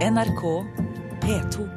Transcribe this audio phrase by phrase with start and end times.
[0.00, 0.64] NRK
[1.20, 1.68] P2.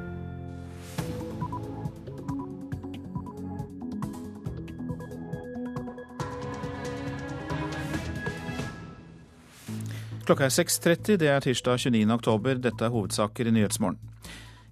[10.23, 12.07] Klokka er 6.30, det er tirsdag 29.
[12.15, 12.55] oktober.
[12.63, 13.99] Dette er hovedsaker i Nyhetsmorgen.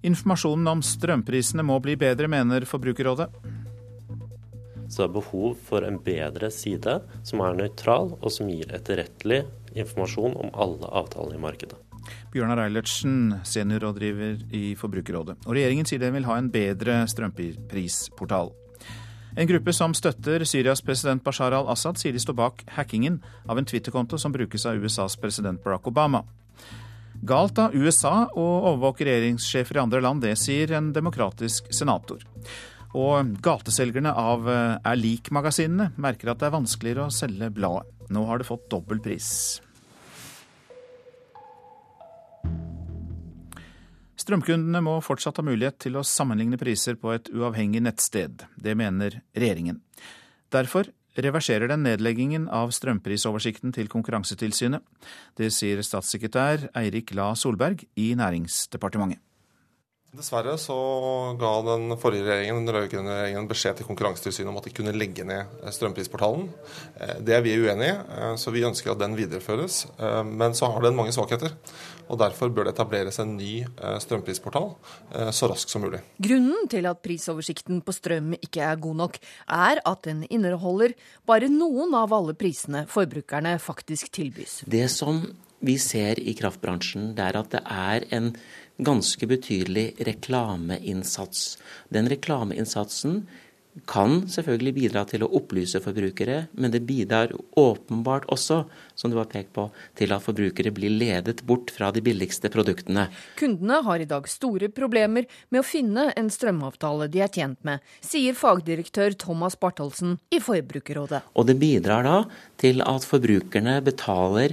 [0.00, 3.28] Informasjonen om strømprisene må bli bedre, mener Forbrukerrådet.
[4.88, 9.44] Så det er behov for en bedre side som er nøytral, og som gir etterrettelig
[9.76, 11.91] informasjon om alle avtalene i markedet.
[12.32, 15.38] Bjørnar Eilertsen, seniorrådgiver i Forbrukerrådet.
[15.46, 18.52] Og regjeringen sier den vil ha en bedre strømprisportal.
[19.32, 23.68] En gruppe som støtter Syrias president Bashar al-Assad, sier de står bak hackingen av en
[23.68, 26.20] Twitter-konto som brukes av USAs president Barack Obama.
[27.22, 32.20] Galt av USA å overvåke regjeringssjefer i andre land, det sier en demokratisk senator.
[32.92, 37.88] Og gateselgerne av eh, Er lik-magasinene merker at det er vanskeligere å selge bladet.
[38.12, 39.62] Nå har det fått dobbel pris.
[44.22, 48.44] Strømkundene må fortsatt ha mulighet til å sammenligne priser på et uavhengig nettsted.
[48.54, 49.80] Det mener regjeringen.
[50.52, 54.84] Derfor reverserer den nedleggingen av strømprisoversikten til Konkurransetilsynet.
[55.36, 59.20] Det sier statssekretær Eirik La Solberg i Næringsdepartementet.
[60.12, 60.74] Dessverre så
[61.40, 65.54] ga den forrige regjeringen, den regjeringen beskjed til Konkurransetilsynet om at de kunne legge ned
[65.72, 66.50] strømprisportalen.
[67.00, 69.86] Eh, det er vi uenig i, eh, så vi ønsker at den videreføres.
[69.96, 71.56] Eh, men så har den mange svakheter.
[72.12, 73.62] Og Derfor bør det etableres en ny
[74.04, 74.68] strømprisportal
[75.32, 76.02] så raskt som mulig.
[76.22, 79.16] Grunnen til at prisoversikten på strøm ikke er god nok,
[79.48, 80.92] er at den inneholder
[81.28, 84.60] bare noen av alle prisene forbrukerne faktisk tilbys.
[84.68, 85.24] Det som
[85.62, 88.32] vi ser i kraftbransjen, det er at det er en
[88.82, 91.56] ganske betydelig reklameinnsats.
[91.94, 93.22] Den reklameinnsatsen
[93.88, 98.58] kan selvfølgelig bidra til å opplyse forbrukere, men det bidrar åpenbart også,
[98.98, 103.08] som du har pekt på, til at forbrukere blir ledet bort fra de billigste produktene.
[103.40, 107.80] Kundene har i dag store problemer med å finne en strømavtale de er tjent med,
[108.04, 111.22] sier fagdirektør Thomas Bartholsen i Forbrukerrådet.
[111.32, 112.18] Og det bidrar da
[112.60, 114.52] til at forbrukerne betaler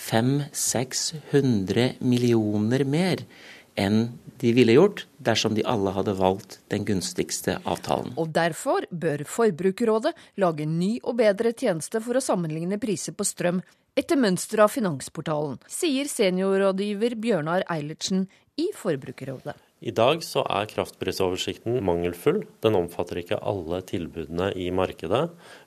[0.00, 3.18] 500-600 millioner mer
[3.78, 4.08] enn
[4.40, 8.14] de ville gjort dersom de alle hadde valgt den gunstigste avtalen.
[8.16, 13.60] Og Derfor bør Forbrukerrådet lage ny og bedre tjeneste for å sammenligne priser på strøm
[13.98, 18.28] etter mønster av Finansportalen, sier seniorrådgiver Bjørnar Eilertsen
[18.60, 19.58] i Forbrukerrådet.
[19.80, 22.42] I dag så er kraftprisoversikten mangelfull.
[22.60, 25.22] Den omfatter ikke alle tilbudene i markedet.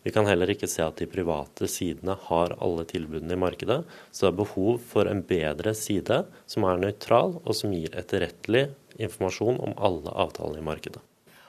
[0.06, 3.80] Vi kan heller ikke se at de private sidene har alle tilbudene i markedet.
[4.14, 8.68] Så det er behov for en bedre side som er nøytral, og som gir etterrettelig
[9.02, 11.02] informasjon om alle avtalene i markedet.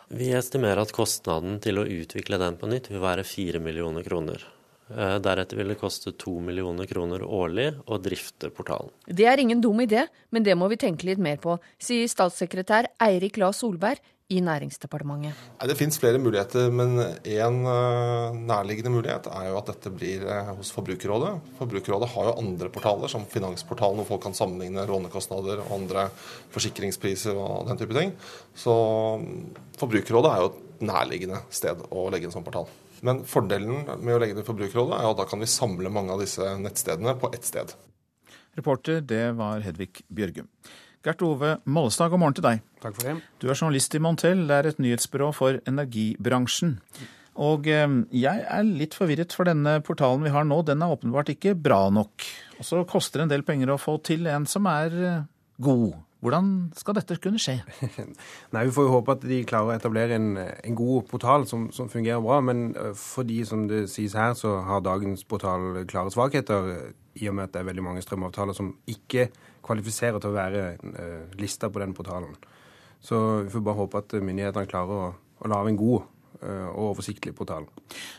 [0.09, 4.41] Vi estimerer at kostnaden til å utvikle den på nytt vil være 4 millioner kroner.
[4.94, 8.93] Eh, deretter vil det koste to millioner kroner årlig å drifte portalen.
[9.06, 12.93] Det er ingen dum idé, men det må vi tenke litt mer på, sier statssekretær
[13.03, 13.99] Eirik La Solberg
[14.33, 15.37] i Næringsdepartementet.
[15.69, 20.53] Det finnes flere muligheter, men en eh, nærliggende mulighet er jo at dette blir eh,
[20.56, 21.34] hos Forbrukerrådet.
[21.59, 26.06] Forbrukerrådet har jo andre portaler, som Finansportalen, hvor folk kan sammenligne lånekostnader og andre
[26.54, 28.15] forsikringspriser og den type ting.
[28.56, 28.78] Så
[29.21, 29.44] mm,
[29.83, 32.71] Forbrukerrådet er jo et nærliggende sted å legge en sånn portal.
[33.03, 36.15] Men fordelen med å legge det i Forbrukerrådet er at da kan vi samle mange
[36.15, 37.75] av disse nettstedene på ett sted.
[38.55, 40.47] Reporter, det var Hedvig Bjørgum.
[41.04, 42.62] Gert Ove Mollestad, god morgen til deg.
[42.81, 43.19] Takk for det.
[43.43, 46.78] Du er journalist i Montel, det er et nyhetsbyrå for energibransjen.
[47.44, 51.33] Og eh, jeg er litt forvirret, for denne portalen vi har nå, den er åpenbart
[51.34, 52.25] ikke bra nok.
[52.60, 55.25] Og så koster det en del penger å få til en som er eh,
[55.66, 55.99] god.
[56.25, 57.59] Hvordan skal dette kunne skje?
[58.55, 61.67] Nei, Vi får jo håpe at de klarer å etablere en, en god portal som,
[61.75, 62.39] som, fungerer bra.
[62.41, 66.71] Men fordi, som det sies her, så har dagens portal klare svakheter.
[67.21, 69.29] I og med at det er veldig mange strømavtaler som ikke
[69.65, 72.33] kvalifiserer til å være uh, lista på den portalen.
[73.05, 75.13] Så vi får bare håpe at myndighetene klarer å,
[75.45, 76.11] å lage en god
[76.45, 77.65] og oversiktlig portal.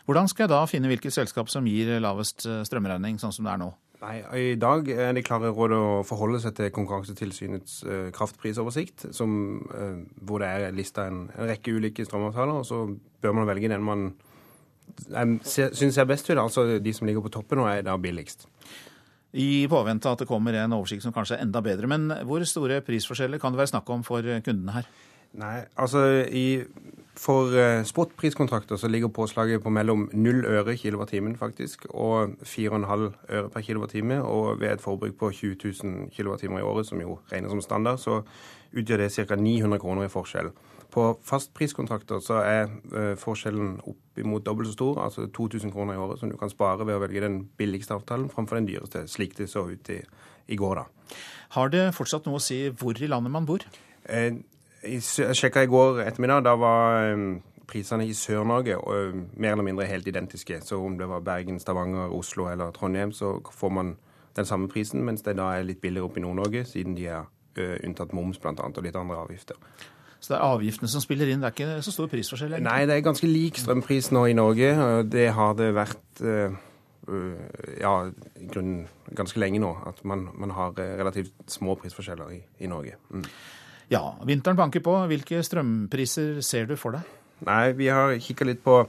[0.08, 3.60] Hvordan skal jeg da finne hvilket selskap som gir lavest strømregning, sånn som det er
[3.62, 3.68] nå?
[4.06, 9.32] Nei, I dag er det klare råd å forholde seg til Konkurransetilsynets uh, kraftprisoversikt, som,
[9.72, 12.60] uh, hvor det er lista en, en, rekke ulike strømavtaler.
[12.60, 12.84] og Så
[13.24, 14.12] bør man velge den man
[15.42, 16.38] syns er best ut.
[16.38, 18.46] Altså de som ligger på toppen og er da billigst.
[19.36, 21.90] I påvente at det kommer en oversikt som kanskje er enda bedre.
[21.90, 24.92] Men hvor store prisforskjeller kan det være snakk om for kundene her?
[25.36, 26.62] Nei, altså i
[27.16, 33.50] For uh, spotpriskontrakter så ligger påslaget på mellom 0 øre kilowattimen faktisk, og 4,5 øre
[33.50, 34.22] per kilowattime.
[34.24, 37.98] Og ved et forbruk på 20 000 kilowattimer i året, som jo regnes som standard,
[37.98, 38.22] så
[38.76, 39.36] utgjør det ca.
[39.36, 40.52] 900 kroner i forskjell.
[40.92, 46.20] På fastpriskontrakter så er uh, forskjellen oppimot dobbelt så stor, altså 2000 kroner i året,
[46.20, 49.50] som du kan spare ved å velge den billigste avtalen framfor den dyreste, slik det
[49.52, 50.02] så ut i,
[50.48, 50.84] i går.
[50.84, 51.16] da.
[51.56, 53.64] Har det fortsatt noe å si hvor i landet man bor?
[54.86, 56.44] Jeg sjekka i går ettermiddag.
[56.46, 60.60] Da var um, prisene i Sør-Norge uh, mer eller mindre helt identiske.
[60.62, 63.96] Så om det var Bergen, Stavanger, Oslo eller Trondheim, så får man
[64.36, 67.24] den samme prisen, mens det da er litt billigere oppe i Nord-Norge, siden de er
[67.88, 68.52] unntatt moms bl.a.
[68.52, 69.56] og litt andre avgifter.
[70.20, 72.58] Så det er avgiftene som spiller inn, det er ikke så stor prisforskjell?
[72.58, 72.68] Egentlig.
[72.68, 74.72] Nei, det er ganske lik strømpris nå i Norge.
[75.08, 76.24] Det har det vært
[77.80, 77.94] ja,
[78.42, 79.72] i grunnen ganske lenge nå.
[79.88, 82.98] At man, man har relativt små prisforskjeller i, i Norge.
[83.14, 83.24] Mm.
[83.94, 84.96] Ja, vinteren banker på.
[85.10, 87.06] Hvilke strømpriser ser du for deg?
[87.46, 88.80] Nei, Vi har kikka litt på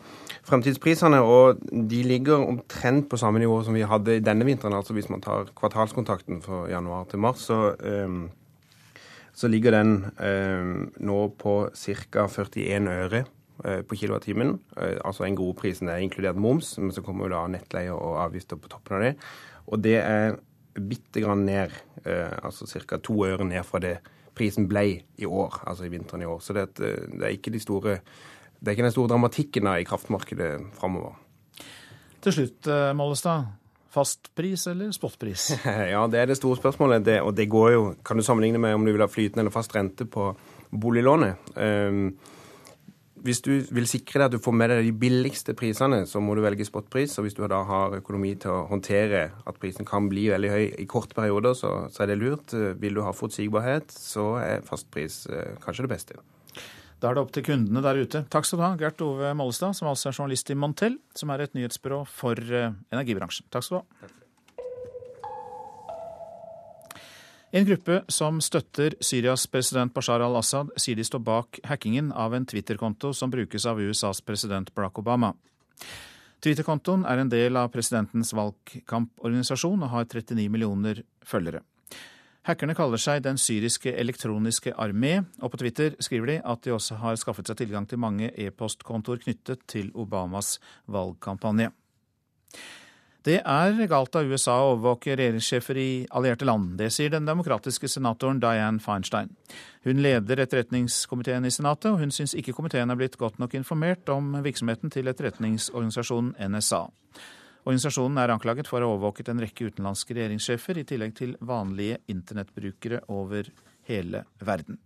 [0.47, 4.77] fremtidsprisene, og de ligger omtrent på samme nivå som vi hadde denne vinteren.
[4.79, 8.31] Altså hvis man tar kvartalskontakten fra januar til mars, så, um,
[9.35, 12.29] så ligger den um, nå på ca.
[12.31, 13.25] 41 øre
[13.67, 14.61] uh, på kilowattimen.
[14.79, 18.57] Uh, altså en Det er inkludert moms, men så kommer jo da nettleie og avgifter
[18.57, 19.17] på toppen av det.
[19.67, 20.37] Og det er
[20.75, 21.71] bitte grann ned,
[22.07, 22.97] uh, altså ca.
[22.97, 23.99] to øre ned fra det
[24.37, 24.87] prisen ble
[25.17, 26.41] i år, altså i vinteren i år.
[26.45, 28.01] Så det, det er ikke de store
[28.57, 31.15] det er ikke den store dramatikken i kraftmarkedet framover.
[32.25, 33.53] Til slutt, eh, Mollestad.
[33.97, 35.51] Fastpris eller spotpris?
[35.95, 37.05] ja, det er det store spørsmålet.
[37.05, 39.55] Det, og det går jo Kan du sammenligne med om du vil ha flytende eller
[39.55, 40.33] fast rente på
[40.71, 41.37] boliglånet?
[41.57, 42.11] Um,
[43.27, 46.37] hvis du vil sikre deg at du får med deg de billigste prisene, så må
[46.37, 47.17] du velge spotpris.
[47.19, 50.65] Og hvis du da har økonomi til å håndtere at prisen kan bli veldig høy
[50.83, 52.55] i korte perioder, så, så er det lurt.
[52.81, 56.19] Vil du ha forutsigbarhet, så er fastpris eh, kanskje det beste.
[57.03, 58.23] Da er det opp til kundene der ute.
[58.33, 61.45] Takk skal du ha, Gert Ove Mollestad, som altså er journalist i Montel, som er
[61.45, 63.51] et nyhetsbyrå for eh, energibransjen.
[63.53, 64.13] Takk skal du ha.
[67.55, 72.47] En gruppe som støtter Syrias president Bashar al-Assad, sier de står bak hackingen av en
[72.47, 75.31] Twitter-konto som brukes av USAs president Barack Obama.
[76.43, 81.63] Twitter-kontoen er en del av presidentens valgkamporganisasjon og har 39 millioner følgere.
[82.47, 86.99] Hackerne kaller seg Den syriske elektroniske armé, og på Twitter skriver de at de også
[87.03, 91.71] har skaffet seg tilgang til mange e-postkontoer knyttet til Obamas valgkampanje.
[93.27, 96.77] Det er galt av USA å overvåke regjeringssjefer i allierte land.
[96.79, 99.33] Det sier den demokratiske senatoren Dianne Feinstein.
[99.83, 104.07] Hun leder etterretningskomiteen i Senatet, og hun syns ikke komiteen er blitt godt nok informert
[104.15, 106.85] om virksomheten til etterretningsorganisasjonen NSA.
[107.67, 111.99] Organisasjonen er anklaget for å ha overvåket en rekke utenlandske regjeringssjefer, i tillegg til vanlige
[112.15, 113.51] internettbrukere over
[113.91, 114.79] hele verden.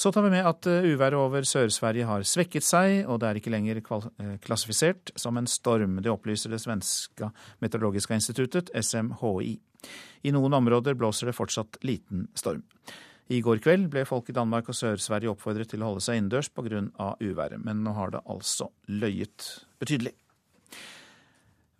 [0.00, 3.36] Så tar vi med at eh, uværet over Sør-Sverige har svekket seg, og det er
[3.36, 5.98] ikke lenger eh, klassifisert som en storm.
[6.00, 7.28] Det opplyser det svenske
[7.60, 9.58] meteorologiske instituttet, SMHI.
[10.24, 12.64] I noen områder blåser det fortsatt liten storm.
[13.28, 16.48] I går kveld ble folk i Danmark og Sør-Sverige oppfordret til å holde seg innendørs
[16.48, 16.80] pga.
[17.20, 19.50] uværet, men nå har det altså løyet
[19.84, 20.16] betydelig.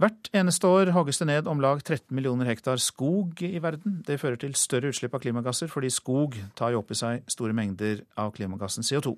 [0.01, 3.99] Hvert eneste år hogges det ned om lag 13 millioner hektar skog i verden.
[4.07, 7.53] Det fører til større utslipp av klimagasser, fordi skog tar jo opp i seg store
[7.53, 9.13] mengder av klimagassen CO2.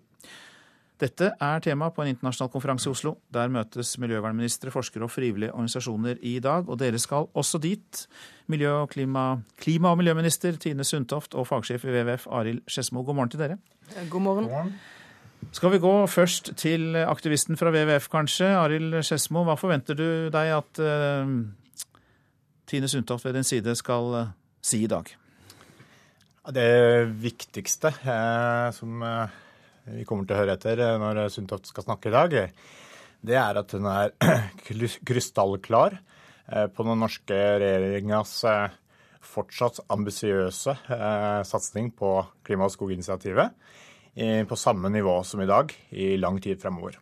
[1.02, 3.12] Dette er tema på en internasjonal konferanse i Oslo.
[3.34, 8.02] Der møtes miljøvernministre, forskere og frivillige organisasjoner i dag, og dere skal også dit.
[8.50, 13.18] Miljø- og klima, klima- og miljøminister Tine Sundtoft og fagsjef i WWF Arild Skedsmo, god
[13.20, 13.58] morgen til dere.
[14.10, 14.50] God morgen.
[14.50, 14.74] God morgen.
[15.50, 18.46] Skal vi gå først til aktivisten fra WWF, kanskje.
[18.54, 21.32] Arild Skedsmo, hva forventer du deg at uh,
[22.70, 24.30] Tine Sundtoft ved din side skal uh,
[24.62, 25.10] si i dag?
[26.52, 26.70] Det
[27.22, 29.02] viktigste eh, som
[29.86, 32.34] vi kommer til å høre etter når Sundtoft skal snakke i dag,
[33.22, 34.10] det er at hun er
[35.06, 36.00] krystallklar
[36.74, 38.34] på den norske regjeringas
[39.22, 40.74] fortsatt ambisiøse
[41.46, 42.10] satsing på
[42.42, 43.54] klima- og skoginitiativet
[44.12, 46.98] på samme nivå som i dag i lang tid fremover.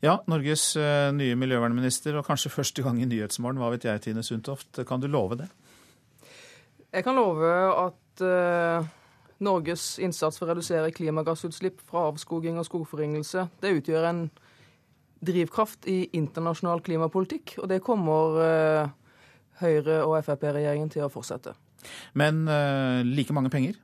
[0.00, 3.60] Ja, Norges eh, nye miljøvernminister, og kanskje første gang i Nyhetsmorgen.
[3.60, 4.80] Hva vet jeg, Tine Sundtoft.
[4.88, 5.50] Kan du love det?
[6.90, 7.50] Jeg kan love
[7.84, 8.86] at uh,
[9.44, 14.24] Norges innsats for å redusere klimagassutslipp fra avskoging og skogforringelse, det utgjør en
[15.20, 17.58] drivkraft i internasjonal klimapolitikk.
[17.60, 18.96] Og det kommer uh,
[19.60, 21.52] Høyre- og Frp-regjeringen til å fortsette.
[22.16, 23.76] Men uh, like mange penger?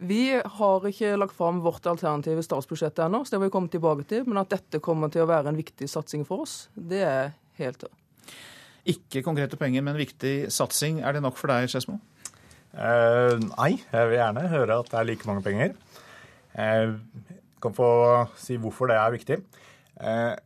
[0.00, 4.06] Vi har ikke lagt fram vårt alternative statsbudsjett ennå, så det må vi komme tilbake
[4.08, 4.24] til.
[4.28, 7.84] Men at dette kommer til å være en viktig satsing for oss, det er helt
[8.88, 11.02] Ikke konkrete penger, men viktig satsing.
[11.04, 11.98] Er det nok for deg, Skedsmo?
[12.72, 15.74] Eh, nei, jeg vil gjerne høre at det er like mange penger.
[16.56, 16.94] Eh,
[17.60, 17.90] kan få
[18.40, 19.40] si hvorfor det er viktig.
[20.00, 20.36] Eh,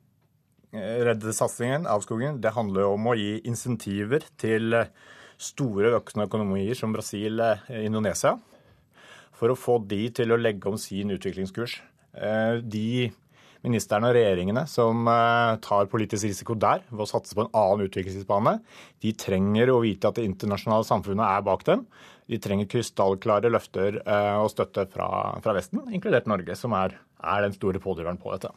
[0.74, 4.74] Redde-satsingen, avskogingen, det handler om å gi insentiver til
[5.38, 8.34] store økende økonomier som Brasil og eh, Indonesia,
[9.38, 11.78] for å få de til å legge om sin utviklingskurs.
[12.14, 13.10] Eh, de
[13.64, 17.88] ministerne og regjeringene som eh, tar politisk risiko der ved å satse på en annen
[17.88, 18.58] utviklingsbane,
[19.02, 21.86] de trenger å vite at det internasjonale samfunnet er bak dem.
[22.30, 23.98] De trenger krystallklare løfter
[24.40, 25.08] og støtte fra,
[25.44, 28.50] fra Vesten, inkludert Norge, som er er den store pådriveren på dette.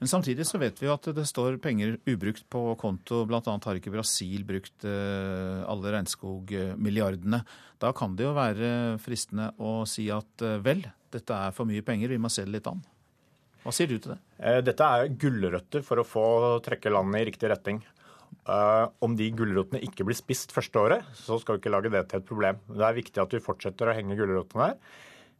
[0.00, 3.22] Men samtidig så vet vi jo at det står penger ubrukt på konto.
[3.26, 7.42] Annet har ikke Brasil brukt eh, alle regnskogmilliardene.
[7.82, 8.70] Da kan det jo være
[9.02, 12.56] fristende å si at eh, vel, dette er for mye penger, vi må se det
[12.56, 12.82] litt an.
[13.66, 14.20] Hva sier du til det?
[14.38, 16.26] Eh, dette er gulrøtter for å få
[16.64, 17.84] trekke landet i riktig retning.
[19.02, 22.20] om de gulrotene ikke blir spist første året, så skal vi ikke lage det til
[22.20, 22.58] et problem.
[22.68, 24.76] Det er viktig at vi fortsetter å henge gulrotene der.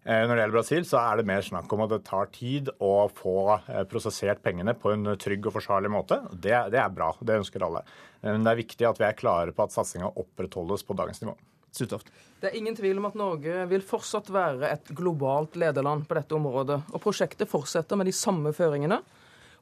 [0.06, 2.68] Eh, når det gjelder Brasil, så er det mer snakk om at det tar tid
[2.78, 6.20] å få eh, prosessert pengene på en trygg og forsvarlig måte.
[6.30, 7.82] Det, det er bra, det ønsker alle.
[8.22, 11.34] Men det er viktig at vi er klare på at satsinga opprettholdes på dagens nivå.
[11.74, 12.12] Suttoft.
[12.40, 16.38] Det er ingen tvil om at Norge vil fortsatt være et globalt lederland på dette
[16.38, 16.78] området.
[16.94, 19.02] Og prosjektet fortsetter med de samme føringene.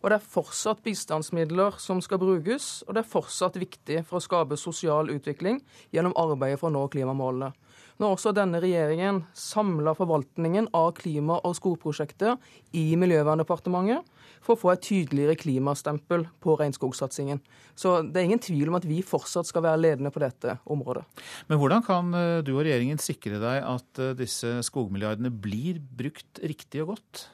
[0.05, 4.23] Og det er fortsatt bistandsmidler som skal brukes, og det er fortsatt viktig for å
[4.23, 5.63] skape sosial utvikling
[5.97, 7.55] gjennom arbeidet for å nå klimamålene.
[7.95, 12.35] Nå har også denne regjeringen samla forvaltningen av klima- og skogprosjekter
[12.75, 14.03] i Miljøverndepartementet
[14.45, 17.39] for å få et tydeligere klimastempel på regnskogsatsingen.
[17.79, 21.05] Så det er ingen tvil om at vi fortsatt skal være ledende på dette området.
[21.49, 26.43] Men hvordan kan eh, du og regjeringen sikre deg at eh, disse skogmilliardene blir brukt
[26.43, 27.29] riktig og godt?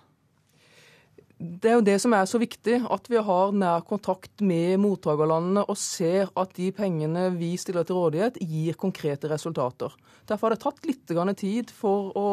[1.41, 5.63] Det er jo det som er så viktig, at vi har nær kontakt med mottakerlandene
[5.65, 9.95] og ser at de pengene vi stiller til rådighet, gir konkrete resultater.
[10.29, 12.29] Derfor har det tatt litt tid for å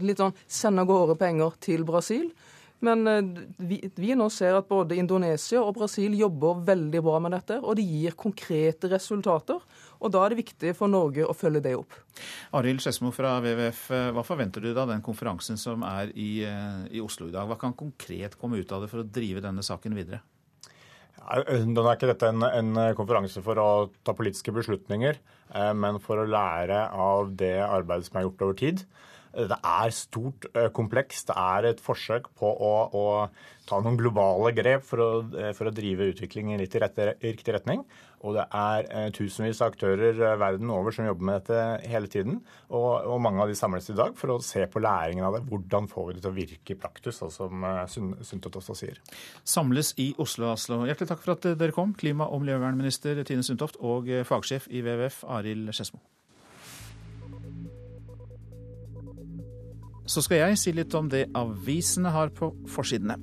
[0.00, 2.30] litt sånn, sende av gårde penger til Brasil.
[2.82, 3.22] Men eh,
[3.56, 7.78] vi, vi, nå ser at både Indonesia og Brasil jobber veldig bra med dette, og
[7.78, 9.62] de gir konkrete resultater.
[10.04, 11.96] Og Da er det viktig for Norge å følge det opp.
[12.58, 16.84] Arild Skedsmo fra WWF, eh, hva forventer du da den konferansen som er i, eh,
[16.90, 17.48] i, Oslo i dag?
[17.48, 20.20] Hva kan konkret komme ut av det for å drive denne saken videre?
[21.24, 23.68] Den nå er ikke dette en, en, konferanse for å
[24.04, 25.16] ta politiske beslutninger,
[25.72, 28.82] men for å lære av det arbeidet som er gjort over tid.
[29.34, 31.24] Det er stort kompleks.
[31.28, 33.04] Det er et forsøk på å, å
[33.68, 35.10] ta noen globale grep for å,
[35.56, 36.82] for å drive utviklingen litt i,
[37.24, 37.84] riktig retning.
[38.24, 42.08] Og det er eh, tusenvis av aktører eh, verden over som jobber med dette hele
[42.10, 42.38] tiden.
[42.70, 45.42] Og, og, mange av de samles i dag for å se på læringen av det.
[45.50, 47.84] Hvordan får vi det til å virke i praktus, sånn som eh,
[48.24, 49.00] Sundtoft også sier.
[49.44, 50.82] Samles i Oslo, Aslo.
[50.88, 55.24] Hjertelig takk for at dere kom, klima- og miljøvernminister Tine Sundtoft og fagsjef i WWF
[55.36, 56.00] Arild Skedsmo.
[60.04, 63.16] Så skal jeg si litt om det avisene har på forsidene.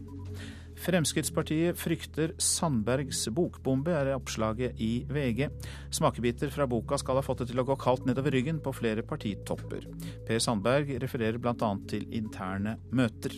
[0.81, 5.45] Fremskrittspartiet frykter Sandbergs bokbombe, er oppslaget i VG.
[5.93, 9.05] Smakebiter fra boka skal ha fått det til å gå kaldt nedover ryggen på flere
[9.05, 9.85] partitopper.
[10.25, 11.71] Per Sandberg refererer bl.a.
[11.91, 13.37] til interne møter.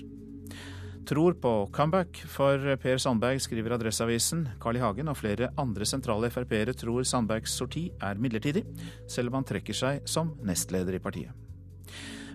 [1.04, 4.46] Tror på comeback for Per Sandberg, skriver Adresseavisen.
[4.64, 4.86] Carl I.
[4.86, 8.64] Hagen og flere andre sentrale Frp-ere tror Sandbergs sorti er midlertidig,
[9.12, 11.53] selv om han trekker seg som nestleder i partiet.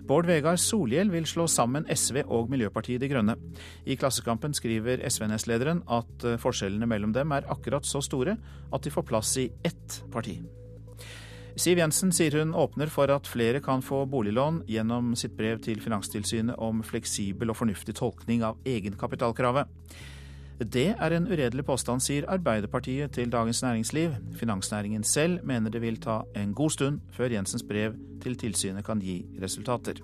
[0.09, 3.35] Bård Vegar Solhjell vil slå sammen SV og Miljøpartiet De Grønne.
[3.85, 8.33] I Klassekampen skriver SV-nestlederen at eh, forskjellene mellom dem er akkurat så store
[8.73, 10.39] at de får plass i ett parti.
[11.59, 15.81] Siv Jensen sier hun åpner for at flere kan få boliglån gjennom sitt brev til
[15.83, 19.69] Finanstilsynet om fleksibel og fornuftig tolkning av egenkapitalkravet.
[20.59, 24.11] Det er en uredelig påstand, sier Arbeiderpartiet til Dagens Næringsliv.
[24.35, 28.99] Finansnæringen selv mener det vil ta en god stund før Jensens brev til tilsynet kan
[28.99, 30.01] gi resultater.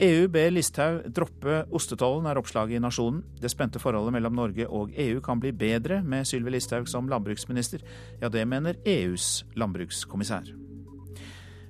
[0.00, 3.20] EU ber Listhaug droppe ostetollen, er oppslaget i Nasjonen.
[3.42, 7.84] Det spente forholdet mellom Norge og EU kan bli bedre med Sylvi Listhaug som landbruksminister.
[8.22, 10.67] Ja, det mener EUs landbrukskommissær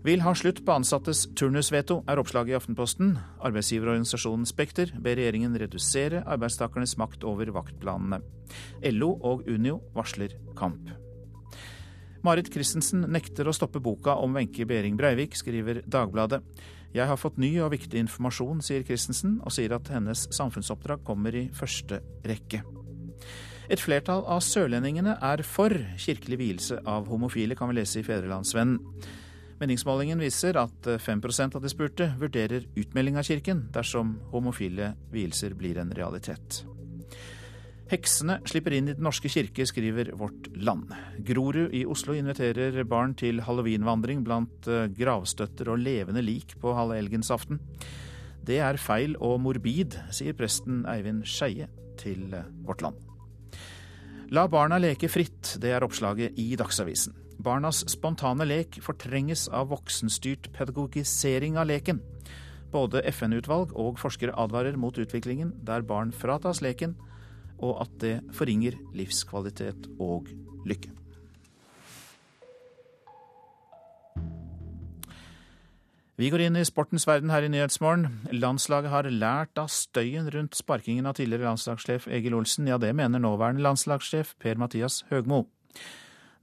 [0.09, 3.11] vil ha slutt på ansattes turnusveto, er oppslaget i Aftenposten.
[3.45, 8.23] Arbeidsgiverorganisasjonen Spekter ber regjeringen redusere arbeidstakernes makt over vaktplanene.
[8.95, 10.89] LO og Unio varsler kamp.
[12.25, 16.41] Marit Christensen nekter å stoppe boka om Wenche Behring Breivik, skriver Dagbladet.
[16.97, 21.37] Jeg har fått ny og viktig informasjon, sier Christensen, og sier at hennes samfunnsoppdrag kommer
[21.37, 22.65] i første rekke.
[23.69, 28.81] Et flertall av sørlendingene er for kirkelig vielse av homofile, kan vi lese i Fedrelandsvennen.
[29.59, 35.81] Meningsmålingen viser at 5% av de spurte vurderer utmelding av kirken dersom homofile vielser blir
[35.83, 36.63] en realitet.
[37.89, 40.93] Heksene slipper inn i Den norske kirke, skriver Vårt Land.
[41.25, 47.63] Grorud i Oslo inviterer barn til halloweenvandring blant eh, gravstøtter og levende lik på halvehelgensaften.
[48.45, 52.29] Det er feil og morbid, sier presten Eivind Skeie til
[52.69, 53.01] Vårt Land.
[54.37, 57.17] La barna leke fritt, det er oppslaget i Dagsavisen.
[57.39, 62.01] Barnas spontane lek fortrenges av voksenstyrt pedagogisering av leken.
[62.73, 66.97] Både FN-utvalg og forskere advarer mot utviklingen der barn fratas leken,
[67.63, 70.27] og at det forringer livskvalitet og
[70.67, 70.91] lykke.
[76.19, 78.09] Vi går inn i sportens verden her i Nyhetsmorgen.
[78.35, 82.67] Landslaget har lært av støyen rundt sparkingen av tidligere landslagssjef Egil Olsen.
[82.67, 85.45] Ja, det mener nåværende landslagssjef Per-Mathias Høgmo.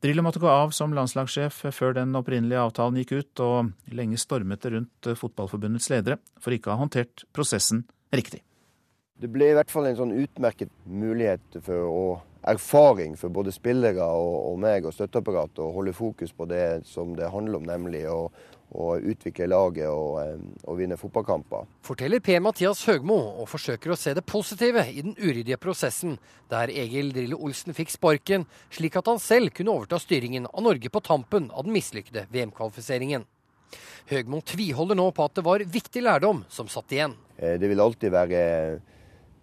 [0.05, 4.61] Drillo måtte gå av som landslagssjef før den opprinnelige avtalen gikk ut, og lenge stormet
[4.61, 8.43] det rundt Fotballforbundets ledere for ikke å ha håndtert prosessen riktig.
[9.17, 12.11] Det ble i hvert fall en sånn utmerket mulighet for og
[12.45, 17.15] erfaring for både spillere og, og meg og støtteapparatet å holde fokus på det som
[17.17, 18.27] det handler om, nemlig å,
[18.75, 21.67] å utvikle laget og, eh, og, vinne fotballkamper.
[21.85, 26.17] Forteller Per-Mathias Høgmo, og forsøker å se det positive i den uryddige prosessen,
[26.51, 30.91] der Egil Drillo Olsen fikk sparken, slik at han selv kunne overta styringen av Norge
[30.91, 33.25] på tampen av den mislykkede VM-kvalifiseringen.
[34.11, 37.15] Høgmo tviholder nå på at det var viktig lærdom som satt igjen.
[37.37, 38.43] Eh, det vil alltid være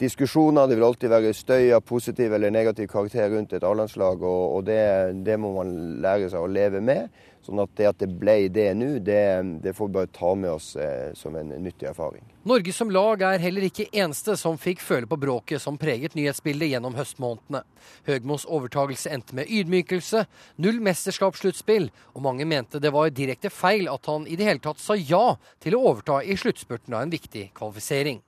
[0.03, 4.57] diskusjoner, det vil alltid være støy av positiv eller negativ karakter rundt et A-landslag, og,
[4.57, 4.81] og det,
[5.27, 7.13] det, må man lære seg å leve med.
[7.43, 9.19] Sånn at det at det ble det nå, det,
[9.65, 12.23] det får vi bare ta med oss eh, som en nyttig erfaring.
[12.47, 16.71] Norge som lag er heller ikke eneste som fikk føle på bråket som preget nyhetsbildet
[16.71, 17.65] gjennom høstmånedene.
[18.07, 20.25] Høgmos overtagelse endte med ydmykelse,
[20.63, 24.83] null mesterskapssluttspill, og mange mente det var direkte feil at han i det hele tatt
[24.83, 25.33] sa ja
[25.63, 28.23] til å overta i sluttspurten av en viktig kvalifisering.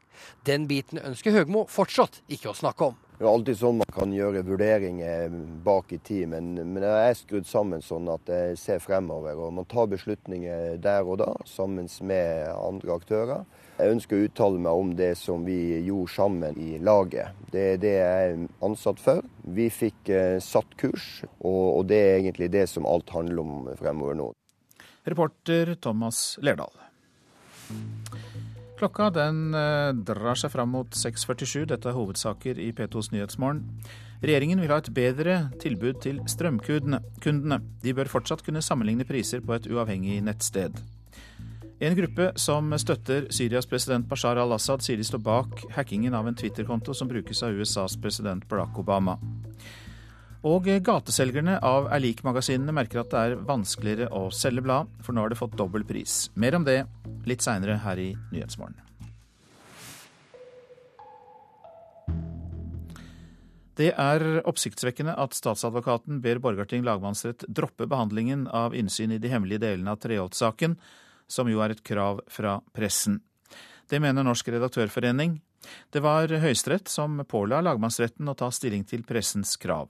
[0.47, 3.01] Den biten ønsker Høgmo fortsatt ikke å snakke om.
[3.15, 7.15] Det er alltid sånn man kan gjøre vurderinger bak i tid, men, men jeg er
[7.15, 9.39] skrudd sammen sånn at jeg ser fremover.
[9.39, 13.45] Og man tar beslutninger der og da, sammen med andre aktører.
[13.79, 15.57] Jeg ønsker å uttale meg om det som vi
[15.87, 17.39] gjorde sammen i laget.
[17.55, 19.23] Det er det jeg er ansatt for.
[19.57, 23.69] Vi fikk eh, satt kurs, og, og det er egentlig det som alt handler om
[23.79, 24.33] fremover nå.
[25.07, 26.75] Reporter Thomas Lerdal.
[28.79, 31.69] Klokka den eh, drar seg fram mot 6.47.
[31.71, 33.63] Dette er hovedsaker i P2s Nyhetsmorgen.
[34.25, 37.61] Regjeringen vil ha et bedre tilbud til strømkundene.
[37.85, 40.81] De bør fortsatt kunne sammenligne priser på et uavhengig nettsted.
[41.85, 46.37] En gruppe som støtter Syrias president Bashar al-Assad, sier de står bak hackingen av en
[46.39, 49.19] Twitter-konto som brukes av USAs president Barack Obama.
[50.45, 55.23] Og gateselgerne av er lik-magasinene merker at det er vanskeligere å selge blad, for nå
[55.25, 56.27] har det fått dobbel pris.
[56.37, 56.83] Mer om det
[57.25, 58.77] litt seinere her i Nyhetsmorgen.
[63.75, 69.65] Det er oppsiktsvekkende at statsadvokaten ber Borgarting lagmannsrett droppe behandlingen av innsyn i de hemmelige
[69.65, 70.77] delene av Treholt-saken,
[71.27, 73.23] som jo er et krav fra pressen.
[73.89, 75.41] Det mener Norsk redaktørforening.
[75.91, 79.89] Det var Høyesterett som påla lagmannsretten å ta stilling til pressens krav.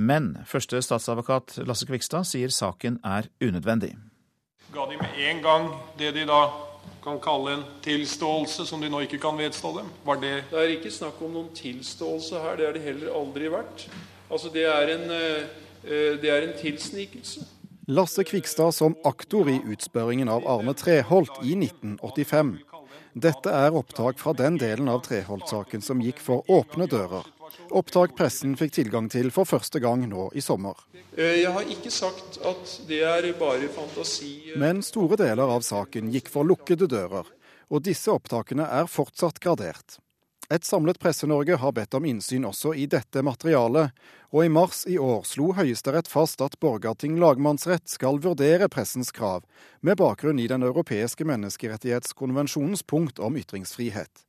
[0.00, 3.92] Men første statsadvokat Lasse Kvikstad sier saken er unødvendig.
[4.72, 5.66] Ga de med en gang
[5.98, 6.40] det de da
[7.04, 9.90] kan kalle en tilståelse, som de nå ikke kan vedstå dem?
[10.04, 12.56] Var det Det er ikke snakk om noen tilståelse her.
[12.56, 13.88] Det har det heller aldri vært.
[14.30, 17.44] Altså, det er en, eh, det er en tilsnikelse.
[17.88, 22.58] Lasse Kvikstad som aktor i utspørringen av Arne Treholt i 1985.
[23.12, 27.26] Dette er opptak fra den delen av Treholt-saken som gikk for åpne dører.
[27.70, 30.78] Opptak pressen fikk tilgang til for første gang nå i sommer.
[31.16, 34.52] Eh, jeg har ikke sagt at det er bare fantasi.
[34.60, 37.26] Men store deler av saken gikk for lukkede dører,
[37.70, 40.00] og disse opptakene er fortsatt gradert.
[40.50, 43.92] Et samlet Presse-Norge har bedt om innsyn også i dette materialet,
[44.34, 49.44] og i mars i år slo Høyesterett fast at Borgarting lagmannsrett skal vurdere pressens krav,
[49.80, 54.26] med bakgrunn i Den europeiske menneskerettighetskonvensjonens punkt om ytringsfrihet.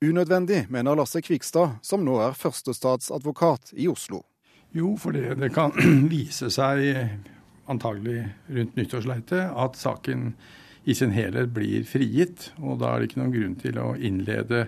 [0.00, 4.22] Unødvendig, mener Lasse Kvikstad, som nå er førstestatsadvokat i Oslo.
[4.72, 5.74] Jo, for det, kan
[6.14, 7.20] vise seg,
[7.68, 10.30] antagelig rundt nyttårsleitet, at saken
[10.88, 12.48] i sin helhet blir frigitt.
[12.64, 14.62] Og da er det ikke noen grunn til å innlede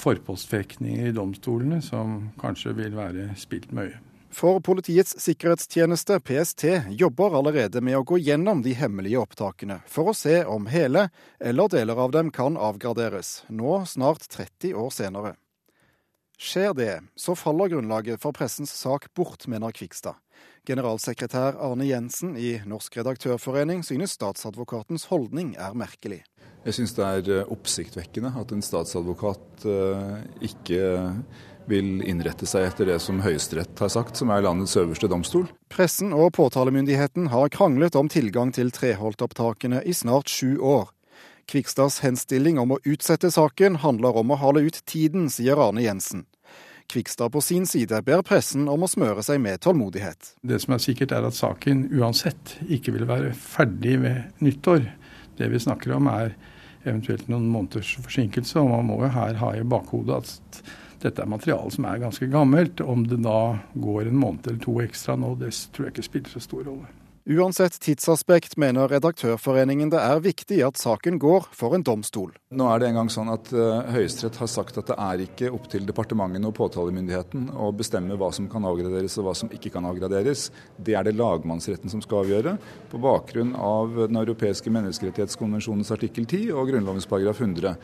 [0.00, 4.09] forpostfekninger i domstolene, som kanskje vil være spilt med øye.
[4.30, 6.64] For Politiets sikkerhetstjeneste, PST,
[6.94, 11.08] jobber allerede med å gå gjennom de hemmelige opptakene, for å se om hele
[11.42, 15.34] eller deler av dem kan avgraderes, nå snart 30 år senere.
[16.40, 20.16] Skjer det, så faller grunnlaget for pressens sak bort, mener Kvikstad.
[20.64, 26.22] Generalsekretær Arne Jensen i Norsk redaktørforening synes statsadvokatens holdning er merkelig.
[26.64, 30.16] Jeg synes det er oppsiktvekkende at en statsadvokat eh,
[30.48, 30.82] ikke
[31.70, 35.46] vil innrette seg etter det som Høyesterett har sagt, som er landets øverste domstol.
[35.72, 40.90] Pressen og påtalemyndigheten har kranglet om tilgang til Treholt-opptakene i snart sju år.
[41.50, 46.26] Kvikstads henstilling om å utsette saken handler om å hale ut tiden, sier Arne Jensen.
[46.90, 50.34] Kvikstad på sin side ber pressen om å smøre seg med tålmodighet.
[50.42, 54.88] Det som er sikkert er at saken uansett ikke vil være ferdig ved nyttår.
[55.38, 56.34] Det vi snakker om er
[56.82, 60.62] eventuelt noen måneders forsinkelse, og man må jo her ha i bakhodet at
[61.02, 62.80] dette er materiale som er ganske gammelt.
[62.80, 66.34] Om det da går en måned eller to ekstra nå, det tror jeg ikke spiller
[66.36, 66.90] så stor rolle.
[67.30, 72.32] Uansett tidsaspekt mener Redaktørforeningen det er viktig at saken går for en domstol.
[72.56, 75.50] Nå er det en gang sånn at uh, Høyesterett har sagt at det er ikke
[75.52, 79.70] opp til departementene og påtalemyndigheten å bestemme hva som kan avgraderes og hva som ikke
[79.76, 80.48] kan avgraderes.
[80.80, 82.56] Det er det lagmannsretten som skal avgjøre,
[82.90, 87.76] på bakgrunn av Den europeiske menneskerettighetskonvensjonens artikkel 10 og Grunnlovens paragraf 100.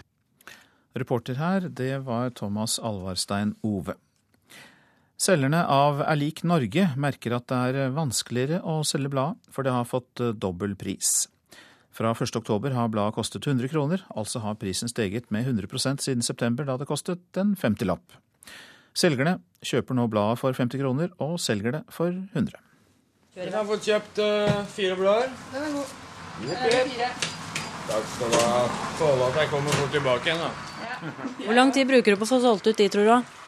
[0.96, 3.96] Reporter her, det var Thomas Alvarstein Ove.
[5.16, 9.72] Selgerne av Er lik Norge merker at det er vanskeligere å selge bladet, for det
[9.72, 11.28] har fått eh, dobbel pris.
[11.96, 16.68] Fra 1.10 har bladet kostet 100 kroner, altså har prisen steget med 100% siden september,
[16.68, 18.18] da det kostet en 50-lapp.
[18.96, 22.60] Selgerne kjøper nå bladet for 50 kroner, og selger det for 100.
[23.36, 25.32] Dere har fått kjøpt uh, fire blader.
[25.52, 25.96] Den er god.
[27.86, 28.62] Takk skal du ha.
[29.00, 30.75] Tåle at jeg kommer fort tilbake igjen, da.
[31.44, 33.38] Hvor lang tid bruker du på å få solgt ut de, tror du?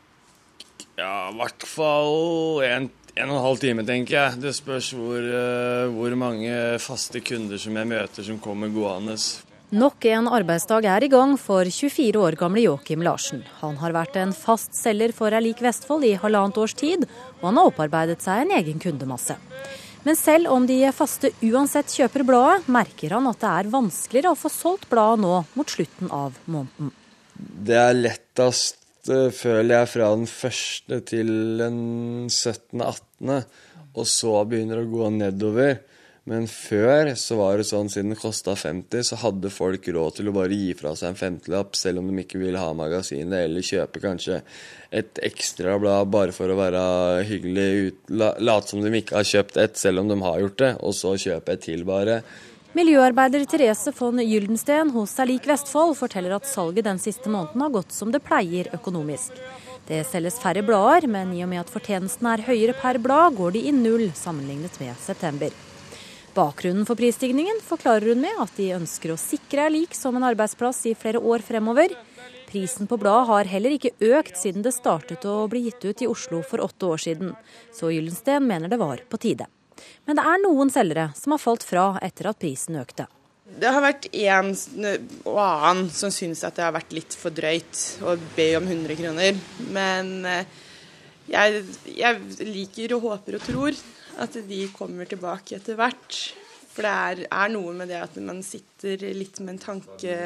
[0.99, 4.41] Ja, i hvert fall en, en og en halv time, tenker jeg.
[4.43, 9.15] Det spørs hvor, uh, hvor mange faste kunder som jeg møter som kommer gående.
[9.69, 13.43] Nok en arbeidsdag er i gang for 24 år gamle Joakim Larsen.
[13.61, 17.05] Han har vært en fast selger for Erlik Vestfold i halvannet års tid,
[17.39, 19.37] og han har opparbeidet seg en egen kundemasse.
[20.07, 24.41] Men selv om de faste uansett kjøper bladet, merker han at det er vanskeligere å
[24.41, 26.95] få solgt bladet nå mot slutten av måneden.
[27.39, 31.79] Det er lettest føler jeg, fra den første til den
[32.29, 33.39] 17.-18.,
[33.99, 35.79] og så begynner det å gå nedover.
[36.29, 40.29] Men før så var det sånn, siden det kosta 50, så hadde folk råd til
[40.29, 43.65] å bare gi fra seg en femtelapp, selv om de ikke ville ha magasinet, eller
[43.65, 44.43] kjøpe kanskje
[44.93, 46.83] et ekstra blad bare for å være
[47.31, 50.95] hyggelig, late som de ikke har kjøpt et, selv om de har gjort det, og
[51.01, 52.21] så kjøpe et til, bare.
[52.77, 57.95] Miljøarbeider Therese von Gyldensten hos Erlik Vestfold forteller at salget den siste måneden har gått
[57.97, 59.39] som det pleier økonomisk.
[59.89, 63.57] Det selges færre blader, men i og med at fortjenesten er høyere per blad, går
[63.57, 65.49] de i null sammenlignet med september.
[66.37, 70.85] Bakgrunnen for prisstigningen forklarer hun med at de ønsker å sikre Erlik som en arbeidsplass
[70.93, 71.97] i flere år fremover.
[72.53, 76.13] Prisen på bladet har heller ikke økt siden det startet å bli gitt ut i
[76.13, 77.33] Oslo for åtte år siden,
[77.73, 79.49] så Gyldensten mener det var på tide.
[80.09, 83.05] Men det er noen selgere som har falt fra etter at prisen økte.
[83.49, 84.55] Det har vært en
[85.29, 88.97] og annen som syns at det har vært litt for drøyt å be om 100
[88.97, 89.39] kroner.
[89.73, 90.59] Men eh,
[91.29, 93.81] jeg, jeg liker og håper og tror
[94.25, 96.23] at de kommer tilbake etter hvert.
[96.73, 100.17] For det er, er, noe med det at man sitter litt med en tanke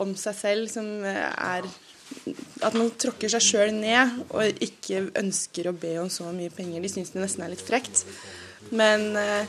[0.00, 1.68] om seg selv som er
[2.64, 6.84] at man tråkker seg sjøl ned og ikke ønsker å be om så mye penger.
[6.84, 8.04] De syns det nesten er litt frekt.
[8.70, 9.46] Men eh,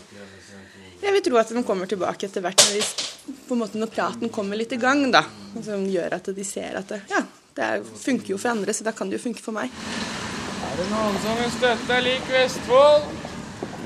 [1.02, 3.92] jeg vil tro at de kommer tilbake etter hvert når, de, på en måte når
[3.94, 5.06] praten kommer litt i gang.
[5.14, 5.24] da,
[5.64, 7.24] Som gjør at de ser at det, ja,
[7.58, 9.74] det funker jo for andre, så da kan det jo funke for meg.
[10.68, 13.08] Er det noen som vil støtte lik Vestfold?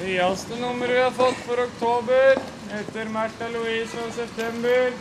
[0.01, 2.39] Nyeste nummeret vi har fått for oktober,
[2.73, 4.95] etter Märtha Louise og september.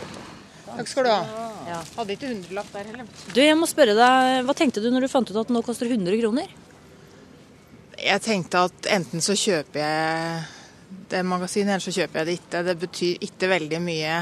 [0.71, 1.47] Takk skal du ha.
[1.67, 1.79] Ja.
[1.97, 3.07] Hadde ikke hundrelapp der heller.
[3.33, 5.63] Du, jeg må spørre deg, Hva tenkte du når du fant ut at den nå
[5.65, 6.53] koster 100 kroner?
[8.01, 10.43] Jeg tenkte at enten så kjøper jeg
[11.11, 12.61] det magasinet, eller så kjøper jeg det ikke.
[12.65, 14.21] Det betyr ikke veldig mye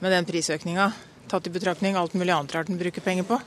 [0.00, 0.90] med den prisøkninga,
[1.30, 3.40] tatt i betraktning alt mulig annet rart en bruker penger på.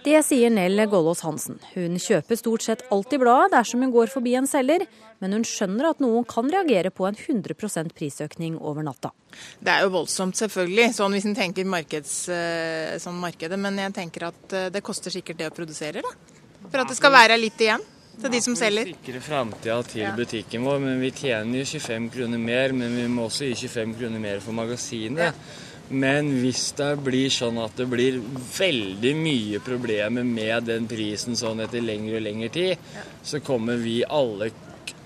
[0.00, 1.58] Det sier Nell Gollås Hansen.
[1.74, 4.86] Hun kjøper stort sett alltid bladet dersom hun går forbi en selger,
[5.20, 9.12] men hun skjønner at noen kan reagere på en 100% prisøkning over natta.
[9.60, 13.60] Det er jo voldsomt, selvfølgelig, sånn hvis en tenker markeds, eh, sånn markedet.
[13.60, 16.36] Men jeg tenker at eh, det koster sikkert det å produsere, da.
[16.64, 17.84] For at det skal være litt igjen
[18.22, 18.90] til de som selger.
[18.90, 22.76] Vi sikrer framtida til butikken vår, men vi tjener jo 25 kroner mer.
[22.76, 25.42] Men vi må også gi 25 kroner mer for magasinet.
[25.90, 28.20] Men hvis det blir sånn at det blir
[28.54, 32.92] veldig mye problemer med den prisen sånn etter lengre og lengre tid,
[33.26, 34.52] så kommer vi alle,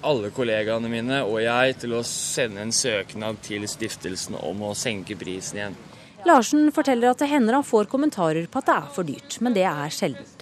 [0.05, 5.17] alle kollegaene mine og jeg til å sende en søknad til stiftelsen om å senke
[5.17, 5.81] prisen igjen.
[6.29, 9.57] Larsen forteller at det hender han får kommentarer på at det er for dyrt, men
[9.57, 10.34] det er sjelden.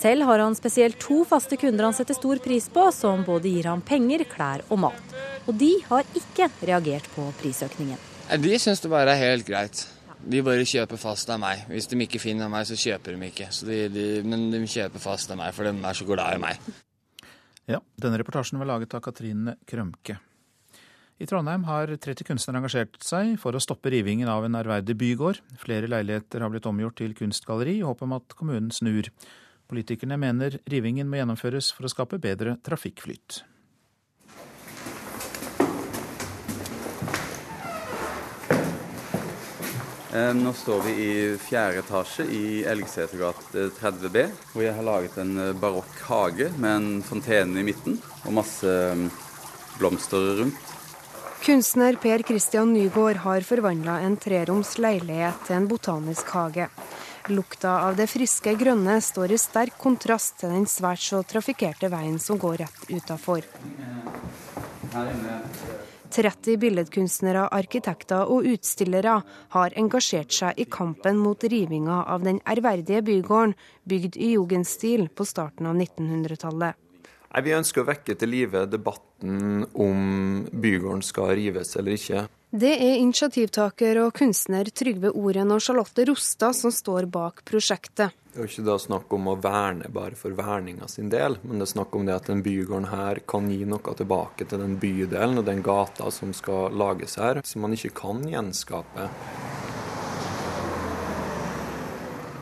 [0.00, 3.68] Selv har han spesielt to faste kunder han setter stor pris på, som både gir
[3.68, 5.16] ham penger, klær og mat.
[5.44, 8.00] Og de har ikke reagert på prisøkningen.
[8.40, 9.82] De syns det bare er helt greit.
[10.20, 11.66] De bare kjøper fast av meg.
[11.68, 13.50] Hvis de ikke finner meg, så kjøper de ikke.
[13.66, 16.72] De, de, men de kjøper fast av meg, for de er så glad i meg.
[17.70, 20.16] Ja, denne reportasjen var laget av Katrine Krømke.
[21.20, 25.42] I Trondheim har 30 kunstnere engasjert seg for å stoppe rivingen av en ærverdig bygård.
[25.60, 29.10] Flere leiligheter har blitt omgjort til kunstgalleri i håp om at kommunen snur.
[29.70, 33.44] Politikerne mener rivingen må gjennomføres for å skape bedre trafikkflyt.
[40.10, 45.52] Nå står vi i fjerde etasje i Elgsetergate 30B, hvor jeg har laget en eh,
[45.54, 49.06] barokk hage med en fontene i midten og masse mm,
[49.78, 50.72] blomster rundt.
[51.44, 56.66] Kunstner Per Christian Nygaard har forvandla en treroms leilighet til en botanisk hage.
[57.28, 62.18] Lukta av det friske grønne står i sterk kontrast til den svært så trafikkerte veien
[62.18, 63.44] som går rett utafor.
[66.10, 69.20] 30 billedkunstnere, arkitekter og utstillere
[69.54, 73.54] har engasjert seg i kampen mot rivinga av den ærverdige bygården,
[73.86, 76.74] bygd i jugendstil på starten av 1900-tallet.
[77.30, 80.00] Vi ønsker å vekke til live debatten om
[80.50, 82.26] bygården skal rives eller ikke.
[82.50, 88.10] Det er initiativtaker og kunstner Trygve Oren og Charlotte Rostad som står bak prosjektet.
[88.10, 91.62] Det er jo ikke da snakk om å verne bare for verninga sin del, men
[91.62, 94.74] det er snakk om det at den bygården her kan gi noe tilbake til den
[94.82, 99.06] bydelen og den gata som skal lages her, som man ikke kan gjenskape.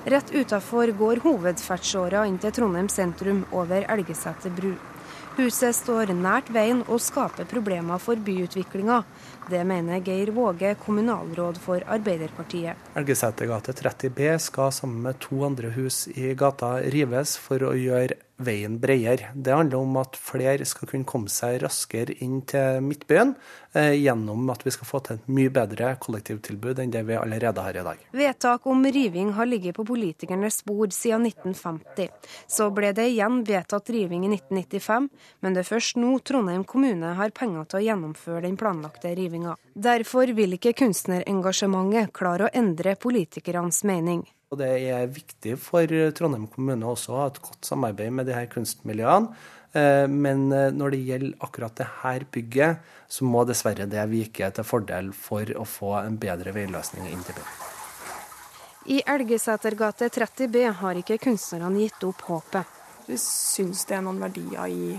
[0.09, 4.73] Rett utafor går hovedferdsåra inn til Trondheim sentrum over Elgeseter bru.
[5.39, 9.03] Huset står nært veien og skaper problemer for byutviklinga.
[9.51, 12.77] Det mener Geir Våge, kommunalråd for Arbeiderpartiet.
[12.95, 18.79] Elgesetergate 30B skal sammen med to andre hus i gata rives for å gjøre veien
[18.81, 19.33] bredere.
[19.35, 23.35] Det handler om at flere skal kunne komme seg raskere inn til Midtbyen
[23.75, 27.65] eh, gjennom at vi skal få til et mye bedre kollektivtilbud enn det vi allerede
[27.65, 28.05] har i dag.
[28.15, 32.15] Vedtak om riving har ligget på politikernes bord siden 1950.
[32.47, 35.11] Så ble det igjen vedtatt riving i 1995,
[35.43, 39.59] men det er først nå Trondheim kommune har penger til å gjennomføre den planlagte rivinga.
[39.75, 44.27] Derfor vil ikke kunstnerengasjementet klare å endre politikernes mening.
[44.49, 45.85] Og Det er viktig for
[46.17, 49.35] Trondheim kommune også å ha et godt samarbeid med de her kunstmiljøene.
[49.77, 54.49] Eh, men eh, når det gjelder akkurat det her bygget, så må dessverre det vike
[54.57, 57.53] til fordel for å få en bedre veiløsning inn til byen.
[58.89, 62.77] I Elgesetergate 30B har ikke kunstnerne gitt opp håpet.
[63.05, 64.95] Vi syns det er noen verdier i,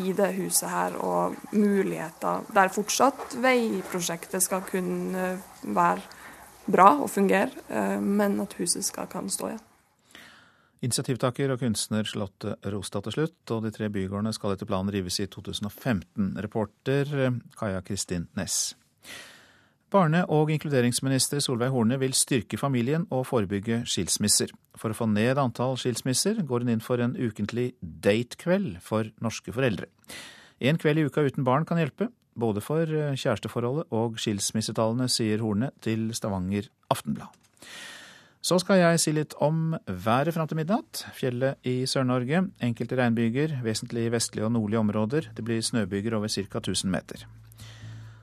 [0.00, 6.16] i det huset her, og muligheter der fortsatt veiprosjektet skal kunne være
[6.68, 9.64] bra og fungere, eh, men at huset skal kan stå igjen.
[10.78, 15.18] Initiativtaker og kunstner Charlotte Rostad til slutt, og de tre bygårdene skal etter planen rives
[15.18, 16.36] i 2015.
[16.38, 18.76] Reporter eh, Kaja Kristin Næss.
[19.90, 24.52] Barne- og inkluderingsminister Solveig Horne vil styrke familien og forebygge skilsmisser.
[24.76, 29.54] For å få ned antall skilsmisser går hun inn for en ukentlig datekveld for norske
[29.56, 29.88] foreldre.
[30.60, 35.42] En kveld i uka uten barn kan hjelpe, både for eh, kjæresteforholdet og skilsmissetallene, sier
[35.44, 37.34] Horne til Stavanger Aftenblad.
[38.48, 41.02] Så skal jeg si litt om været fram til midnatt.
[41.16, 42.44] Fjellet i Sør-Norge.
[42.62, 45.28] Enkelte regnbyger, vesentlig i vestlige og nordlige områder.
[45.34, 46.62] Det blir snøbyger over ca.
[46.62, 47.26] 1000 meter.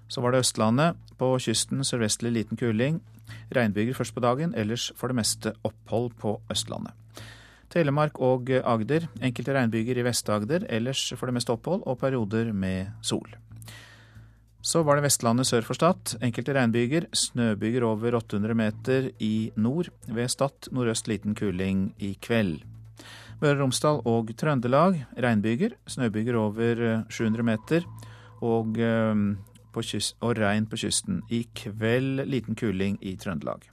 [0.07, 0.95] Så var det Østlandet.
[1.19, 3.01] På kysten sørvestlig liten kuling.
[3.53, 6.93] Regnbyger først på dagen, ellers for det meste opphold på Østlandet.
[7.69, 9.09] Telemark og Agder.
[9.21, 13.27] Enkelte regnbyger i Vest-Agder, ellers for det meste opphold og perioder med sol.
[14.65, 16.15] Så var det Vestlandet sør for Stad.
[16.25, 17.05] Enkelte regnbyger.
[17.13, 19.91] Snøbyger over 800 meter i nord.
[20.09, 22.63] Ved Stad nordøst liten kuling i kveld.
[23.43, 25.77] Møre og Romsdal og Trøndelag regnbyger.
[25.85, 26.81] Snøbyger over
[27.13, 27.85] 700 eh, meter.
[28.41, 31.21] Og, eh, kyst, og regn på kysten.
[31.29, 33.69] I kveld liten kuling i Trøndelag.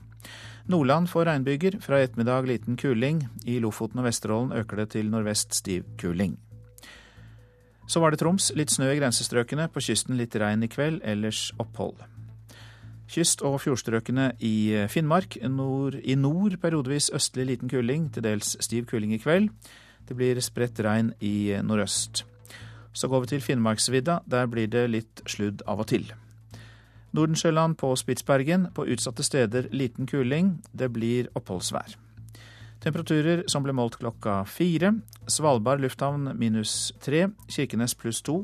[0.69, 1.81] Nordland får regnbyger.
[1.81, 3.25] Fra ettermiddag liten kuling.
[3.47, 6.37] I Lofoten og Vesterålen øker det til nordvest stiv kuling.
[7.87, 8.51] Så var det Troms.
[8.55, 9.67] Litt snø i grensestrøkene.
[9.71, 11.99] På kysten litt regn i kveld, ellers opphold.
[13.13, 15.37] Kyst- og fjordstrøkene i Finnmark.
[15.49, 19.51] Nord, I nord periodevis østlig liten kuling, til dels stiv kuling i kveld.
[20.07, 22.23] Det blir spredt regn i nordøst.
[22.93, 24.19] Så går vi til Finnmarksvidda.
[24.29, 26.11] Der blir det litt sludd av og til.
[27.13, 28.71] Nordensjøland på Spitsbergen.
[28.73, 30.57] På utsatte steder liten kuling.
[30.73, 32.02] Det blir oppholdsvær.
[32.83, 34.89] Temperaturer som ble målt klokka fire.
[35.31, 37.29] Svalbard lufthavn minus tre.
[37.47, 38.41] Kirkenes pluss to.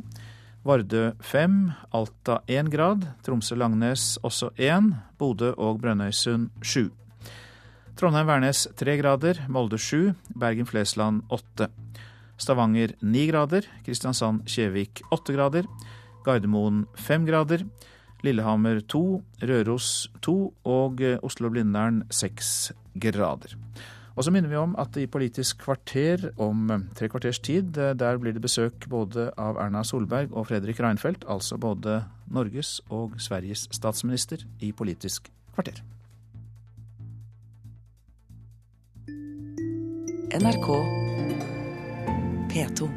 [0.63, 1.73] Vardø fem.
[1.91, 3.03] Alta én grad.
[3.27, 4.93] Tromsø-Langnes også én.
[5.19, 6.87] Bodø og Brønnøysund sju.
[7.99, 9.43] Trondheim-Værnes tre grader.
[9.51, 10.13] Molde sju.
[10.31, 11.67] Bergen-Flesland åtte.
[12.39, 13.67] Stavanger ni grader.
[13.83, 15.67] Kristiansand-Kjevik åtte grader.
[16.23, 17.67] Gardermoen fem grader.
[18.23, 19.19] Lillehammer to.
[19.43, 20.53] Røros to.
[20.63, 23.59] Og Oslo-Blindern seks grader.
[24.19, 28.35] Og så minner vi om at i Politisk kvarter om tre kvarters tid, der blir
[28.35, 34.43] det besøk både av Erna Solberg og Fredrik Reinfeldt, altså både Norges og Sveriges statsminister,
[34.59, 35.79] i Politisk kvarter.
[40.35, 40.67] NRK
[42.51, 42.91] P2.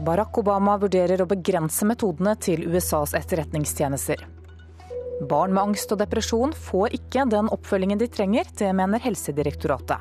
[0.00, 4.39] Barack Obama vurderer å begrense metodene til USAs etterretningstjenester.
[5.20, 10.00] Barn med angst og depresjon får ikke den oppfølgingen de trenger, det mener Helsedirektoratet.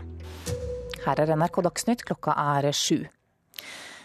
[1.03, 3.03] Her er NRK Dagsnytt, klokka er sju.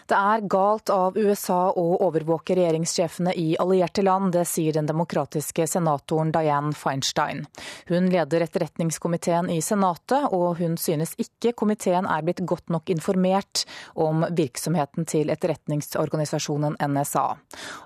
[0.05, 5.65] Det er galt av USA å overvåke regjeringssjefene i allierte land, det sier den demokratiske
[5.65, 7.41] senatoren Dianne Feinstein.
[7.89, 13.65] Hun leder etterretningskomiteen i Senatet, og hun synes ikke komiteen er blitt godt nok informert
[13.97, 17.27] om virksomheten til etterretningsorganisasjonen NSA.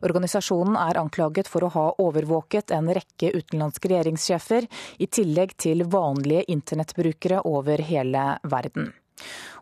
[0.03, 4.67] Organisasjonen er anklaget for å ha overvåket en rekke utenlandske regjeringssjefer,
[4.99, 8.91] i tillegg til vanlige internettbrukere over hele verden.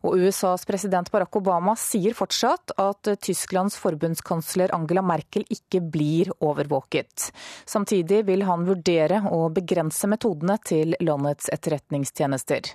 [0.06, 7.30] Og USAs president Barack Obama sier fortsatt at Tysklands forbundskansler Angela Merkel ikke blir overvåket.
[7.66, 12.74] Samtidig vil han vurdere å begrense metodene til landets etterretningstjenester.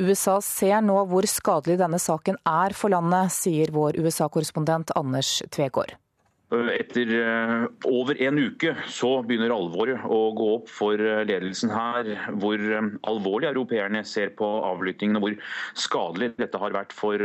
[0.00, 5.96] USA ser nå hvor skadelig denne saken er for landet, sier vår USA-korrespondent Anders Tvegård.
[6.74, 12.10] Etter eh, over en uke så begynner alvoret å gå opp for eh, ledelsen her.
[12.40, 15.36] Hvor eh, alvorlig europeerne ser på avlyttingen og hvor
[15.78, 17.20] skadelig dette har vært for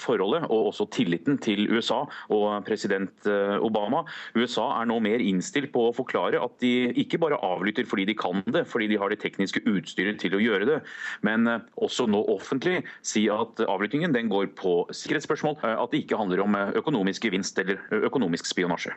[0.00, 3.26] forholdet og også tilliten til USA og president
[3.64, 4.02] Obama.
[4.36, 8.16] USA er nå mer innstilt på å forklare at de ikke bare avlytter fordi de
[8.18, 10.78] kan det, fordi de har det tekniske utstyret til å gjøre det,
[11.26, 11.48] men
[11.82, 16.58] også nå offentlig si at avlyttingen den går på sikkerhetsspørsmål, at det ikke handler om
[16.80, 18.94] økonomisk gevinst eller økonomisk spionasje.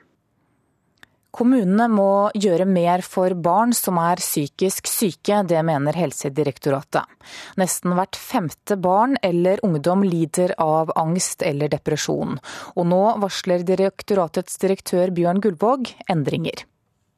[1.37, 7.05] Kommunene må gjøre mer for barn som er psykisk syke, det mener Helsedirektoratet.
[7.61, 12.39] Nesten hvert femte barn eller ungdom lider av angst eller depresjon.
[12.73, 16.65] Og nå varsler direktoratets direktør Bjørn Gullvåg endringer.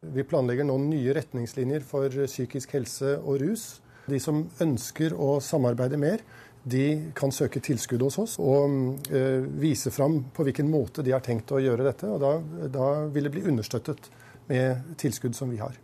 [0.03, 3.69] Vi planlegger nå nye retningslinjer for psykisk helse og rus.
[4.09, 6.23] De som ønsker å samarbeide mer,
[6.63, 11.23] de kan søke tilskudd hos oss og eh, vise fram på hvilken måte de har
[11.25, 12.09] tenkt å gjøre dette.
[12.09, 12.33] og Da,
[12.67, 14.09] da vil det bli understøttet
[14.49, 15.77] med tilskudd som vi har.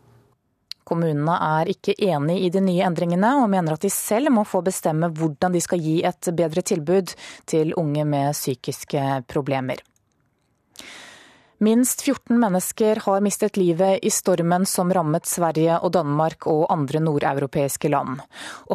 [0.86, 4.62] Kommunene er ikke enig i de nye endringene, og mener at de selv må få
[4.66, 7.16] bestemme hvordan de skal gi et bedre tilbud
[7.50, 9.82] til unge med psykiske problemer.
[11.58, 17.00] Minst 14 mennesker har mistet livet i stormen som rammet Sverige og Danmark og andre
[17.00, 18.20] nordeuropeiske land.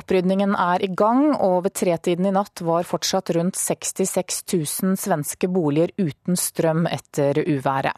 [0.00, 5.52] Opprydningen er i gang, og ved tretiden i natt var fortsatt rundt 66 000 svenske
[5.52, 7.92] boliger uten strøm etter uværet.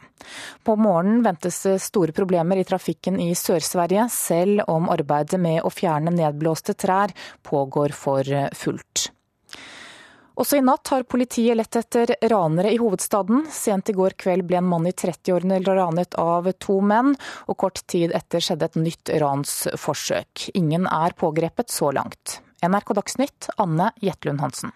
[0.67, 5.71] På morgenen ventes det store problemer i trafikken i Sør-Sverige, selv om arbeidet med å
[5.71, 7.15] fjerne nedblåste trær
[7.47, 9.12] pågår for fullt.
[10.33, 13.45] Også i natt har politiet lett etter ranere i hovedstaden.
[13.53, 17.13] Sent i går kveld ble en mann i 30-årene ranet av to menn,
[17.45, 20.49] og kort tid etter skjedde et nytt ransforsøk.
[20.57, 22.39] Ingen er pågrepet så langt.
[22.65, 24.73] NRK Dagsnytt, Anne Jetlund Hansen.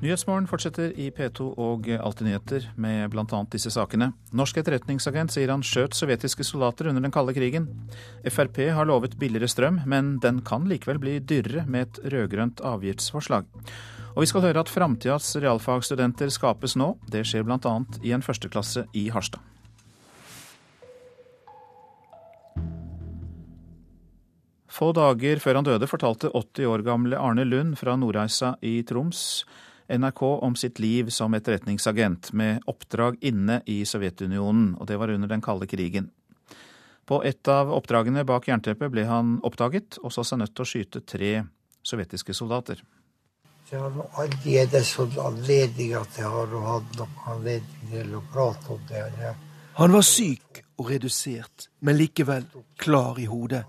[0.00, 3.40] Nyhetsmorgen fortsetter i P2 og Alltid nyheter med bl.a.
[3.52, 4.14] disse sakene.
[4.32, 7.66] Norsk etterretningsagent sier han skjøt sovjetiske soldater under den kalde krigen.
[8.24, 13.44] Frp har lovet billigere strøm, men den kan likevel bli dyrere med et rød-grønt avgiftsforslag.
[14.16, 16.94] Og vi skal høre at framtidas realfagsstudenter skapes nå.
[17.12, 17.76] Det skjer bl.a.
[18.00, 19.44] i en førsteklasse i Harstad.
[24.70, 29.42] Få dager før han døde, fortalte 80 år gamle Arne Lund fra Nordreisa i Troms
[29.90, 35.28] NRK om sitt liv som etterretningsagent, med oppdrag inne i Sovjetunionen, og det var under
[35.28, 36.10] den kalde krigen.
[37.06, 40.70] På et av oppdragene bak jernteppet ble han oppdaget, og så seg nødt til å
[40.72, 41.32] skyte tre
[41.82, 42.82] sovjetiske soldater.
[43.70, 48.22] Jeg har aldri er det sånn anledning at jeg har hatt noen anledning til å
[48.32, 49.34] prate om det.
[49.78, 52.46] Han var syk og redusert, men likevel
[52.78, 53.62] klar i hodet.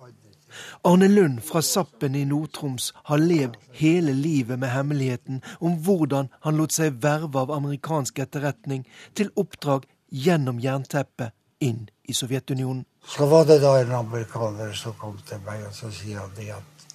[0.84, 6.58] Arne Lund fra Sappen i Nord-Troms har levd hele livet med hemmeligheten om hvordan han
[6.58, 8.86] lot seg verve av amerikansk etterretning
[9.16, 12.86] til oppdrag gjennom jernteppet inn i Sovjetunionen.
[13.08, 16.88] Så var det da en amerikaner som kom til meg og så sier han at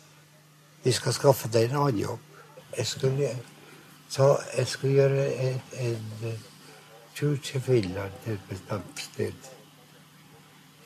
[0.85, 2.27] vi skal skaffe deg en annen jobb.
[2.77, 3.31] Jeg skulle,
[4.09, 6.37] så jeg skulle gjøre en, en
[7.17, 9.51] tur til Finland, til et bestemt sted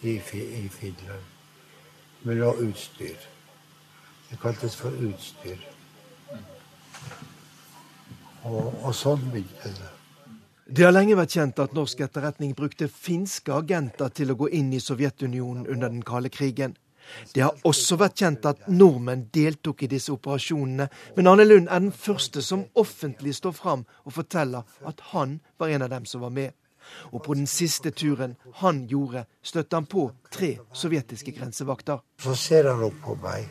[0.02, 1.29] i, i Finland
[2.22, 3.28] med noe utstyr.
[4.30, 5.62] Det kaltes for utstyr.
[8.48, 9.88] Og, og sånn begynte det.
[10.70, 14.68] Det har lenge vært kjent at norsk etterretning brukte finske agenter til å gå inn
[14.70, 16.76] i Sovjetunionen under den kalde krigen.
[17.34, 21.82] Det har også vært kjent at nordmenn deltok i disse operasjonene, men Arne Lund er
[21.82, 26.22] den første som offentlig står fram og forteller at han var en av dem som
[26.22, 26.54] var med.
[27.12, 32.02] Og på den siste turen han gjorde, støtte han på tre sovjetiske grensevakter.
[32.18, 33.48] Så ser han opp på meg,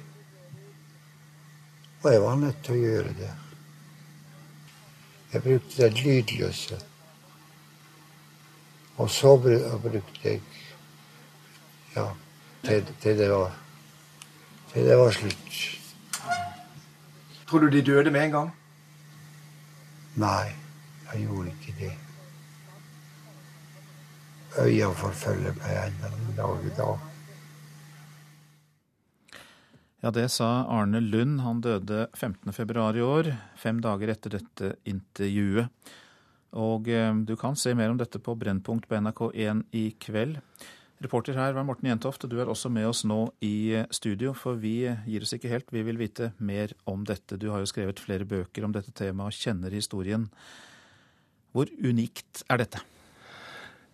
[2.04, 3.32] og jeg var nødt til å gjøre det.
[5.34, 6.80] Jeg brukte det lydløse.
[9.00, 10.42] Og så brukte jeg
[11.96, 12.06] Ja,
[12.64, 13.56] til, til, det var
[14.74, 15.80] Til det var slutt.
[17.50, 18.52] Tror du de døde med en gang?
[20.16, 20.52] Nei,
[21.14, 22.09] jeg gjorde ikke det.
[24.58, 27.06] Øya forfølger meg ennå en dag i dag.
[30.00, 31.42] Ja, det sa Arne Lund.
[31.44, 35.70] Han døde 15.2 i år, fem dager etter dette intervjuet.
[36.58, 40.40] Og eh, du kan se mer om dette på Brennpunkt på NRK1 i kveld.
[41.04, 44.34] Reporter her var Morten Jentoft, og du er også med oss nå i eh, studio,
[44.34, 45.70] for vi gir oss ikke helt.
[45.76, 47.38] Vi vil vite mer om dette.
[47.38, 50.26] Du har jo skrevet flere bøker om dette temaet og kjenner historien.
[51.54, 52.82] Hvor unikt er dette?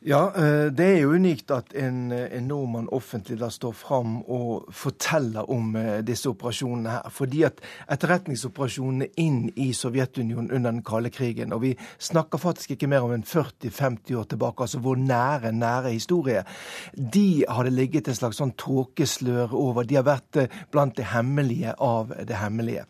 [0.07, 4.67] Ja, eh, det er jo unikt at en, en nordmann offentlig da står fram og
[4.69, 7.07] forteller om eh, disse operasjonene her.
[7.09, 12.91] Fordi at etterretningsoperasjonene inn i Sovjetunionen under den kalde krigen, og vi snakker faktisk ikke
[12.91, 16.45] mer om en 40-50 år tilbake, altså vår nære, nære historie,
[16.93, 19.89] de hadde ligget et slags sånn tåkeslør over.
[19.89, 22.85] De har vært eh, blant det hemmelige av det hemmelige.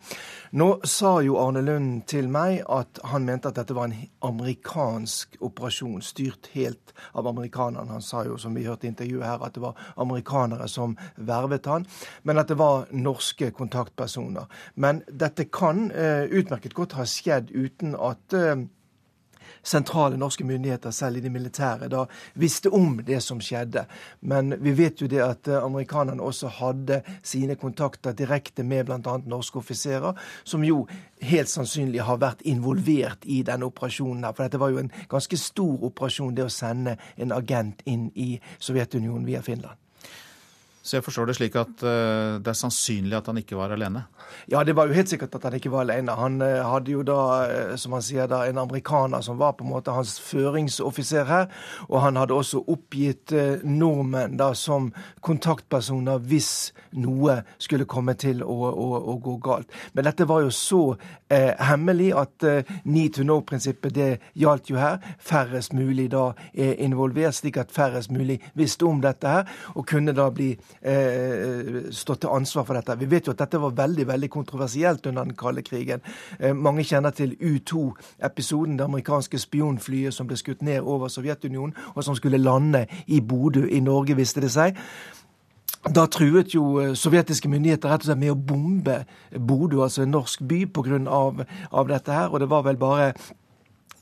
[0.50, 5.38] Nå sa jo Arne Lund til meg at han mente at dette var en amerikansk
[5.42, 7.96] operasjon, styrt helt av amerikanerne.
[7.96, 11.66] Han sa jo, som vi hørte i intervjuet her, at det var amerikanere som vervet
[11.70, 11.86] han,
[12.22, 14.46] men at det var norske kontaktpersoner.
[14.74, 18.54] Men dette kan uh, utmerket godt ha skjedd uten at uh,
[19.66, 22.04] sentrale norske myndigheter, selv i de militære, da
[22.34, 23.86] visste om det som skjedde.
[24.20, 29.16] Men vi vet jo det at eh, amerikanerne også hadde sine kontakter direkte med bl.a.
[29.26, 30.14] norske offiserer,
[30.44, 30.84] som jo
[31.22, 34.24] helt sannsynlig har vært involvert i denne operasjonen.
[34.24, 38.10] her, For dette var jo en ganske stor operasjon, det å sende en agent inn
[38.14, 39.85] i Sovjetunionen via Finland.
[40.86, 44.04] Så jeg forstår det slik at uh, det er sannsynlig at han ikke var alene?
[44.46, 46.14] Ja, det var jo helt sikkert at han ikke var alene.
[46.14, 47.16] Han uh, hadde jo da,
[47.50, 51.48] uh, som han sier, da, en amerikaner som var på en måte hans føringsoffiser her.
[51.88, 53.34] Og han hadde også oppgitt
[53.66, 54.92] nordmenn da som
[55.26, 59.74] kontaktpersoner hvis noe skulle komme til å, å, å gå galt.
[59.96, 60.82] Men dette var jo så
[61.26, 62.44] hemmelig at
[62.86, 64.08] need to know-prinsippet det
[64.38, 65.00] gjaldt jo her.
[65.18, 70.14] Færrest mulig da er involvert, slik at færrest mulig visste om dette her, og kunne
[70.16, 70.52] da bli
[70.82, 72.98] eh, stått til ansvar for dette.
[73.00, 76.00] Vi vet jo at dette var veldig veldig kontroversielt under den kalde krigen.
[76.38, 82.04] Eh, mange kjenner til U2-episoden, det amerikanske spionflyet som ble skutt ned over Sovjetunionen, og
[82.04, 84.76] som skulle lande i Bodø i Norge, viste det seg.
[85.86, 89.02] Da truet jo eh, sovjetiske myndigheter rett og slett med å bombe
[89.38, 91.02] Bodø, altså en norsk by, pga.
[91.06, 92.32] Av, av dette her.
[92.32, 93.12] Og det var vel bare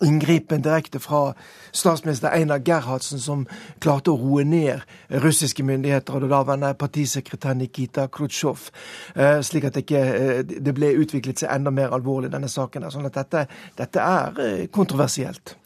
[0.05, 1.35] inngripen direkte fra
[1.73, 3.47] statsminister Einar Gerhardsen, som
[3.83, 4.85] klarte å roe ned
[5.25, 8.69] russiske myndigheter og daværende partisekretær Nikita Khrusjtsjov,
[9.17, 12.91] eh, slik at det ikke eh, det ble utviklet seg enda mer alvorlig, denne saken.
[12.93, 13.47] Sånn at dette,
[13.79, 15.57] dette er eh, kontroversielt.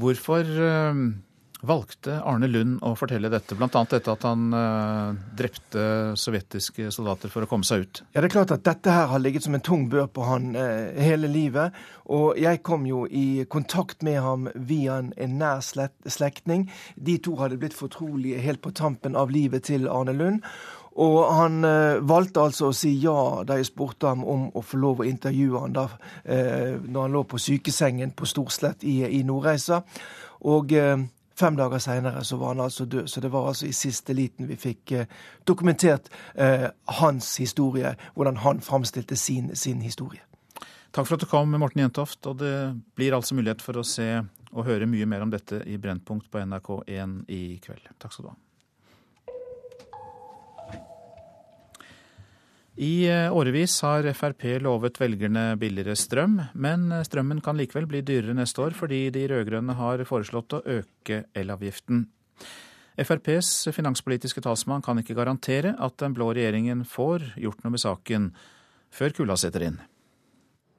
[0.00, 0.46] Hvorfor
[1.66, 3.68] valgte Arne Lund å fortelle dette, bl.a.
[3.68, 5.84] dette at han uh, drepte
[6.18, 8.02] sovjetiske soldater for å komme seg ut?
[8.12, 10.54] Ja, Det er klart at dette her har ligget som en tung bør på han
[10.56, 11.76] uh, hele livet.
[12.10, 16.68] Og jeg kom jo i kontakt med ham via en, en nær slektning.
[16.96, 20.42] De to hadde blitt fortrolige helt på tampen av livet til Arne Lund.
[21.00, 24.80] Og han uh, valgte altså å si ja da jeg spurte ham om å få
[24.80, 29.22] lov å intervjue han da uh, når han lå på sykesengen på Storslett i, i
[29.26, 29.84] Nordreisa.
[30.50, 30.98] Og uh,
[31.40, 33.06] Fem dager seinere så var han altså død.
[33.08, 35.06] Så det var altså i siste liten vi fikk eh,
[35.48, 36.68] dokumentert eh,
[37.00, 40.20] hans historie, hvordan han framstilte sin, sin, historie.
[40.92, 42.26] Takk for at du kom, Morten Jentoft.
[42.26, 42.54] Og det
[42.98, 44.10] blir altså mulighet for å se
[44.50, 47.92] og høre mye mer om dette i Brennpunkt på NRK1 i kveld.
[48.02, 48.38] Takk skal du ha.
[52.78, 58.02] I eh, årevis har Frp lovet velgerne billigere strøm, men eh, strømmen kan likevel bli
[58.06, 62.04] dyrere neste år fordi de rød-grønne har foreslått å øke elavgiften.
[63.00, 68.30] FrPs finanspolitiske talsmann kan ikke garantere at den blå regjeringen får gjort noe med saken
[68.94, 69.80] før kulda setter inn.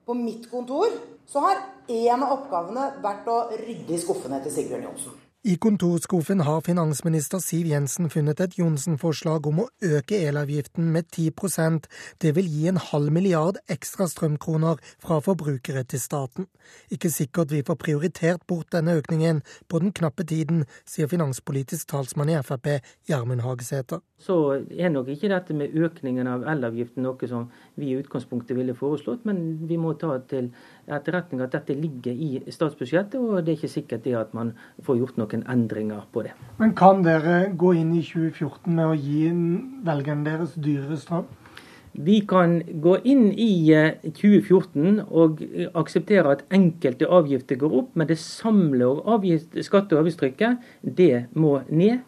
[0.07, 0.95] På mitt kontor
[1.27, 1.59] så har
[1.91, 5.20] en av oppgavene vært å rydde i skuffene til Sigbjørn Johnsen.
[5.43, 11.87] I kontorskuffen har finansminister Siv Jensen funnet et Johnsen-forslag om å øke elavgiften med 10%
[12.21, 16.45] Det vil gi en halv milliard ekstra strømkroner fra forbrukere til staten.
[16.93, 22.29] Ikke sikkert vi får prioritert bort denne økningen på den knappe tiden, sier finanspolitisk talsmann
[22.29, 22.77] i Frp,
[23.09, 24.05] Gjermund Hagesæter.
[24.21, 24.35] Så
[24.69, 27.47] er nok ikke dette med økningen av elavgiften noe som
[27.79, 30.51] vi i utgangspunktet ville foreslått, men vi må ta til
[30.85, 34.53] etterretning at dette ligger i statsbudsjettet, og det er ikke sikkert det at man
[34.85, 36.35] får gjort noen endringer på det.
[36.61, 39.31] Men kan dere gå inn i 2014 med å gi
[39.87, 41.29] velgerne deres dyrere strøm?
[41.91, 43.73] Vi kan gå inn i
[44.15, 45.41] 2014 eh, og
[45.75, 51.99] akseptere at enkelte avgifter går opp, men det samlede skatte- og avgiftstrykket det må ned.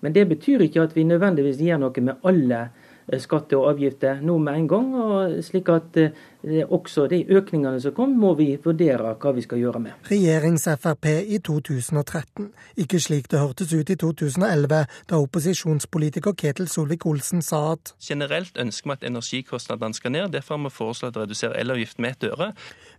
[0.00, 2.68] Men det betyr ikke at vi nødvendigvis gjør noe med alle
[3.08, 4.94] Eh, skatter og avgifter nå med en gang.
[4.94, 9.58] og slik at eh, også de økningene som kom, må vi vurdere hva vi skal
[9.58, 9.92] gjøre med.
[10.10, 12.50] Regjerings-Frp i 2013.
[12.76, 18.90] Ikke slik det hørtes ut i 2011, da opposisjonspolitiker Ketil Solvik-Olsen sa at Generelt ønsker
[18.90, 20.28] vi at energikostnadene skal ned.
[20.32, 22.52] Derfor har vi foreslått å redusere elavgiften med et øre.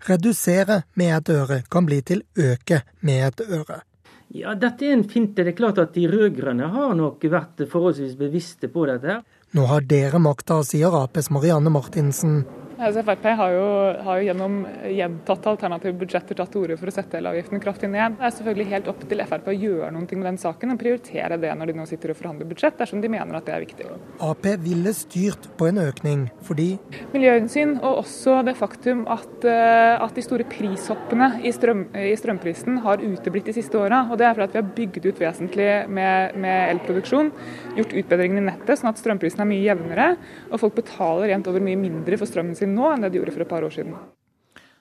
[0.10, 3.84] Redusere med et øre kan bli til øke med et øre.
[4.30, 5.44] Ja, Dette er en finte.
[5.44, 9.08] Det er klart at De rød-grønne har nok vært forholdsvis bevisste på dette.
[9.08, 9.24] her.
[9.58, 12.44] Nå har dere makta, sier Aps Marianne Martinsen.
[12.80, 13.64] Altså, Frp har jo,
[14.06, 14.54] har jo, gjennom
[14.88, 18.16] gjentatte alternative budsjetter tatt til orde for å sette elavgiften kraftig ned.
[18.16, 21.36] Det er selvfølgelig helt opp til Frp å gjøre noe med den saken og prioritere
[21.42, 23.90] det når de nå sitter og forhandler budsjett, dersom de mener at det er viktig.
[24.24, 26.70] Ap ville styrt på en økning, fordi
[27.12, 32.80] Miljøhensyn og også det faktum at, eh, at de store prishoppene i, strøm, i, strømprisen
[32.86, 34.06] har uteblitt de siste åra.
[34.08, 35.70] Og det er fordi vi har bygd ut vesentlig
[36.00, 37.34] med, med elproduksjon,
[37.76, 40.10] gjort utbedringer i nettet sånn at strømprisen er mye jevnere,
[40.48, 43.36] og folk betaler jevnt over mye mindre for strømmen sin nå enn det de gjorde
[43.36, 43.98] for et par år siden.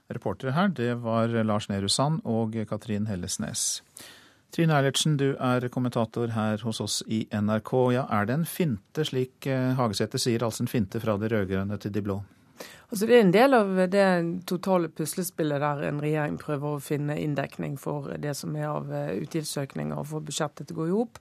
[0.09, 3.82] Reportere her, det var Lars Nehru Sand og Katrin Hellesnes.
[4.55, 7.72] Trine Eilertsen, du er kommentator her hos oss i NRK.
[7.93, 11.76] Ja, Er det en finte, slik eh, Hagesæter sier, altså en finte fra de rød-grønne
[11.78, 12.22] til de blå?
[12.89, 14.07] Altså Det er en del av det
[14.49, 19.18] totale puslespillet der en regjering prøver å finne inndekning for det som er av eh,
[19.20, 21.20] utgiftsøkninger og få budsjettet til å gå i hop.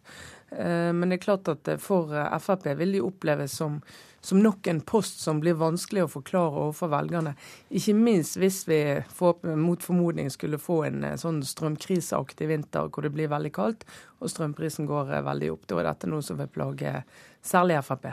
[0.55, 3.81] Eh, men det er klart at for Frp vil de oppleves som
[4.21, 7.35] som nok en post som blir vanskelig å forklare overfor velgerne.
[7.69, 8.81] Ikke minst hvis vi
[9.19, 13.87] får, mot formodning skulle få en eh, sånn strømkriseaktig vinter hvor det blir veldig kaldt
[14.19, 15.67] og strømprisen går eh, veldig opp.
[15.69, 17.01] Da er dette noe som vil plage
[17.45, 18.09] særlig Frp.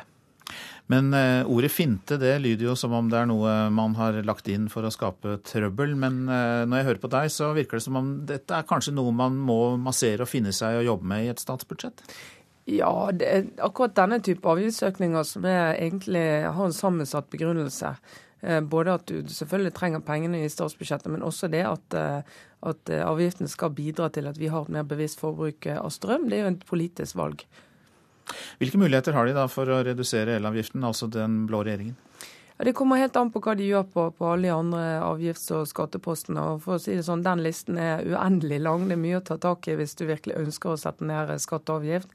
[0.87, 4.49] Men eh, ordet finte det lyder jo som om det er noe man har lagt
[4.53, 5.95] inn for å skape trøbbel.
[5.97, 8.95] Men eh, når jeg hører på deg, så virker det som om dette er kanskje
[8.97, 12.05] noe man må massere og finne seg og jobbe med i et statsbudsjett?
[12.65, 17.93] Ja, det akkurat denne type avgiftsøkninger som egentlig har en sammensatt begrunnelse.
[18.41, 22.81] Eh, både at du selvfølgelig trenger pengene i statsbudsjettet, men også det at, eh, at
[22.89, 26.29] avgiftene avgiften skal bidra til at vi har et mer bevisst forbruk av strøm.
[26.29, 27.45] Det er jo et politisk valg.
[28.59, 31.97] Hvilke muligheter har de da for å redusere elavgiften, altså den blå regjeringen?
[32.59, 35.51] Ja, Det kommer helt an på hva de gjør på, på alle de andre avgifts-
[35.57, 36.41] og skattepostene.
[36.55, 38.87] Og for å si det sånn, Den listen er uendelig lang.
[38.89, 41.69] Det er mye å ta tak i hvis du virkelig ønsker å sette ned skatt
[41.69, 42.09] og avgift.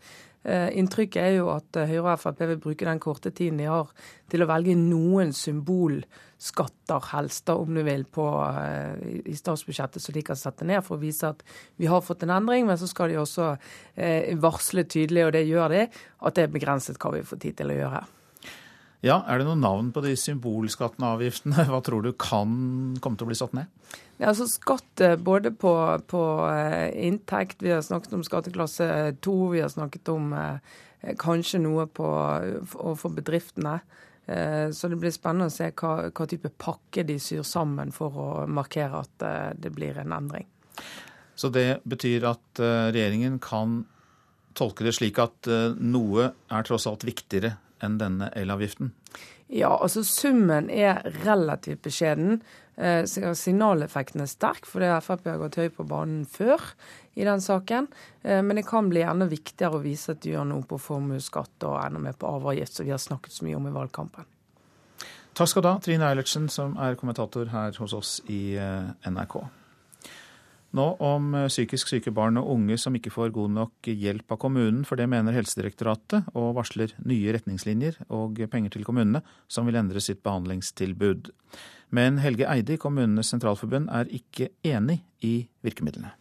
[0.44, 3.66] Eh, inntrykket er jo at eh, Høyre og Frp vil bruke den korte tiden de
[3.68, 3.90] har
[4.32, 10.24] til å velge noen symbolskatter, helst, om du vil, på, eh, i statsbudsjettet, så de
[10.24, 11.44] kan sette ned for å vise at
[11.76, 12.70] vi har fått en endring.
[12.70, 13.52] Men så skal de også
[14.40, 15.84] varsle tydelig, og det gjør de,
[16.24, 18.06] at det er begrenset hva vi får tid til å gjøre.
[19.00, 21.64] Ja, Er det noen navn på de symbolskattene og avgiftene?
[21.72, 23.72] Hva tror du kan komme til å bli satt ned?
[24.20, 25.72] Ja, altså Skatt eh, både på,
[26.12, 28.90] på, eh, inntekt, vi har snakket om skatteklasse
[29.24, 30.60] 2, vi har snakket om eh,
[31.22, 32.10] kanskje noe på,
[32.68, 33.78] for bedriftene.
[34.30, 38.20] Eh, så det blir spennende å se hva, hva, type pakke de syr sammen for
[38.20, 40.46] å markere at eh, det blir en endring.
[41.40, 43.82] Så det betyr at eh, regjeringen kan
[44.60, 45.48] tolke det slik at
[45.80, 47.54] noe er tross alt viktigere
[47.84, 48.94] enn denne elavgiften?
[49.50, 52.42] Ja, altså summen er relativt beskjeden.
[52.78, 53.02] Eh,
[53.36, 56.62] signaleffekten er sterk, fordi Frp har gått høyt på banen før
[57.18, 57.90] i den saken.
[58.22, 61.66] Eh, men det kan bli enda viktigere å vise at de gjør noe på formuesskatt
[61.68, 64.30] og enda mer på arveavgift, som vi har snakket så mye om i valgkampen.
[65.34, 69.42] Takk skal du ha, Trine Eilertsen, som er kommentator her hos oss i eh, NRK.
[70.78, 74.38] Nå om eh, psykisk syke barn og unge som ikke får god nok hjelp av
[74.44, 79.80] kommunen, for det mener Helsedirektoratet, og varsler nye retningslinjer og penger til kommunene som vil
[79.82, 81.32] endre sitt behandlingstilbud.
[81.90, 86.14] Men Helge Eide i Kommunenes Sentralforbund er ikke enig i virkemidlene.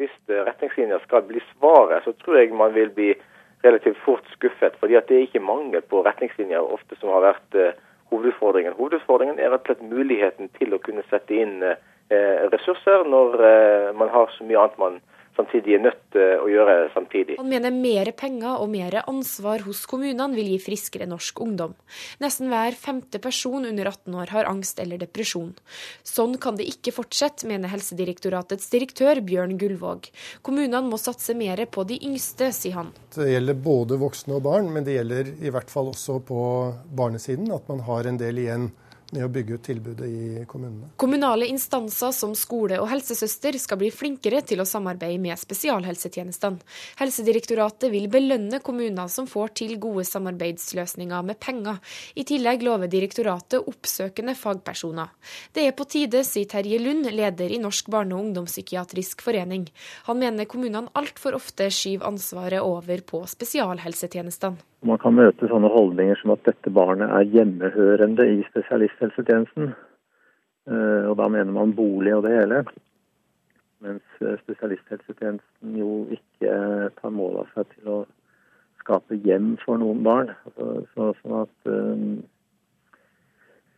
[0.00, 3.12] Hvis retningslinjer skal bli svaret, så tror jeg man vil bli
[3.62, 4.72] relativt fort skuffet.
[4.80, 7.76] fordi det er ikke mangel på retningslinjer ofte som har vært uh,
[8.10, 8.72] hovedutfordringen.
[8.80, 11.76] Hovedutfordringen er rett og slett muligheten til å kunne sette inn Eh,
[12.52, 15.00] ressurser når eh, man har så mye annet man
[15.36, 17.36] samtidig er nødt til å gjøre samtidig.
[17.40, 21.74] Han mener mer penger og mer ansvar hos kommunene vil gi friskere norsk ungdom.
[22.22, 25.54] Nesten hver femte person under 18 år har angst eller depresjon.
[26.04, 30.10] Sånn kan det ikke fortsette, mener Helsedirektoratets direktør Bjørn Gullvåg.
[30.44, 32.92] Kommunene må satse mer på de yngste, sier han.
[33.16, 36.42] Det gjelder både voksne og barn, men det gjelder i hvert fall også på
[36.92, 38.70] barnesiden at man har en del igjen
[39.12, 40.88] med å bygge ut tilbudet i kommunene.
[41.00, 46.62] Kommunale instanser som skole og helsesøster skal bli flinkere til å samarbeide med spesialhelsetjenestene.
[47.00, 51.78] Helsedirektoratet vil belønne kommuner som får til gode samarbeidsløsninger med penger.
[52.16, 55.12] I tillegg lover direktoratet oppsøkende fagpersoner.
[55.52, 59.68] Det er på tide, sier Terje Lund, leder i Norsk barne- og ungdomspsykiatrisk forening.
[60.08, 64.72] Han mener kommunene altfor ofte skyver ansvaret over på spesialhelsetjenestene.
[64.82, 68.40] Man kan møte sånne holdninger som at dette barnet er hjemmehørende i
[69.02, 69.74] spesialisthelsetjenesten.
[70.70, 72.64] Eh, og da mener man bolig og det hele.
[73.82, 77.98] Mens eh, spesialisthelsetjenesten jo ikke tar mål av seg til å
[78.82, 80.30] skape hjem for noen barn.
[80.46, 82.22] Altså, så, sånn at um,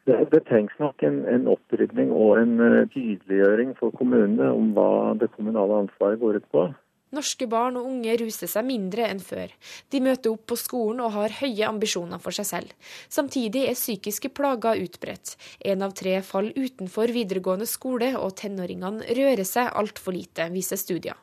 [0.04, 2.56] det, det, trengs nok en, en opprydning og en
[2.92, 6.66] tydeliggjøring for kommunene om hva det kommunale ansvaret går ut på.
[7.14, 9.52] Norske barn og unge ruser seg mindre enn før.
[9.90, 12.90] De møter opp på skolen og har høye ambisjoner for seg selv.
[13.08, 15.36] Samtidig er psykiske plager utbredt.
[15.64, 21.18] En av tre faller utenfor videregående skole, og tenåringene rører seg altfor lite, viser studier.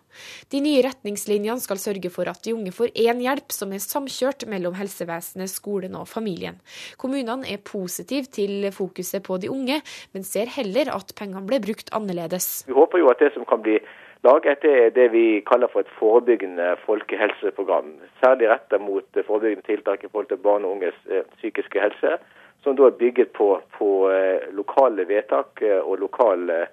[0.51, 4.45] De nye retningslinjene skal sørge for at de unge får én hjelp som er samkjørt
[4.51, 6.59] mellom helsevesenet, skolen og familien.
[7.01, 9.81] Kommunene er positive til fokuset på de unge,
[10.11, 12.65] men ser heller at pengene ble brukt annerledes.
[12.67, 13.79] Vi håper jo at det som kan bli
[14.23, 17.93] laget, er det vi kaller for et forebyggende folkehelseprogram.
[18.23, 22.17] Særlig rettet mot forebyggende tiltak i forhold til barn og unges eh, psykiske helse.
[22.63, 26.67] Som da er bygget på, på eh, lokale vedtak eh, og lokal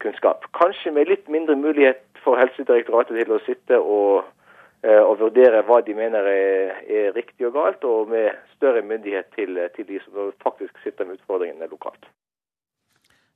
[0.00, 0.44] kunnskap.
[0.60, 4.24] Kanskje med litt mindre mulighet for Helsedirektoratet til å sitte og,
[4.84, 9.60] og vurdere hva de mener er, er, riktig og galt, og med større myndighet til,
[9.76, 12.08] til de som faktisk sitter med utfordringene lokalt.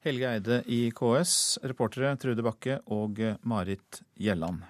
[0.04, 4.60] Helge Eide i KS, reportere Trude Bakke og Marit Gjelland.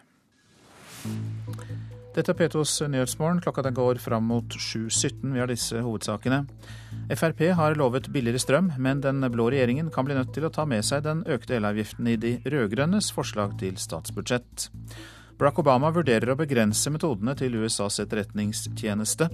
[2.14, 3.40] Dette er P2s Nyhetsmorgen.
[3.42, 5.32] Klokka den går fram mot 7.17.
[5.34, 6.44] Vi har disse hovedsakene.
[7.18, 10.62] Frp har lovet billigere strøm, men den blå regjeringen kan bli nødt til å ta
[10.70, 14.68] med seg den økte elavgiften i de rød-grønnes forslag til statsbudsjett.
[15.34, 19.26] Barack Obama vurderer å begrense metodene til USAs etterretningstjeneste.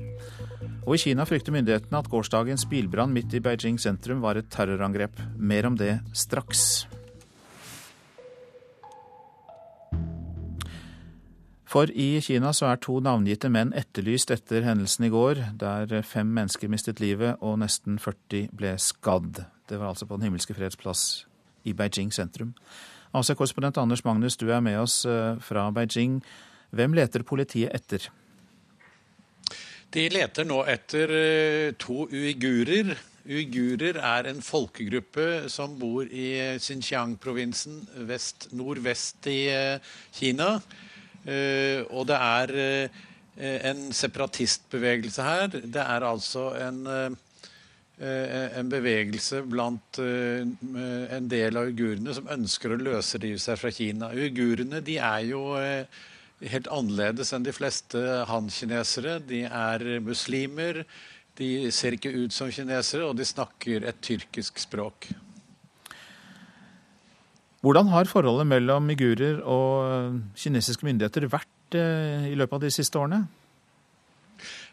[0.86, 5.20] Og i Kina frykter myndighetene at gårsdagens bilbrann midt i Beijing sentrum var et terrorangrep.
[5.36, 6.86] Mer om det straks.
[11.70, 16.32] For i Kina så er to navngitte menn etterlyst etter hendelsen i går, der fem
[16.34, 19.44] mennesker mistet livet og nesten 40 ble skadd.
[19.70, 21.04] Det var altså på Den himmelske freds plass
[21.62, 22.56] i Beijing sentrum.
[23.10, 26.20] AC-korrespondent Anders Magnus, du er med oss eh, fra Beijing.
[26.70, 28.06] Hvem leter politiet etter?
[29.90, 32.94] De leter nå etter eh, to uigurer.
[33.26, 37.82] Uigurer er en folkegruppe som bor i Xinjiang-provinsen
[38.54, 40.54] nordvest i eh, Kina.
[41.20, 42.50] Og det er
[43.68, 45.50] en separatistbevegelse her.
[45.52, 46.78] Det er altså en
[48.00, 50.40] en bevegelse blant eh,
[51.16, 54.08] en del av uigurene som ønsker å løsrive seg fra Kina.
[54.16, 55.84] Uigurene de er jo eh,
[56.48, 59.18] helt annerledes enn de fleste han-kinesere.
[59.28, 60.84] De er muslimer,
[61.36, 65.10] de ser ikke ut som kinesere, og de snakker et tyrkisk språk.
[67.60, 73.26] Hvordan har forholdet mellom uigurer og kinesiske myndigheter vært i løpet av de siste årene?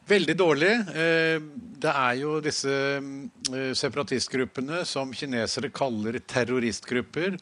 [0.08, 0.70] Veldig dårlig.
[0.96, 1.36] Eh,
[1.84, 7.36] det er jo disse eh, separatistgruppene som kinesere kaller terroristgrupper.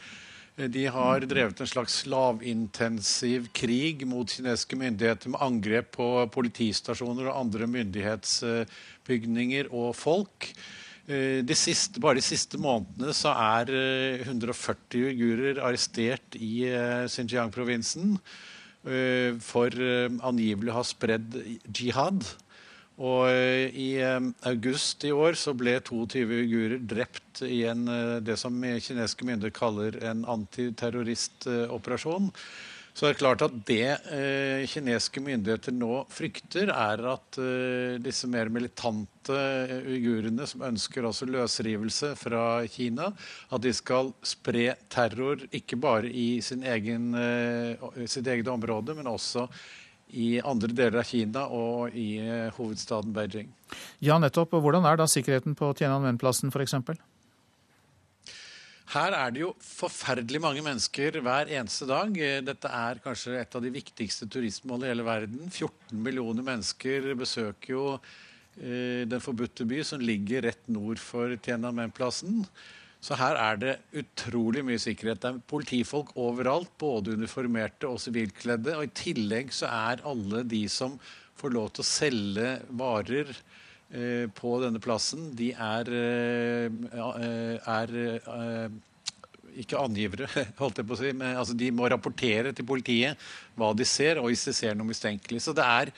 [0.58, 7.30] Eh, de har drevet en slags lavintensiv krig mot kinesiske myndigheter med angrep på politistasjoner
[7.30, 10.50] og andre myndighetsbygninger og folk.
[11.06, 13.70] De siste, bare de siste månedene så er
[14.26, 16.66] 140 uigurer arrestert i
[17.14, 18.18] Xinjiang-provinsen
[19.46, 19.70] for
[20.26, 21.38] angivelig å ha spredd
[21.70, 22.26] jihad.
[23.04, 28.22] Og eh, I eh, august i år så ble 22 uigurer drept i en, eh,
[28.24, 32.32] det som kinesiske myndigheter kaller en antiterroristoperasjon.
[32.96, 33.92] Så det er klart at det
[34.72, 37.36] kinesiske myndigheter nå frykter, er at
[38.00, 39.36] disse mer militante
[39.84, 43.12] uigurene, som ønsker også løsrivelse fra Kina,
[43.52, 47.12] at de skal spre terror ikke bare i sin egen,
[48.08, 49.52] sitt eget område, men også
[50.14, 53.50] i andre deler av Kina og i eh, hovedstaden Beijing.
[54.04, 54.54] Ja, nettopp.
[54.54, 56.78] Hvordan er da sikkerheten på Tiananmen-plassen f.eks.?
[58.94, 62.14] Her er det jo forferdelig mange mennesker hver eneste dag.
[62.46, 65.50] Dette er kanskje et av de viktigste turistmålene i hele verden.
[65.50, 72.46] 14 millioner mennesker besøker jo eh, Den forbudte by, som ligger rett nord for Tiananmen-plassen.
[73.06, 75.22] Så her er det utrolig mye sikkerhet.
[75.22, 78.74] Det er politifolk overalt, både uniformerte og sivilkledde.
[78.80, 80.98] Og i tillegg så er alle de som
[81.38, 82.50] får lov til å selge
[82.80, 83.30] varer
[83.94, 88.72] Eh, på denne plassen, de er, eh, eh, er
[89.62, 90.28] ikke angivere,
[90.62, 93.22] holdt jeg på å si, men altså de må rapportere til politiet
[93.56, 95.44] hva de ser, og hvis de ser noe mistenkelig.
[95.46, 95.94] Så det er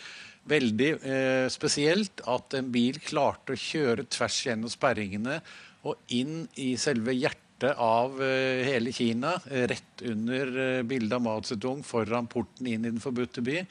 [0.47, 5.39] veldig eh, spesielt at en bil klarte å kjøre tvers gjennom sperringene
[5.87, 7.45] og inn i selve hjertet
[7.81, 12.91] av eh, hele Kina, rett under eh, bildet av Mao Zedong foran porten inn i
[12.91, 13.61] den forbudte by.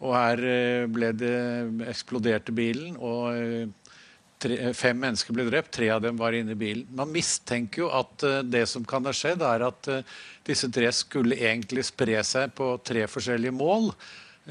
[0.00, 1.36] Og her eh, ble det
[1.92, 3.70] eksploderte bilen, og
[4.40, 5.74] tre, fem mennesker ble drept.
[5.76, 6.88] Tre av dem var inne i bilen.
[6.96, 9.92] Man mistenker jo at det som kan ha skjedd, er at
[10.46, 13.92] disse tre skulle egentlig spre seg på tre forskjellige mål.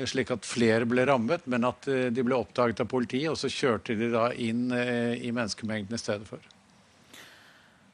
[0.07, 3.33] Slik at flere ble rammet, men at de ble oppdaget av politiet.
[3.33, 6.45] Og så kjørte de da inn i menneskemengden i stedet for.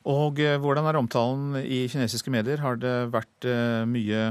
[0.06, 2.62] Og hvordan er omtalen i kinesiske medier?
[2.62, 3.47] Har det vært
[3.89, 4.28] mye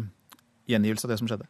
[0.71, 1.49] gjengivelse av det som skjedde?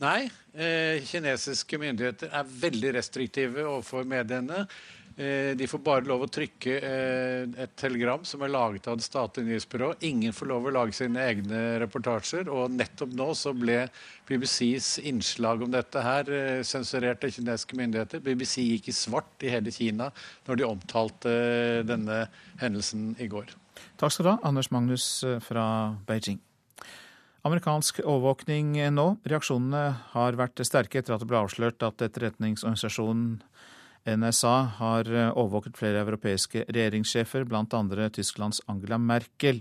[0.00, 4.62] Nei, eh, kinesiske myndigheter er veldig restriktive overfor mediene.
[5.20, 9.04] Eh, de får bare lov å trykke eh, et telegram som er laget av det
[9.04, 10.06] statlige nyhetsbyrået.
[10.08, 12.48] Ingen får lov å lage sine egne reportasjer.
[12.48, 13.82] Og nettopp nå så ble
[14.30, 18.22] BBCs innslag om dette her eh, sensurert av kinesiske myndigheter.
[18.24, 20.08] BBC gikk i svart i hele Kina
[20.48, 21.34] når de omtalte
[21.84, 22.22] denne
[22.62, 23.52] hendelsen i går.
[24.00, 25.10] Takk skal du ha, Anders Magnus
[25.44, 25.66] fra
[26.08, 26.40] Beijing.
[27.44, 29.06] Amerikansk overvåkning nå.
[29.28, 33.40] Reaksjonene har vært sterke etter at det ble avslørt at etterretningsorganisasjonen
[34.08, 38.08] NSA har overvåket flere europeiske regjeringssjefer, bl.a.
[38.14, 39.60] Tysklands Angela Merkel.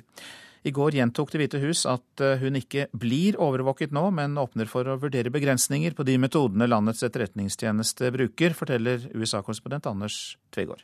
[0.63, 4.87] I går gjentok Det hvite hus at hun ikke blir overvåket nå, men åpner for
[4.87, 10.83] å vurdere begrensninger på de metodene landets etterretningstjeneste bruker, forteller USA-korrespondent Anders Tvegård.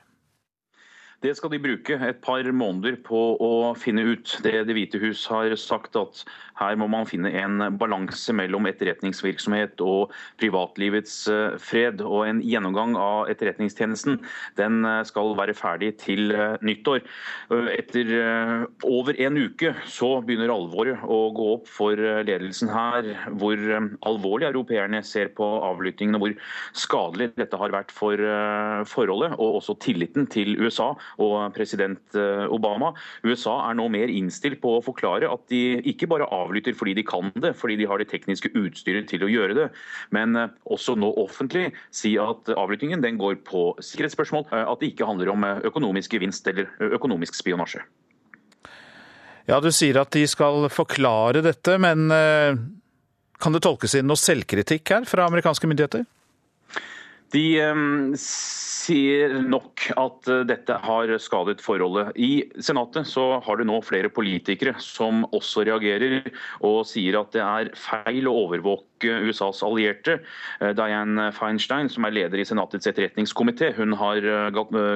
[1.24, 4.38] Det skal de bruke et par måneder på å finne ut.
[4.44, 6.24] Det Det hvite hus har sagt at
[6.60, 12.04] her må man finne en balanse mellom etterretningsvirksomhet og privatlivets eh, fred.
[12.06, 14.22] Og En gjennomgang av etterretningstjenesten
[14.60, 17.04] den eh, skal være ferdig til eh, nyttår.
[17.76, 18.12] Etter
[18.88, 23.08] over en uke så begynner alvoret å gå opp for ledelsen her,
[23.40, 23.60] hvor
[24.08, 26.36] alvorlig europeerne ser på avlyttingen og hvor
[26.78, 28.20] skadelig dette har vært for
[28.90, 30.92] forholdet og også tilliten til USA
[31.22, 32.18] og president
[32.54, 32.94] Obama.
[33.26, 37.06] USA er nå mer innstilt på å forklare at de ikke bare avlytter fordi de
[37.08, 39.68] kan det, fordi de har det tekniske utstyret til å gjøre det,
[40.16, 44.94] men eh, også nå offentlig si at avlyttingen den går på sikkerhetsspørsmål, eh, at det
[44.94, 47.84] ikke handler om økonomisk gevinst eller økonomisk spionasje.
[49.46, 54.90] Ja, Du sier at de skal forklare dette, men kan det tolkes inn noe selvkritikk
[54.90, 56.08] her fra amerikanske myndigheter?
[57.34, 62.14] De um, sier nok at uh, dette har skadet forholdet.
[62.16, 66.30] I Senatet så har det nå flere politikere som også reagerer
[66.62, 70.20] og sier at det er feil å overvåke USAs allierte.
[70.60, 74.50] Dianne Diane Feinstein, som er leder i Senatets etterretningskomité, hun har uh,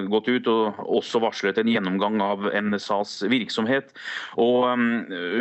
[0.10, 3.92] gått ut og også varslet en gjennomgang av NSAs virksomhet.
[4.40, 4.68] Og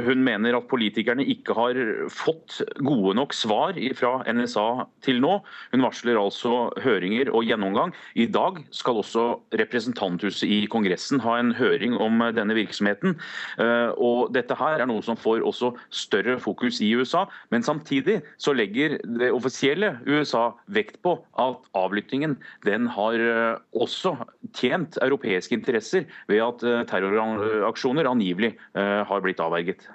[0.06, 1.78] hun mener at politikerne ikke har
[2.12, 4.66] fått gode nok svar fra NSA
[5.04, 5.38] til nå.
[5.72, 7.94] Hun varsler altså høringer og gjennomgang.
[8.18, 9.26] I dag skal også
[9.58, 13.16] representanthuset i Kongressen ha en høring om denne virksomheten.
[13.60, 17.26] Eh, og Dette her er noe som får også større fokus i USA.
[17.54, 22.36] Men samtidig så legger det offisielle USA vekt på at avlyttingen
[22.66, 24.16] den har eh, også
[24.58, 29.86] tjent europeiske interesser ved at eh, terroraksjoner angivelig har blitt avverget.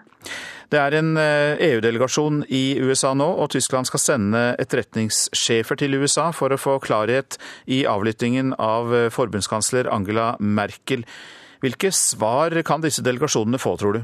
[0.73, 5.99] Det er en EU-delegasjon eh, e i USA nå, og Tyskland skal sende etterretningssjefer til
[6.01, 7.37] USA for å få klarhet
[7.69, 11.05] i avlyttingen av eh, forbundskansler Angela Merkel.
[11.63, 14.01] Hvilke svar kan disse delegasjonene få, tror du?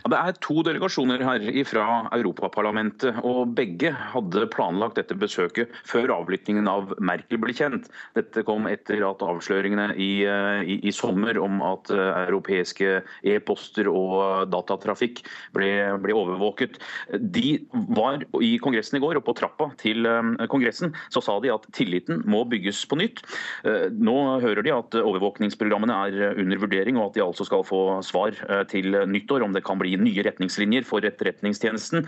[0.00, 1.86] Ja, det er to delegasjoner her fra
[2.16, 7.90] Europaparlamentet, og begge hadde planlagt dette besøket før avlyttingen av Merkel ble kjent.
[8.16, 14.48] Dette kom etter at avsløringene i, i, i sommer om at eh, europeiske e-poster og
[14.52, 15.20] datatrafikk
[15.56, 15.68] ble,
[16.00, 16.80] ble, overvåket.
[17.20, 17.58] De
[17.92, 21.68] var i Kongressen i går, og på trappa til eh, Kongressen så sa de at
[21.76, 23.20] tilliten må bygges på nytt.
[23.68, 27.84] Eh, nå hører de at overvåkningsprogrammene er under vurdering, og at de altså skal få
[28.06, 28.32] svar
[28.70, 32.06] til nyttår om det kan bli bli nye retningslinjer for etterretningstjenesten.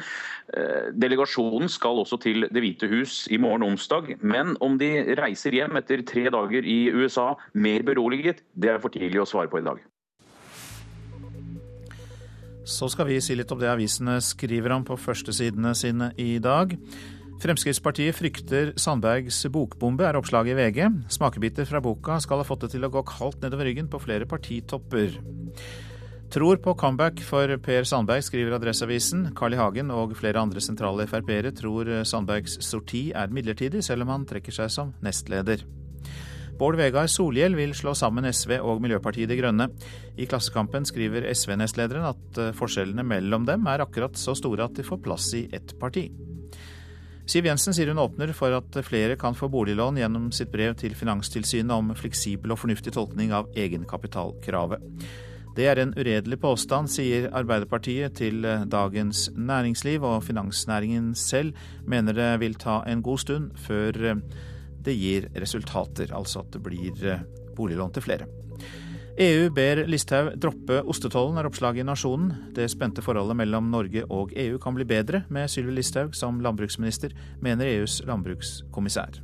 [0.55, 4.17] Eh, delegasjonen skal også til Det hvite hus i morgen onsdag.
[4.23, 8.93] Men om de reiser hjem etter tre dager i USA mer beroliget, det er for
[8.93, 9.81] tidlig å svare på i dag.
[12.65, 16.77] Så skal vi si litt om det avisene skriver om på førstesidene sine i dag.
[17.43, 20.85] Fremskrittspartiet frykter Sandbergs bokbombe, er oppslaget i VG.
[21.11, 24.29] Smakebiter fra boka skal ha fått det til å gå kaldt nedover ryggen på flere
[24.31, 25.17] partitopper.
[26.33, 29.27] Tror på comeback for Per Sandberg, skriver Adresseavisen.
[29.37, 29.59] Carl I.
[29.61, 34.55] Hagen og flere andre sentrale Frp-ere tror Sandbergs sorti er midlertidig, selv om han trekker
[34.57, 35.67] seg som nestleder.
[36.57, 39.67] Bård Vegar Solhjell vil slå sammen SV og Miljøpartiet De Grønne.
[40.17, 44.87] I Klassekampen skriver SV-nestlederen at eh, forskjellene mellom dem er akkurat så store at de
[44.89, 46.07] får plass i ett parti.
[47.29, 50.97] Siv Jensen sier hun åpner for at flere kan få boliglån gjennom sitt brev til
[50.97, 54.89] Finanstilsynet om fleksibel og fornuftig tolkning av egenkapitalkravet.
[55.53, 61.53] Det er en uredelig påstand, sier Arbeiderpartiet til eh, Dagens Næringsliv, og finansnæringen selv
[61.85, 64.23] mener det vil ta en god stund før eh,
[64.83, 67.27] det gir resultater, altså at det blir eh,
[67.57, 68.29] boliglån til flere.
[69.21, 72.31] EU ber Listhaug droppe ostetollen, er oppslaget i Nasjonen.
[72.57, 77.13] Det spente forholdet mellom Norge og EU kan bli bedre med Sylvi Listhaug som landbruksminister,
[77.45, 79.21] mener EUs landbrukskommissær.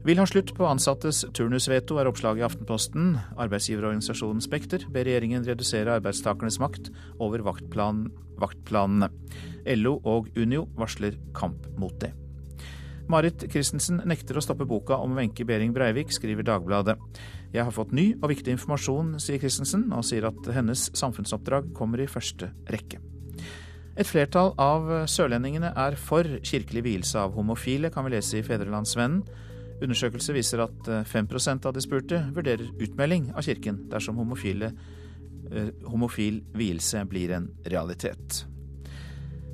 [0.00, 3.10] Vil ha slutt på ansattes turnusveto, er oppslaget i Aftenposten.
[3.36, 6.88] Arbeidsgiverorganisasjonen Spekter ber regjeringen redusere arbeidstakernes makt
[7.20, 8.06] over vaktplan,
[8.40, 9.10] vaktplanene.
[9.76, 12.14] LO og Unio varsler kamp mot det.
[13.12, 16.96] Marit Christensen nekter å stoppe boka om Wenche Behring Breivik, skriver Dagbladet.
[17.52, 22.00] Jeg har fått ny og viktig informasjon, sier Christensen, og sier at hennes samfunnsoppdrag kommer
[22.00, 23.02] i første rekke.
[24.00, 29.26] Et flertall av sørlendingene er for kirkelig vielse av homofile, kan vi lese i Fedrelandsvennen.
[29.80, 34.72] Undersøkelse viser at 5% av de spurte vurderer utmelding av kirken dersom homofile,
[35.50, 38.44] eh, homofil vielse blir en realitet.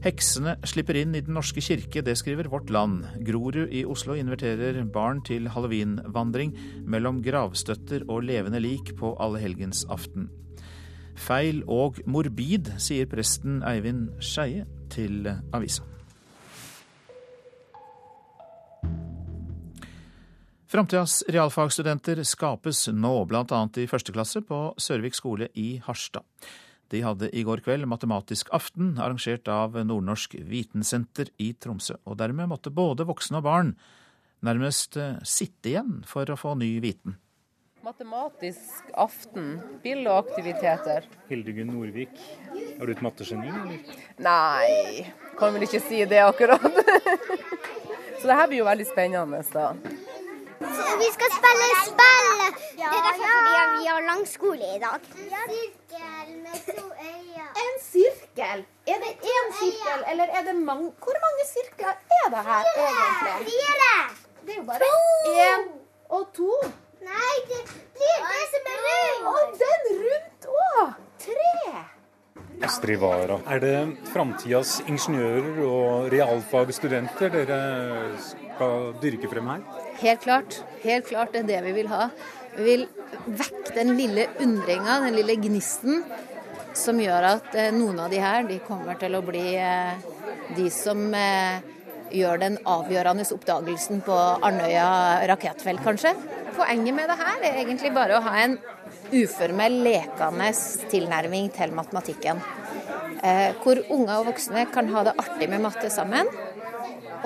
[0.06, 3.04] Heksene slipper inn i Den norske kirke, det skriver Vårt Land.
[3.26, 6.52] Grorud i Oslo inviterer barn til halloweenvandring
[6.86, 10.28] mellom gravstøtter og levende lik på allehelgensaften.
[11.16, 15.95] Feil og morbid, sier presten Eivind Skeie til avisa.
[20.66, 23.58] Framtidas realfagsstudenter skapes nå, bl.a.
[23.78, 26.26] i første klasse på Sørvik skole i Harstad.
[26.90, 32.00] De hadde i går kveld matematisk aften, arrangert av Nordnorsk Vitensenter i Tromsø.
[32.06, 33.70] Og dermed måtte både voksne og barn
[34.46, 37.14] nærmest eh, sitte igjen for å få ny viten.
[37.86, 41.06] Matematisk aften, spill og aktiviteter.
[41.30, 42.18] Hildegunn Nordvik,
[42.74, 44.02] er du et mattegeni, eller?
[44.26, 45.06] Nei,
[45.38, 46.66] kan vel ikke si det akkurat.
[48.18, 49.70] Så det her blir jo veldig spennende, da.
[51.02, 52.28] Vi skal spille spill.
[52.80, 55.00] Ja, det er derfor fordi vi har langskole i dag.
[55.16, 57.46] En Sirkel med to øyne.
[57.64, 58.64] En sirkel?
[58.92, 63.34] Er det én sirkel, eller er det mange Hvor mange sirkler er det her egentlig?
[63.50, 63.96] Fire.
[64.46, 64.90] Det er jo bare
[65.48, 65.68] én
[66.08, 66.52] og to.
[67.10, 67.60] Nei, det
[67.96, 69.26] blir det som er rundt.
[69.32, 70.94] Og den rundt òg.
[71.26, 71.84] Tre.
[72.64, 73.40] Astrid Wara.
[73.52, 73.76] Er det
[74.12, 77.60] framtidas ingeniører og realfagstudenter dere
[78.30, 79.85] skal dyrke frem her?
[80.00, 80.58] Helt klart.
[80.82, 82.08] Helt klart det er det vi vil ha.
[82.56, 82.84] Vi vil
[83.26, 86.02] vekke den lille undringa, den lille gnisten,
[86.76, 89.96] som gjør at eh, noen av de her de kommer til å bli eh,
[90.56, 91.64] de som eh,
[92.12, 94.16] gjør den avgjørende oppdagelsen på
[94.46, 94.88] Arnøya
[95.32, 96.12] rakettfelt, kanskje.
[96.56, 98.58] Poenget med det her er egentlig bare å ha en
[99.12, 100.52] uformell, lekende
[100.92, 102.40] tilnærming til matematikken.
[103.62, 106.30] Hvor unge og voksne kan ha det artig med matte sammen.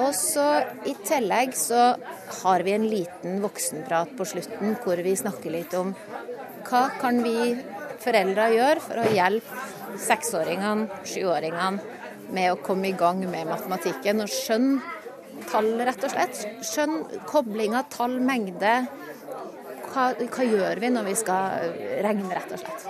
[0.00, 0.46] Og så
[0.88, 1.94] I tillegg så
[2.40, 5.92] har vi en liten voksenprat på slutten hvor vi snakker litt om
[6.68, 7.54] hva kan vi
[8.00, 11.98] foreldre gjøre for å hjelpe seksåringene, sjuåringene
[12.30, 14.80] med å komme i gang med matematikken og skjønne
[15.50, 16.40] tall, rett og slett.
[16.66, 18.74] Skjønne koblinga tall-mengde.
[19.90, 21.72] Hva, hva gjør vi når vi skal
[22.04, 22.88] regne, rett og slett.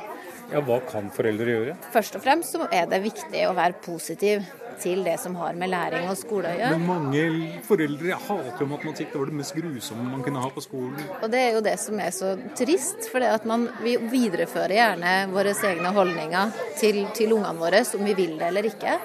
[0.50, 1.76] Ja, Hva kan foreldre gjøre?
[1.94, 4.42] Først og fremst så er det viktig å være positiv
[4.82, 6.78] til det som har med læring og skole å gjøre.
[6.78, 9.12] Men mange foreldre hater jo matematikk.
[9.12, 10.98] Det var det mest grusomme man kunne ha på skolen.
[11.20, 13.10] Og det er jo det som er så trist.
[13.12, 18.06] For det at man, vi viderefører gjerne våre egne holdninger til, til ungene våre, om
[18.08, 18.98] vi vil det eller ikke.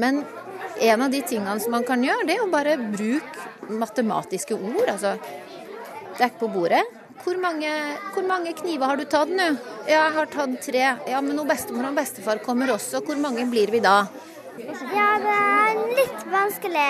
[0.00, 0.22] Men
[0.80, 4.88] en av de tingene som man kan gjøre, det er å bare bruke matematiske ord.
[4.88, 5.16] Altså
[6.20, 6.82] dekk på bordet.
[7.20, 7.68] Hvor mange,
[8.14, 9.50] hvor mange, kniver har du tatt nå?
[9.84, 10.84] Ja, jeg har tatt tre.
[11.10, 14.06] Ja, men når bestemor og bestefar kommer også, hvor mange blir vi da?
[14.58, 16.86] Ja, det er litt vanskelig.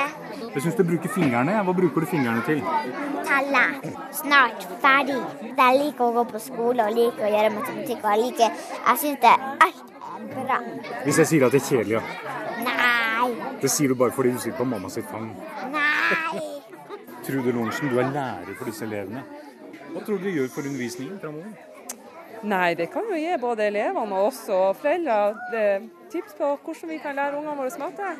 [0.54, 1.58] Jeg syns du bruker fingrene.
[1.66, 2.62] Hva bruker du fingrene til?
[3.28, 3.64] Telle.
[4.16, 5.18] Snart ferdig.
[5.44, 8.00] Jeg liker å gå på skole og liker å gjøre matematikk.
[8.04, 9.84] Og jeg liker Jeg syns det er alt
[10.34, 10.60] bra.
[11.04, 12.02] Hvis jeg sier at det er kjedelig, ja?
[12.64, 13.30] Nei.
[13.60, 15.28] Det sier du bare fordi du sitter på mamma sitt fang.
[15.74, 16.46] Nei.
[17.26, 19.22] Trude Lorentzen, du er lærer for disse elevene.
[19.90, 21.69] Hva tror du du gjør for undervisningen framover?
[22.42, 25.80] Nei, det kan jo gi både elevene og oss og foreldre
[26.12, 28.14] tips på hvordan vi kan lære ungene våre matte.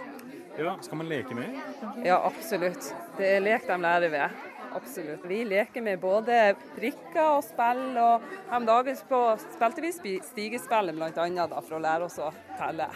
[0.59, 1.57] Ja, Skal man leke med?
[2.05, 2.91] Ja, absolutt.
[3.17, 4.41] Det er lek de lærer ved.
[4.77, 5.25] Absolutt.
[5.27, 11.49] Vi leker med både prikker og spill, og om dagen spilte vi stigespillet bl.a.
[11.65, 12.91] for å lære oss å telle.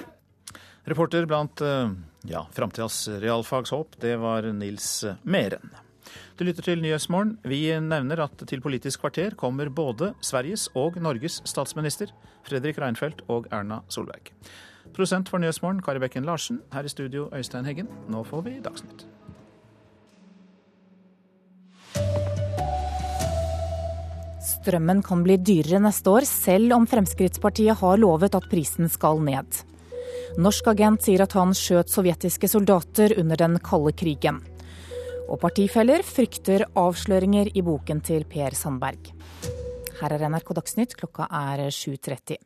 [0.85, 1.95] Reporter blant eh,
[2.29, 4.91] ja, framtidas realfagshåp, det var Nils
[5.22, 5.72] Meren.
[6.39, 7.37] Du lytter til Nyhetsmorgen.
[7.45, 12.12] Vi nevner at til Politisk kvarter kommer både Sveriges og Norges statsminister,
[12.47, 14.33] Fredrik Reinfeldt og Erna Solberg.
[14.95, 16.61] Prosent for Nyhetsmorgen, Kari Bekken Larsen.
[16.73, 17.89] Her i studio, Øystein Heggen.
[18.09, 19.07] Nå får vi Dagsnytt.
[24.45, 29.65] Strømmen kan bli dyrere neste år, selv om Fremskrittspartiet har lovet at prisen skal ned.
[30.41, 34.41] Norsk agent sier at han skjøt sovjetiske soldater under den kalde krigen.
[35.25, 39.09] Og partifeller frykter avsløringer i boken til Per Sandberg.
[40.01, 42.37] Her er NRK Dagsnytt, klokka er 7.30.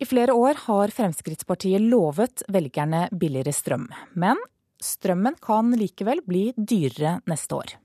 [0.00, 3.86] I flere år har Fremskrittspartiet lovet velgerne billigere strøm.
[4.18, 4.40] Men
[4.82, 7.76] strømmen kan likevel bli dyrere neste år.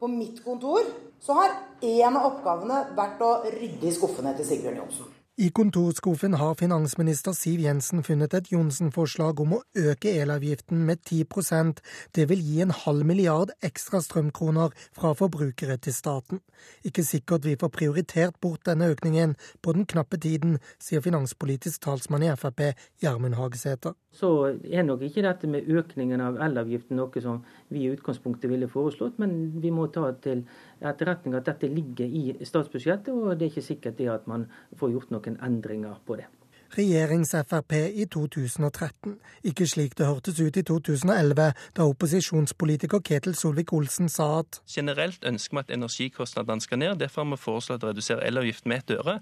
[0.00, 0.88] På mitt kontor
[1.22, 1.54] så har
[1.84, 5.15] en av oppgavene vært å rydde i skuffene til Sigbjørn Johnsen.
[5.38, 11.82] I kontorskuffen har finansminister Siv Jensen funnet et Johnsen-forslag om å øke elavgiften med 10%
[12.16, 16.40] Det vil gi en halv milliard ekstra strømkroner fra forbrukere til staten.
[16.88, 22.24] Ikke sikkert vi får prioritert bort denne økningen på den knappe tiden, sier finanspolitisk talsmann
[22.24, 22.72] i Frp,
[23.04, 23.92] Gjermund Hagesæter.
[24.16, 24.30] Så
[24.64, 29.20] er nok ikke dette med økningen av elavgiften noe som vi i utgangspunktet ville foreslått,
[29.20, 30.46] men vi må ta til
[30.80, 34.92] etterretning at dette ligger i statsbudsjettet, og det er ikke sikkert det at man får
[34.96, 36.26] gjort noen endringer på det.
[36.74, 39.16] Regjerings-Frp i 2013.
[39.46, 45.56] Ikke slik det hørtes ut i 2011, da opposisjonspolitiker Ketil Solvik-Olsen sa at Generelt ønsker
[45.56, 49.18] vi at energikostnadene skal ned, derfor har vi foreslått å redusere elavgiften med et øre.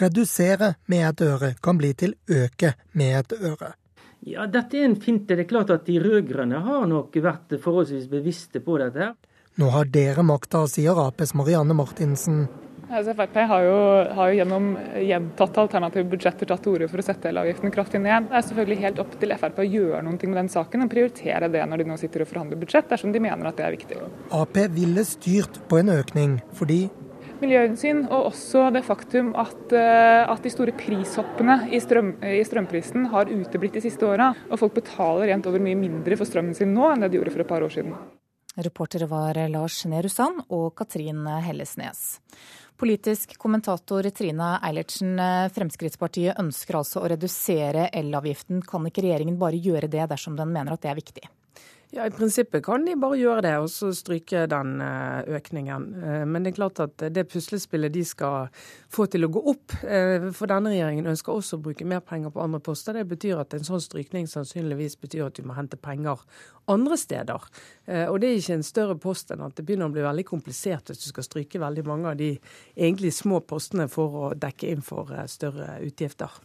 [0.00, 3.74] Redusere med et øre kan bli til øke med et øre.
[4.22, 5.34] Ja, Dette er en finte.
[5.34, 8.98] Det er klart at de rød-grønne har nok vært forholdsvis bevisste på dette.
[8.98, 9.31] her.
[9.60, 12.46] Nå har dere makta, sier Aps Marianne Martinsen.
[12.92, 13.76] Altså, Frp har jo,
[14.16, 14.64] har jo gjennom
[15.00, 18.26] gjentatte alternative budsjetter tatt til orde for å sette elavgiften kraftig ned.
[18.28, 21.48] Det er selvfølgelig helt opp til Frp å gjøre noe med den saken og prioritere
[21.52, 24.00] det når de nå sitter og forhandler budsjett, dersom de mener at det er viktig.
[24.36, 26.82] Ap ville styrt på en økning, fordi
[27.42, 33.08] Miljøhensyn og også det faktum at, eh, at de store prishoppene i, strøm, i strømprisen
[33.10, 34.30] har uteblitt de siste åra.
[34.50, 37.34] Og folk betaler rent over mye mindre for strømmen sin nå enn det de gjorde
[37.34, 37.96] for et par år siden.
[38.54, 42.20] Reportere var Lars Nehru Sand og Katrin Hellesnes.
[42.76, 45.14] Politisk kommentator Trine Eilertsen,
[45.54, 48.60] Fremskrittspartiet ønsker altså å redusere elavgiften.
[48.66, 51.24] Kan ikke regjeringen bare gjøre det dersom den mener at det er viktig?
[51.92, 55.82] Ja, I prinsippet kan de bare gjøre det og så stryke den eh, økningen.
[56.00, 58.46] Eh, men det er klart at det puslespillet de skal
[58.88, 62.32] få til å gå opp eh, For denne regjeringen ønsker også å bruke mer penger
[62.32, 62.96] på andre poster.
[62.96, 66.22] Det betyr at en sånn strykning sannsynligvis betyr at du må hente penger
[66.72, 67.44] andre steder.
[68.08, 70.88] Og det er ikke en større post enn at det begynner å bli veldig komplisert
[70.88, 72.30] hvis du skal stryke veldig mange av de
[72.72, 76.38] egentlig små postene for å dekke inn for større utgifter.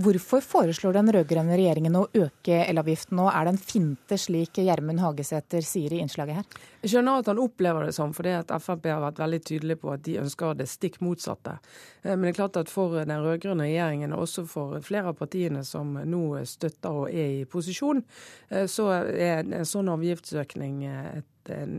[0.00, 3.26] Hvorfor foreslår den rød-grønne regjeringen å øke elavgiften nå?
[3.30, 6.62] Er det en finte, slik Gjermund Hagesæter sier i innslaget her?
[6.84, 9.92] Jeg skjønner at han opplever det sånn, fordi at Frp har vært veldig tydelig på
[9.94, 11.58] at de ønsker det stikk motsatte.
[12.02, 15.20] Eh, men det er klart at for den rød-grønne regjeringen, og også for flere av
[15.20, 18.02] partiene som nå støtter og er i posisjon,
[18.50, 20.82] eh, så er en sånn avgiftsøkning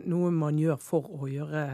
[0.06, 1.66] noe man gjør for å gjøre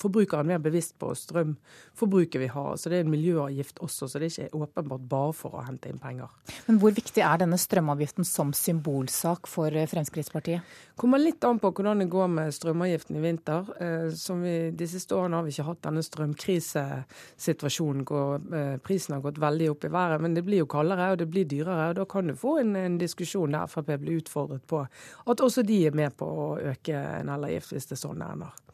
[0.00, 2.76] forbrukeren mer bevisst på strømforbruket vi har.
[2.76, 5.90] Så det er en miljøavgift også, så det er ikke åpenbart bare for å hente
[5.90, 6.30] inn penger.
[6.66, 10.76] Men hvor viktig er denne strømavgiften som symbolsak for eh, Fremskrittspartiet?
[11.00, 13.70] Kommer litt an på hvordan det går med strømavgiften i vinter.
[13.80, 19.16] Eh, som vi, De siste årene har vi ikke hatt denne strømkrisesituasjonen hvor eh, prisen
[19.16, 20.24] har gått veldig opp i været.
[20.24, 21.90] Men det blir jo kaldere og det blir dyrere.
[21.90, 24.84] og Da kan du få en, en diskusjon der Frp blir utfordret på
[25.30, 28.34] at også de er med på å øke en elavgift hvis det er sånn det
[28.34, 28.69] ender.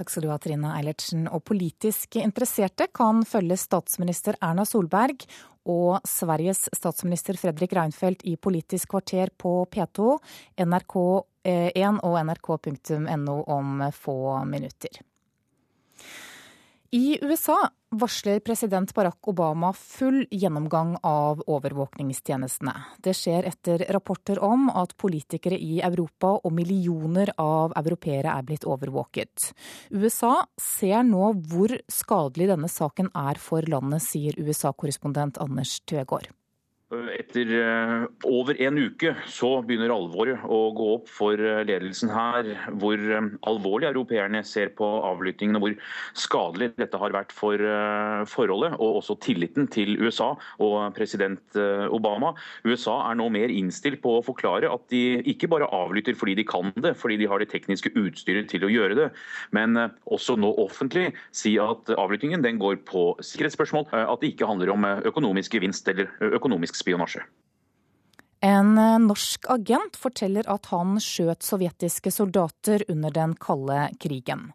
[0.00, 1.26] Takk skal du ha, Trine Eilertsen.
[1.28, 5.26] Og politisk interesserte kan følge statsminister Erna Solberg
[5.68, 10.14] og Sveriges statsminister Fredrik Reinfeldt i Politisk kvarter på P2,
[10.64, 14.16] NRK1 og nrk.no om få
[14.48, 15.02] minutter.
[16.96, 17.58] I USA
[17.90, 22.74] varsler president Barack Obama full gjennomgang av overvåkningstjenestene.
[23.02, 28.66] Det skjer etter rapporter om at politikere i Europa og millioner av europeere er blitt
[28.68, 29.50] overvåket.
[29.90, 36.30] USA ser nå hvor skadelig denne saken er for landet, sier USA-korrespondent Anders Tvegård.
[36.90, 42.48] Etter eh, over en uke så begynner alvoret å gå opp for eh, ledelsen her.
[42.82, 45.76] Hvor eh, alvorlig europeerne ser på avlyttingen og hvor
[46.18, 47.62] skadelig dette har vært for
[48.30, 50.32] forholdet og også tilliten til USA
[50.62, 51.58] og president
[51.94, 52.32] Obama.
[52.66, 56.46] USA er nå mer innstilt på å forklare at de ikke bare avlytter fordi de
[56.48, 59.08] kan det, fordi de har det tekniske utstyret til å gjøre det,
[59.56, 59.78] men
[60.10, 64.88] også nå offentlig si at avlyttingen den går på sikkerhetsspørsmål, at det ikke handler om
[65.10, 67.26] økonomisk gevinst eller økonomisk spionasje.
[68.40, 74.52] En eh, norsk agent forteller at han skjøt sovjetiske soldater under den kalde krigen.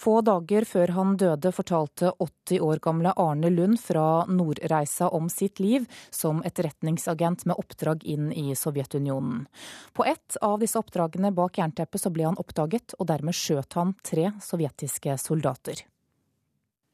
[0.00, 5.60] Få dager før han døde fortalte 80 år gamle Arne Lund fra Nordreisa om sitt
[5.60, 9.44] liv som etterretningsagent med oppdrag inn i Sovjetunionen.
[9.92, 13.94] På ett av disse oppdragene bak jernteppet så ble han oppdaget, og dermed skjøt han
[14.02, 15.84] tre sovjetiske soldater.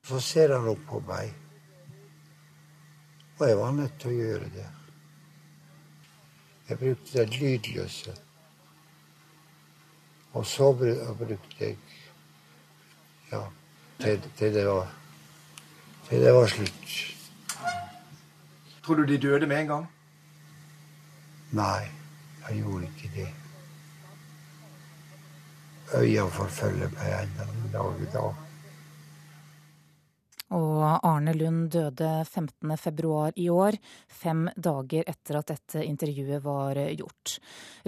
[0.04, 1.45] Så ser han opp på meg
[3.38, 4.66] og jeg var nødt til å gjøre det.
[6.68, 8.14] Jeg brukte det lydløse.
[10.32, 11.76] Og så brukte jeg
[13.32, 13.40] Ja,
[13.98, 14.92] til, til, det var
[16.08, 17.16] Til det var slutt.
[18.84, 19.86] Tror du de døde med en gang?
[21.50, 21.88] Nei,
[22.48, 23.28] jeg gjorde ikke det.
[25.94, 28.45] Øya forfølger meg ennå den dag i dag.
[30.54, 37.38] Og Arne Lund døde 15.2 i år, fem dager etter at dette intervjuet var gjort.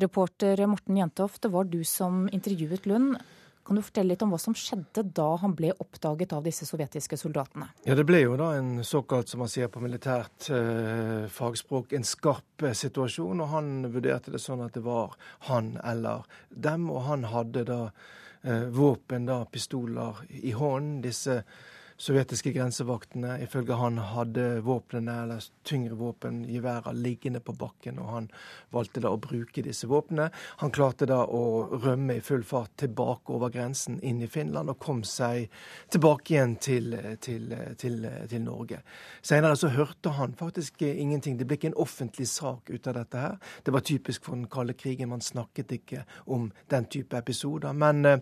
[0.02, 3.14] Reporter Morten Jentoft, det var du som intervjuet Lund.
[3.68, 7.18] Kan du fortelle litt om hva som skjedde da han ble oppdaget av disse sovjetiske
[7.20, 7.66] soldatene?
[7.84, 12.08] Ja, Det ble jo da en såkalt, som man sier på militært eh, fagspråk, en
[12.08, 13.42] skarp eh, situasjon.
[13.44, 15.18] Og han vurderte det sånn at det var
[15.50, 17.82] han eller dem, og han hadde da
[18.40, 21.02] eh, våpen, da pistoler, i hånden.
[21.04, 21.42] Disse
[21.98, 23.38] sovjetiske grensevaktene.
[23.42, 28.28] Ifølge han hadde våpnene, eller tyngre våpen, geværer, liggende på bakken, og han
[28.74, 30.28] valgte da å bruke disse våpnene.
[30.62, 31.42] Han klarte da å
[31.74, 35.48] rømme i full fart tilbake over grensen inn i Finland, og kom seg
[35.90, 36.94] tilbake igjen til,
[37.24, 38.80] til, til, til Norge.
[39.22, 41.38] Senere så hørte han faktisk ingenting.
[41.38, 43.36] Det ble ikke en offentlig sak ut av dette her.
[43.66, 45.10] Det var typisk for den kalde krigen.
[45.10, 47.72] Man snakket ikke om den type episoder.
[47.72, 48.18] men eh,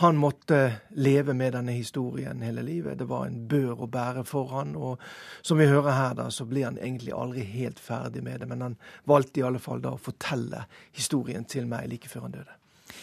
[0.00, 2.98] han måtte leve med denne historien hele livet.
[2.98, 5.02] Det var en bør å bære for han, og
[5.44, 8.48] som vi hører her, da, så ble han egentlig aldri helt ferdig med det.
[8.48, 10.62] Men han valgte i alle fall da å fortelle
[10.96, 12.56] historien til meg like før han døde.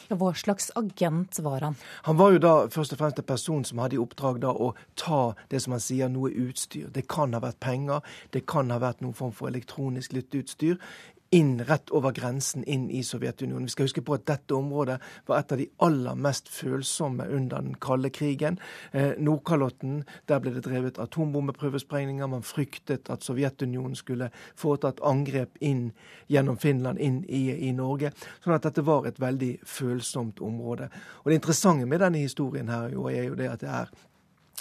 [0.08, 1.78] Ja, hva slags agent var han?
[2.08, 4.72] Han var jo da først og fremst en person som hadde i oppdrag da å
[4.98, 5.22] ta
[5.52, 6.90] det som han sier, noe utstyr.
[6.96, 8.02] Det kan ha vært penger,
[8.34, 10.82] det kan ha vært noen form for elektronisk lytteutstyr
[11.30, 13.66] inn rett over grensen inn i Sovjetunionen.
[13.68, 14.98] Vi skal huske på at dette området
[15.28, 18.60] var et av de aller mest følsomme under den kalde krigen.
[18.92, 22.28] Eh, Nordkalotten, der ble det drevet atombombeprøvesprengninger.
[22.32, 25.92] Man fryktet at Sovjetunionen skulle foreta et angrep inn
[26.32, 28.14] gjennom Finland, inn i, i, Norge.
[28.44, 30.90] Sånn at dette var et veldig følsomt område.
[31.24, 33.92] Og Det interessante med denne historien her jo, er jo det at det er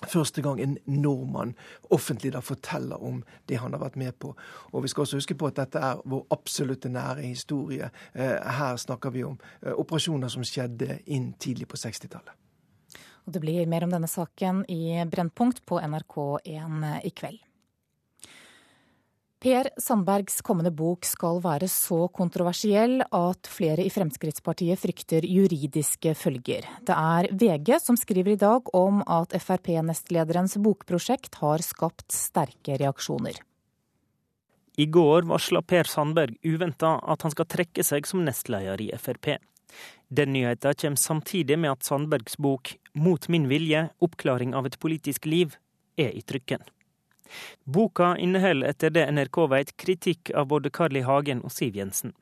[0.05, 1.55] første gang en nordmann
[1.91, 4.35] offentlig da forteller om det han har vært med på.
[4.73, 7.91] Og Vi skal også huske på at dette er vår absolutte nære historie.
[8.15, 12.35] Eh, her snakker vi om eh, operasjoner som skjedde inn tidlig på 60-tallet.
[13.27, 17.41] Og Det blir mer om denne saken i Brennpunkt på NRK1 i kveld.
[19.37, 26.65] Per Sandbergs kommende bok skal være så kontroversiell at flere i Fremskrittspartiet frykter juridiske følger.
[26.81, 33.37] Det er VG som skriver i dag om at Frp-nestlederens bokprosjekt har skapt sterke reaksjoner.
[34.81, 39.37] I går varsla Per Sandberg uventa at han skal trekke seg som nestleder i Frp.
[40.09, 45.27] Den nyheten kommer samtidig med at Sandbergs bok 'Mot min vilje oppklaring av et politisk
[45.27, 45.57] liv'
[45.99, 46.65] er i trykken.
[47.65, 51.05] Boka inneholder etter det NRK vet kritikk av både Carl I.
[51.07, 52.15] Hagen og Siv Jensen.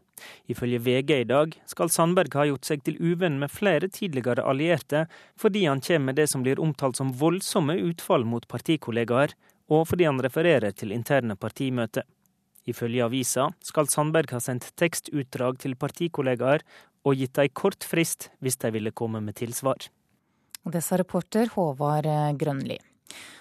[0.46, 5.06] Ifølge VG i dag skal Sandberg ha gjort seg til uvenn med flere tidligere allierte,
[5.36, 9.34] fordi han kommer med det som blir omtalt som voldsomme utfall mot partikollegaer,
[9.72, 12.04] og fordi han refererer til interne partimøter.
[12.64, 16.64] Ifølge avisa skal Sandberg ha sendt tekstutdrag til partikollegaer
[17.04, 19.90] og gitt dem kort frist hvis de ville komme med tilsvar.
[20.64, 22.08] Det sa reporter Håvard
[22.40, 22.78] Grønli.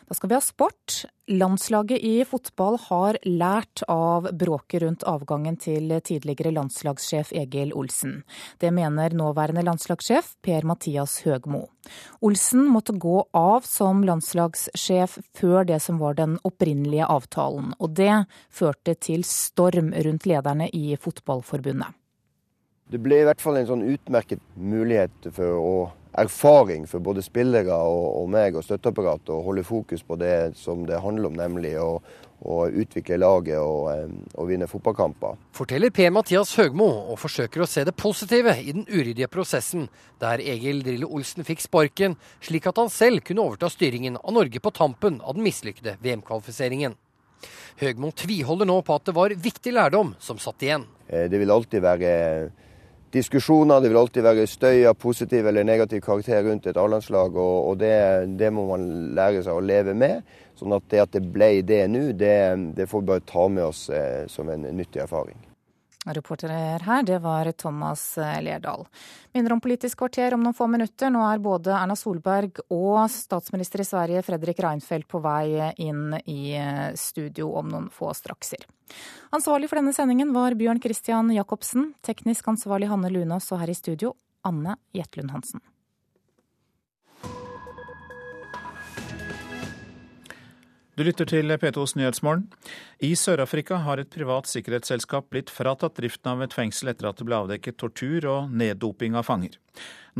[0.07, 1.05] Da skal vi ha sport.
[1.28, 8.19] Landslaget i fotball har lært av bråket rundt avgangen til tidligere landslagssjef Egil Olsen.
[8.60, 11.64] Det mener nåværende landslagssjef Per-Mathias Høgmo.
[12.22, 18.26] Olsen måtte gå av som landslagssjef før det som var den opprinnelige avtalen, og det
[18.52, 21.95] førte til storm rundt lederne i Fotballforbundet.
[22.91, 25.76] Det ble i hvert fall en sånn utmerket mulighet for å
[26.14, 30.85] erfaring for både spillere og, og meg og støtteapparatet å holde fokus på det som
[30.88, 31.98] det handler om, nemlig å,
[32.44, 35.40] å utvikle laget og, og, vinne fotballkamper.
[35.56, 36.10] Forteller P.
[36.14, 39.88] Mathias Høgmo, og forsøker å se det positive i den uryddige prosessen,
[40.22, 44.61] der Egil Drillo Olsen fikk sparken, slik at han selv kunne overta styringen av Norge
[44.61, 46.98] på tampen av den mislykkede VM-kvalifiseringen.
[47.81, 50.85] Høgmo tviholder nå på at det var viktig lærdom som satt igjen.
[51.07, 52.11] Eh, det vil alltid være
[53.14, 53.81] diskusjoner.
[53.81, 57.80] Det vil alltid være støy av positiv eller negativ karakter rundt et A-landslag, og, og
[57.81, 57.94] det,
[58.40, 58.88] det, må man
[59.18, 60.22] lære seg å leve med.
[60.60, 62.35] Sånn at det at det ble det nå, det,
[62.77, 65.38] det, får vi bare ta med oss eh, som en nyttig erfaring.
[66.05, 66.49] Reporter
[66.84, 68.85] her, det var Thomas eh, Lerdal.
[69.34, 71.11] Minner om Politisk kvarter om noen få minutter.
[71.13, 76.55] Nå er både Erna Solberg og statsminister i Sverige Fredrik Reinfeldt på vei inn i
[76.59, 78.67] eh, studio om noen få strakser.
[79.34, 81.93] Ansvarlig for denne sendingen var Bjørn Christian Jacobsen.
[82.03, 84.13] Teknisk ansvarlig Hanne Lunås, og her i studio
[84.43, 85.63] Anne Jetlund Hansen.
[90.94, 92.44] Du lytter til P2s Nyhetsmorgen.
[93.02, 97.26] I Sør-Afrika har et privat sikkerhetsselskap blitt fratatt driften av et fengsel etter at det
[97.26, 99.56] ble avdekket tortur og neddoping av fanger.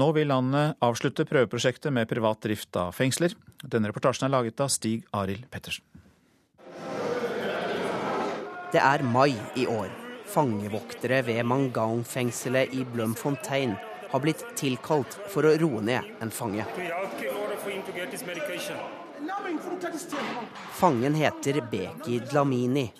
[0.02, 3.36] Nå vil landet avslutte prøveprosjektet med privat drift av fengsler.
[3.62, 5.86] Denne reportasjen er laget av Stig Arild Pettersen.
[8.74, 9.94] Det er mai i år.
[10.34, 13.78] Fangevoktere ved Mangang-fengselet i Blumfontein
[14.10, 16.66] har blitt tilkalt for å roe ned en fange.
[20.72, 22.91] Fangen heter Beki Dlamini.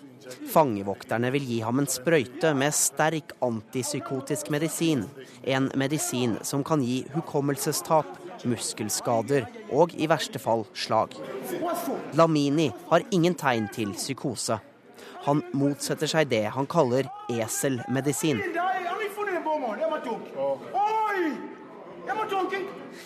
[0.54, 5.04] Fangevokterne vil gi ham en sprøyte med sterk antipsykotisk medisin.
[5.44, 8.08] En medisin som kan gi hukommelsestap,
[8.48, 11.18] muskelskader og i verste fall slag.
[12.14, 14.62] Dlamini har ingen tegn til psykose.
[15.28, 18.40] Han motsetter seg det han kaller eselmedisin.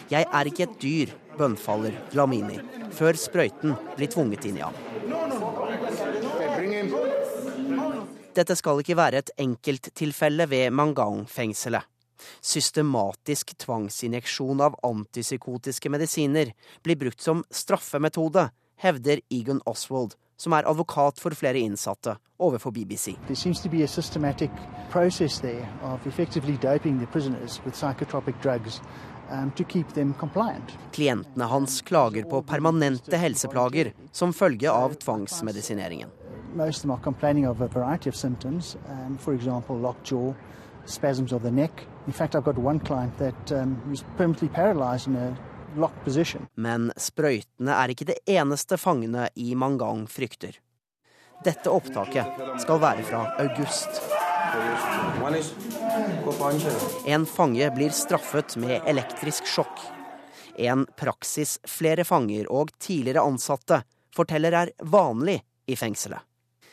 [0.08, 2.60] Jeg er ikke et dyr, bønnfaller Glamini,
[2.94, 4.76] før sprøyten blir tvunget inn i ham.
[8.38, 11.88] Dette skal ikke være et enkelttilfelle ved Mangang-fengselet.
[12.42, 16.54] Systematisk tvangsinjeksjon av antipsykotiske medisiner
[16.86, 18.50] blir brukt som straffemetode,
[18.82, 23.16] hevder Egon Oswald, som er advokat for flere innsatte, overfor BBC.
[23.28, 23.34] There
[30.92, 36.10] Klientene hans klager på permanente helseplager som følge av tvangsmedisineringen.
[36.56, 40.34] Most of them are complaining of a variety of symptoms, um, for example, locked jaw,
[40.86, 41.88] spasms of the neck.
[42.08, 45.38] In fact, I've got one client that um, was permanently paralyzed in a
[45.76, 46.48] locked position.
[46.56, 50.58] Men sprøytene er ikke det eneste fangene i Mangang frykter.
[51.46, 54.02] Dette opptaket skal være fra august.
[57.06, 59.82] En fange blir straffet med elektrisk sjokk.
[60.56, 63.82] En praksis flere fanger og tidligere ansatte
[64.16, 66.24] forteller er vanlig i fengselet.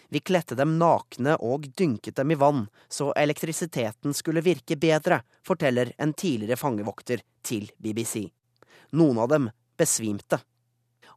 [0.08, 5.90] Vi kledde dem nakne og dynket dem i vann, så elektrisiteten skulle virke bedre, forteller
[5.98, 8.28] en tidligere fangevokter til BBC.
[8.94, 10.38] Noen av dem besvimte.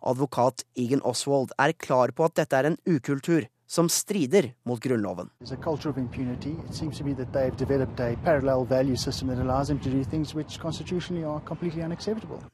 [0.01, 5.29] Advokat Egan Oswald er klar på at dette er en ukultur som strider mot Grunnloven.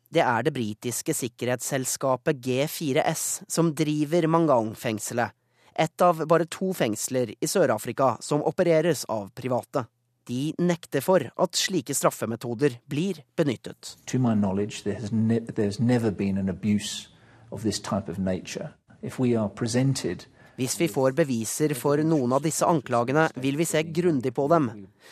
[0.10, 5.30] Det er det britiske sikkerhetsselskapet G4S som driver Mangang-fengselet,
[5.74, 9.86] et av bare to fengsler i Sør-Afrika som opereres av private.
[10.26, 13.98] De nekter for at slike straffemetoder blir benyttet.
[14.08, 17.10] To my knowledge, there has, ne there's never been an abuse
[17.52, 18.70] of this type of nature.
[19.02, 20.26] If we are presented
[20.58, 24.70] hvis vi får beviser for noen av disse anklagene, vil vi se grundig på dem.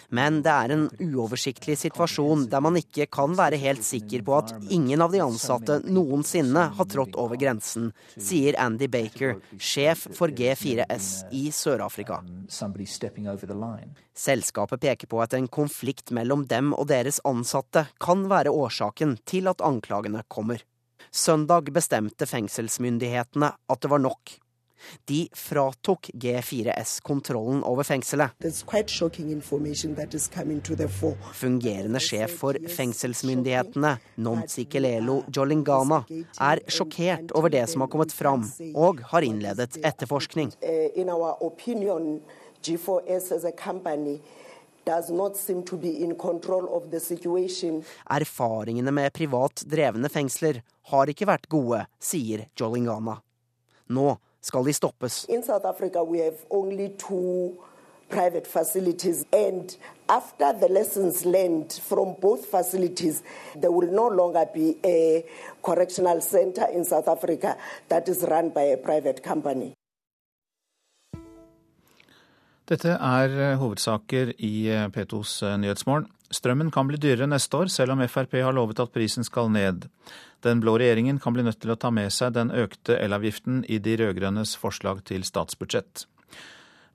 [0.10, 4.54] Men det er en uoversiktlig situasjon der man ikke kan være helt sikker på at
[4.72, 11.12] ingen av de ansatte noensinne har trådt over grensen, sier Andy Baker, sjef for G4S
[11.36, 12.22] i Sør-Afrika.
[14.22, 19.50] Selskapet peker på at en konflikt mellom dem og deres ansatte kan være årsaken til
[19.52, 20.62] at anklagene kommer.
[21.12, 24.38] Søndag bestemte fengselsmyndighetene at det var nok.
[25.06, 28.32] De fratok G4S kontrollen over fengselet.
[31.34, 36.04] Fungerende sjef for fengselsmyndighetene, Nontsikelelo Jolingana,
[36.40, 38.46] er sjokkert over det som har kommet fram,
[38.76, 40.52] og har innledet etterforskning.
[48.10, 53.20] Erfaringene med privat drevne fengsler har ikke vært gode, sier Jolingana.
[53.92, 54.08] Nå
[54.42, 55.26] skal de stoppes.
[58.12, 59.26] private facilities.
[59.34, 59.76] And
[60.08, 63.24] after the lessons learned from both facilities,
[63.56, 65.26] there will no longer be a
[65.64, 67.58] correctional center in South Africa
[67.88, 69.74] that is run by a private company.
[72.70, 76.08] Dette er eh, hovedsaker i eh, P2s eh, Nyhetsmorgen.
[76.32, 79.90] Strømmen kan bli dyrere neste år, selv om Frp har lovet at prisen skal ned.
[80.42, 83.82] Den blå regjeringen kan bli nødt til å ta med seg den økte elavgiften i
[83.84, 86.06] de rød-grønnes forslag til statsbudsjett.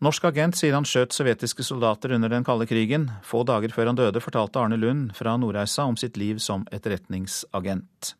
[0.04, 3.08] Norsk agent sier han skjøt sovjetiske soldater under den kalde krigen.
[3.24, 8.12] Få dager før han døde, fortalte Arne Lund fra Nordreisa om sitt liv som etterretningsagent.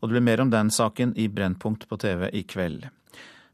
[0.00, 2.88] Og det blir mer om den saken i Brennpunkt på TV i kveld.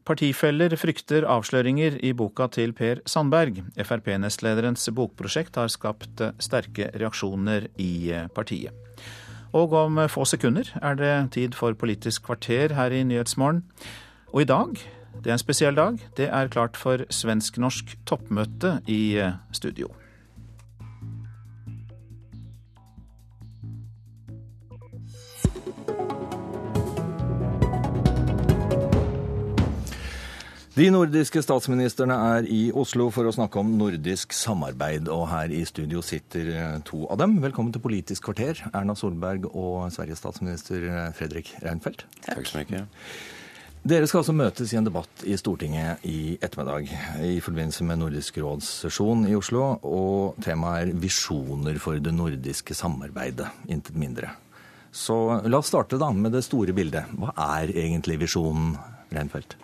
[0.03, 3.61] Partifeller frykter avsløringer i boka til Per Sandberg.
[3.79, 8.75] Frp-nestlederens bokprosjekt har skapt sterke reaksjoner i partiet.
[9.55, 13.63] Og om få sekunder er det tid for Politisk kvarter her i Nyhetsmorgen.
[14.33, 14.75] Og i dag,
[15.23, 19.21] det er en spesiell dag, det er klart for svensk-norsk toppmøte i
[19.55, 19.93] studio.
[30.73, 35.59] De nordiske statsministrene er i Oslo for å snakke om nordisk samarbeid, og her i
[35.69, 37.35] studio sitter eh, to av dem.
[37.43, 42.07] Velkommen til Politisk kvarter, Erna Solberg og Sveriges statsminister eh, Fredrik Reinfeldt.
[42.25, 42.87] Takk så mye.
[43.85, 46.89] Dere skal altså møtes i en debatt i Stortinget i ettermiddag
[47.21, 52.73] i forbindelse med Nordisk råds sesjon i Oslo, og temaet er visjoner for det nordiske
[52.73, 54.33] samarbeidet, intet mindre.
[54.89, 57.13] Så la oss starte da med det store bildet.
[57.13, 58.73] Hva er egentlig visjonen,
[59.13, 59.59] Reinfeldt?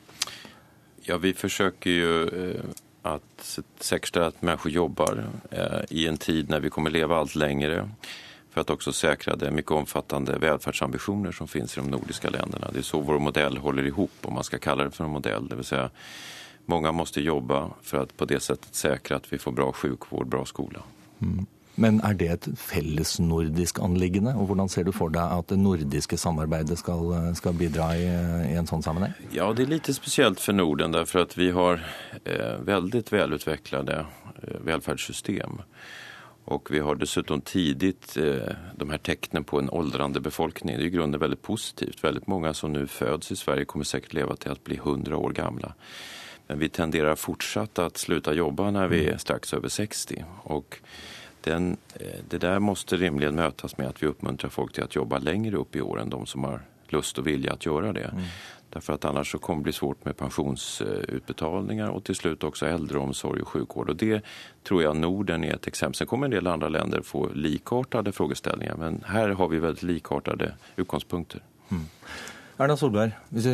[1.09, 2.29] Ja, vi försöker ju
[3.01, 7.35] at att säkerställa att människor jobbar eh, i en tid när vi kommer leva allt
[7.35, 7.89] längre
[8.49, 12.69] för att också säkra de mycket omfattande välfärdsambitioner som finns i de nordiska länderna.
[12.73, 15.47] Det är så vår modell håller ihop, om man ska kalla det för en modell.
[15.47, 15.89] Det vill säga,
[16.65, 20.45] många måste jobba för att på det sättet säkra att vi får bra sjukvård, bra
[20.45, 20.79] skola.
[21.21, 21.45] Mm.
[21.79, 24.33] Men er det et felles nordisk anliggende?
[24.35, 28.07] Og hvordan ser du for deg at det nordiske samarbeidet skal, skal bidra i,
[28.49, 29.15] i, en sånn sammenheng?
[29.35, 31.79] Ja, det er litt spesielt for Norden, derfor at vi har
[32.25, 35.61] eh, veldig velutviklede eh, velferdssystem.
[36.49, 40.79] Og vi har dessuten tidlig eh, de her tegnene på en aldrende befolkning.
[40.79, 42.03] Det er i grunnen veldig positivt.
[42.03, 45.37] Veldig mange som nå fødes i Sverige, kommer sikkert leve til å bli 100 år
[45.37, 45.75] gamle.
[46.49, 50.25] Men vi tenderer fortsatt å slutte å jobbe når vi er straks over 60.
[50.49, 50.81] Og
[51.43, 55.19] den, eh, det der måste rimligen mötas med at vi oppmuntrer folk til å jobbe
[55.19, 58.09] längre opp i år enn de som har lust og vilja att gjøre det.
[58.13, 58.23] Mm.
[58.69, 63.41] Därför att annars så kommer det bli svårt med pensionsutbetalningar og til slutt også äldreomsorg
[63.41, 63.89] og sjukvård.
[63.89, 64.21] Og det
[64.63, 65.97] tror jeg Norden er et eksempel.
[65.97, 70.53] Sen kommer en del andre länder få likartade frågeställningar men her har vi veldig likartade
[70.75, 71.41] utgångspunkter.
[71.71, 71.85] Mm.
[72.59, 73.53] Erna Solberg, hvis vi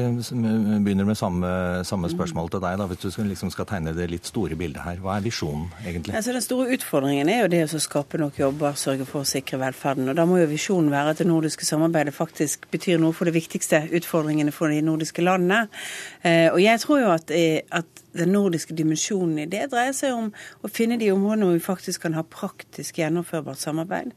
[0.81, 1.49] begynner med samme,
[1.85, 2.79] samme spørsmål til deg.
[2.81, 4.97] Da, hvis du liksom skal tegne det litt store bildet her.
[5.03, 6.15] Hva er visjonen, egentlig?
[6.17, 9.59] Altså, den store utfordringen er jo det å skape nok jobber, sørge for å sikre
[9.61, 10.09] velferden.
[10.09, 13.35] Og Da må jo visjonen være at det nordiske samarbeidet faktisk betyr noe for de
[13.37, 15.67] viktigste utfordringene for de nordiske landene.
[16.23, 20.15] Eh, og jeg tror jo at, eh, at den nordiske dimensjonen i det dreier seg
[20.15, 20.29] om
[20.63, 24.13] å finne de områdene hvor vi faktisk kan ha praktisk gjennomførbart samarbeid.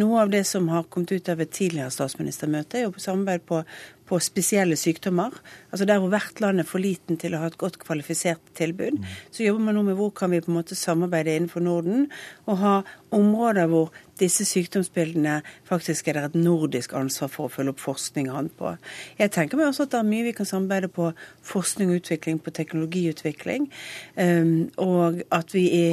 [0.00, 3.44] Noe av det som har kommet ut av et tidligere statsministermøte, er jo på samarbeid
[3.48, 3.62] på,
[4.08, 5.36] på spesielle sykdommer.
[5.70, 9.00] Altså Der hvor hvert land er for liten til å ha et godt kvalifisert tilbud.
[9.30, 12.08] Så jobber man nå med hvor kan vi på en måte samarbeide innenfor Norden
[12.46, 12.78] og ha
[13.12, 13.92] områder hvor
[14.22, 18.74] disse sykdomsbildene faktisk er det et nordisk ansvar for å følge opp forskning an på.
[19.18, 21.10] Jeg tenker meg også at det er mye vi kan samarbeide på
[21.46, 23.68] forskning og utvikling, på teknologiutvikling.
[24.16, 25.86] Um, og at vi i,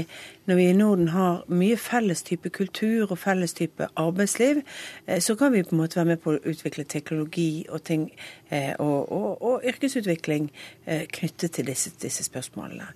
[0.50, 4.64] når vi i Norden har mye felles type kultur og felles type arbeidsliv,
[5.06, 8.08] eh, så kan vi på en måte være med på å utvikle teknologi og ting
[8.50, 10.48] eh, og, og, og yrkesutvikling
[10.86, 12.88] eh, knyttet til disse, disse spørsmålene.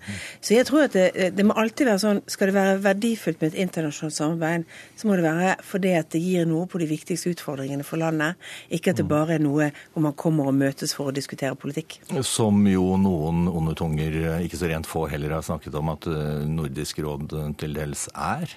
[0.42, 3.54] Så jeg tror at det, det må alltid være sånn, skal det være verdifullt med
[3.54, 4.66] et internasjonalt samarbeid,
[4.98, 8.42] så må det være fordi at det gir noe på de viktigste utfordringene for landet.
[8.74, 9.14] Ikke at det mm.
[9.14, 12.00] bare er noe hvor man kommer og møtes for å diskutere politikk.
[12.26, 16.10] Som jo noen onde tunger, ikke så rent få heller, har snakket om at
[16.50, 18.52] Nordisk råd til dels er.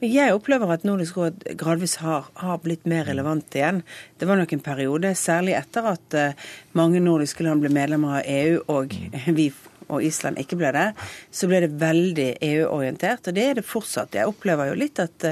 [0.00, 3.82] Men jeg opplever at Nordisk råd gradvis har, har, blitt mer relevant igjen.
[4.18, 8.26] Det var nok en periode, særlig etter at uh, mange nordiske land ble medlemmer av
[8.26, 9.30] EU og mm.
[9.38, 9.52] vi
[9.92, 10.86] og Island ikke ble det,
[11.28, 13.28] så ble det veldig EU-orientert.
[13.28, 14.16] Og det er det fortsatt.
[14.16, 15.26] Jeg opplever jo litt at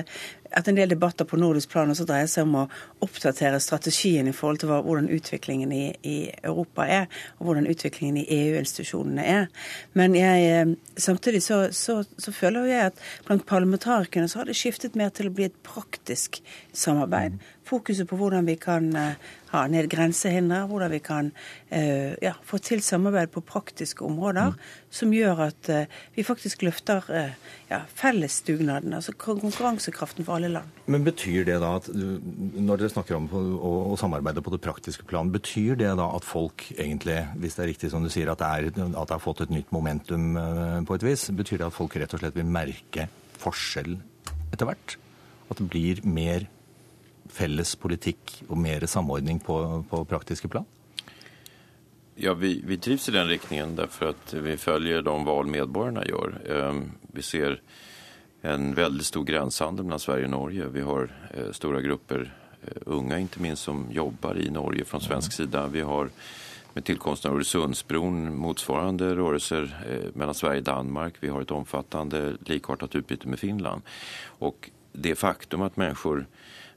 [0.57, 2.67] at en del debatter på nordisk plan også dreier seg om å
[3.05, 7.09] oppdatere strategien i forhold til hvordan utviklingen i, i, Europa er,
[7.39, 9.49] og hvordan utviklingen i EU-institusjonene er.
[9.99, 14.59] Men jeg, eh, samtidig så, så, så, føler jeg at blant parlamentarikerne så har det
[14.59, 16.41] skiftet mer til å bli et praktisk
[16.73, 17.41] samarbeid.
[17.65, 19.15] Fokuset på hvordan vi kan uh,
[19.53, 21.31] ha ned grensehindre, hvordan vi kan
[21.71, 24.57] uh, ja, få til samarbeid på praktiske områder mm.
[24.91, 27.07] som gjør at uh, vi faktisk løfter
[27.71, 30.81] ja, fellesdugnaden, altså konkurransekraften for alle land.
[30.91, 35.31] Men betyr det da at når dere snakker om å samarbeide på det praktiske plan,
[35.33, 38.51] betyr det da at folk egentlig, hvis det er riktig som du sier, at det,
[38.51, 40.35] er, at det har fått et nytt momentum
[40.89, 43.09] på et vis, betyr det at folk rett og slett vil merke
[43.43, 43.97] forskjell
[44.53, 44.99] etter hvert?
[45.53, 46.49] At det blir mer
[47.31, 49.57] felles politikk og mer samordning på,
[49.91, 50.67] på praktiske plan?
[52.15, 56.37] Ja, vi, vi trivs i den riktningen derfor at vi følger de val medborgerne gjør.
[56.45, 56.85] Ehm,
[57.15, 57.59] vi ser
[58.43, 60.71] en veldig stor grensehandel mellom Sverige og Norge.
[60.75, 61.11] Vi har
[61.55, 62.27] store grupper
[62.87, 65.63] unge, ikke minst, som jobber i Norge fra svensk side.
[65.73, 66.11] Vi har
[66.75, 71.19] med tilkomsten av Øresundsbroen motsvarande rörelser eh, mellom Sverige og Danmark.
[71.21, 73.83] Vi har et omfattende likartat utbyte med Finland.
[74.41, 76.27] Og det faktum at mennesker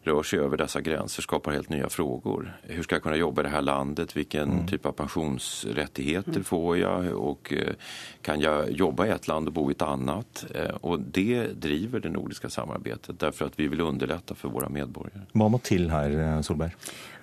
[0.06, 2.58] rör sig över dessa gränser skapar helt nya frågor.
[2.64, 4.18] Hur ska jag kunna jobba i det här landet?
[4.18, 4.68] Vilken mm.
[4.68, 7.14] typ av pensionsrättigheter får jag?
[7.14, 7.74] Och eh,
[8.22, 10.46] kan jag jobba i ett land och bo i ett annat?
[10.56, 15.26] Eh, och det driver det nordiska samarbetet därför att vi vill underlätta för våra medborgare.
[15.34, 16.76] Hva må til her, eh, Solberg?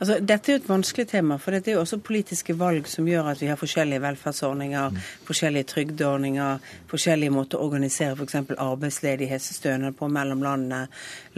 [0.02, 3.06] Altså, dette er jo et vanskelig tema, for dette er jo også politiske valg som
[3.06, 5.04] gjør at vi har forskjellige velferdsordninger, mm.
[5.28, 8.40] forskjellige trygdeordninger, forskjellige måter å organisere f.eks.
[8.58, 10.88] arbeidsledighetsstønad på mellom landene,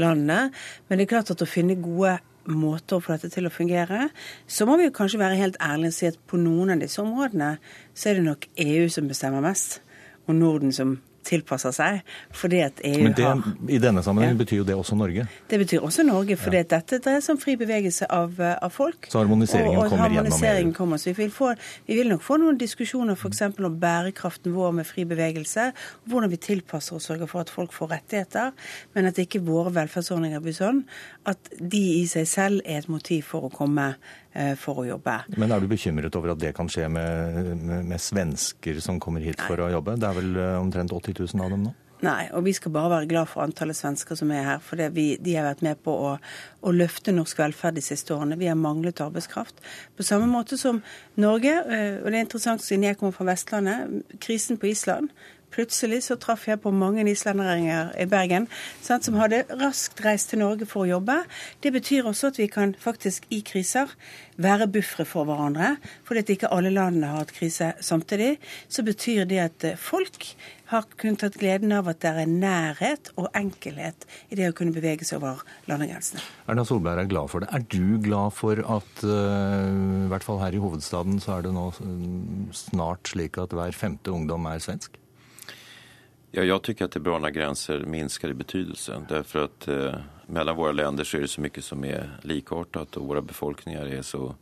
[0.00, 0.38] landene.
[0.88, 2.16] Men det er klart at å finne gode
[2.48, 4.08] måter å få dette til å fungere,
[4.48, 7.04] så må vi jo kanskje være helt ærlige og si at på noen av disse
[7.04, 7.58] områdene
[7.92, 9.82] så er det nok EU som bestemmer mest,
[10.24, 12.00] og Norden som tilpasser seg.
[12.32, 13.42] fordi at EU Men det, har...
[13.68, 14.38] I denne sammenheng ja.
[14.42, 15.26] betyr jo det også Norge?
[15.50, 16.68] Det betyr også Norge, fordi ja.
[16.76, 19.08] dette dreier seg om fri bevegelse av, eh, av folk.
[19.12, 20.78] Så harmoniseringen og, og kommer harmoniseringen gjennom EU?
[20.78, 21.02] Kommer.
[21.02, 21.52] Så vi vil, få,
[21.88, 23.42] vi vil, nok få noen diskusjoner f.eks.
[23.58, 25.70] om bærekraften vår med fri bevegelse,
[26.10, 28.52] hvordan vi tilpasser og sørger for at folk får rettigheter,
[28.94, 30.84] men at ikke våre velferdsordninger blir sånn
[31.28, 33.94] at de i seg selv er et motiv for å komme
[34.58, 35.14] for å jobbe.
[35.38, 39.22] Men er du bekymret over at det kan skje med, med, med svensker som kommer
[39.24, 39.46] hit Nei.
[39.46, 39.96] for å jobbe?
[40.00, 41.74] Det er vel eh, omtrent 80 000 av dem nå?
[42.04, 44.64] Nei, og vi skal bare være glad for antallet svensker som er her.
[44.64, 46.10] For vi, de har vært med på å,
[46.60, 48.36] å, løfte norsk velferd de siste årene.
[48.40, 49.62] Vi har manglet arbeidskraft.
[49.96, 50.82] På samme måte som
[51.20, 55.14] Norge, eh, og det er interessant siden jeg kommer fra Vestlandet, krisen på Island
[55.54, 58.48] Plutselig så traff jeg på mange islendinger i Bergen
[58.82, 61.20] sant, som hadde raskt reist til Norge for å jobbe.
[61.62, 63.92] Det betyr også at vi kan faktisk i kriser
[64.40, 65.76] være buffere for hverandre.
[66.06, 68.34] Fordi at ikke alle landene har hatt krise samtidig.
[68.68, 70.32] Så betyr det at eh, folk
[70.72, 74.74] har kunnet tatt gleden av at det er nærhet og enkelhet i det å kunne
[74.74, 76.24] bevege seg over landegrensene.
[76.48, 77.50] Erna Solberg er glad for det.
[77.54, 81.54] Er du glad for at uh, i hvert fall her i hovedstaden så er det
[81.54, 84.96] nå mm, snart slik at hver femte ungdom er svensk?
[86.36, 89.02] Ja, jag tycker att det är bra när gränser minskar i betydelse.
[89.08, 89.94] Därför att eh,
[90.26, 94.02] mellan våra länder så är det så mycket som är likartat och våra befolkningar är
[94.02, 94.34] så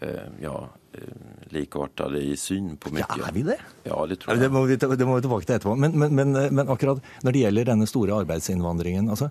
[0.00, 0.08] eh,
[0.42, 1.00] ja, eh,
[1.44, 3.04] likartade i syn på mye.
[3.08, 3.58] Ja, er vi det?
[3.82, 4.42] Ja, det tror jeg.
[4.42, 5.76] Det må vi, det må vi tilbake til etterpå.
[5.76, 9.28] Men, men, men, men, akkurat når det gjelder denne store arbeidsinnvandringen altså,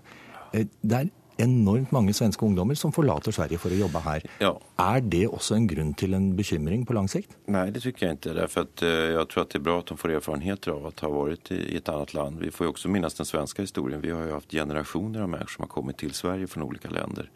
[0.52, 1.10] eh, det er
[1.40, 4.26] enormt mange svenske ungdommer som forlater Sverige for å jobbe her.
[4.42, 4.52] Ja.
[4.82, 7.36] Er det også en grunn til en bekymring på lang sikt?
[7.46, 8.34] Nei, det syns jeg ikke.
[8.36, 10.92] Derfor att, eh, jeg tror at det er bra at de får erfaringer av å
[11.00, 12.40] ha vært i et annet land.
[12.40, 14.00] Vi får jo også minnes den svenske historien.
[14.00, 17.28] Vi har jo hatt generasjoner av mennesker som har kommet til Sverige fra ulike länder.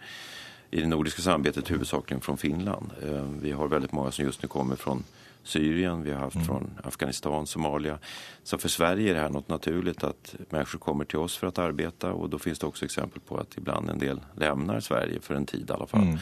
[0.72, 2.90] I det nordiske samarbeidet hovedsakelig fra Finland.
[3.02, 4.98] Eh, vi har veldig mange som just nå kommer fra
[5.46, 6.46] Syrien, vi har haft mm.
[6.46, 7.98] från Afghanistan, Somalia.
[8.42, 11.58] Så för Sverige är det här något naturligt att människor kommer till oss för att
[11.58, 15.34] arbeta och då finns det också exempel på att ibland en del lämnar Sverige för
[15.34, 16.02] en tid i alla fall.
[16.02, 16.18] Mm.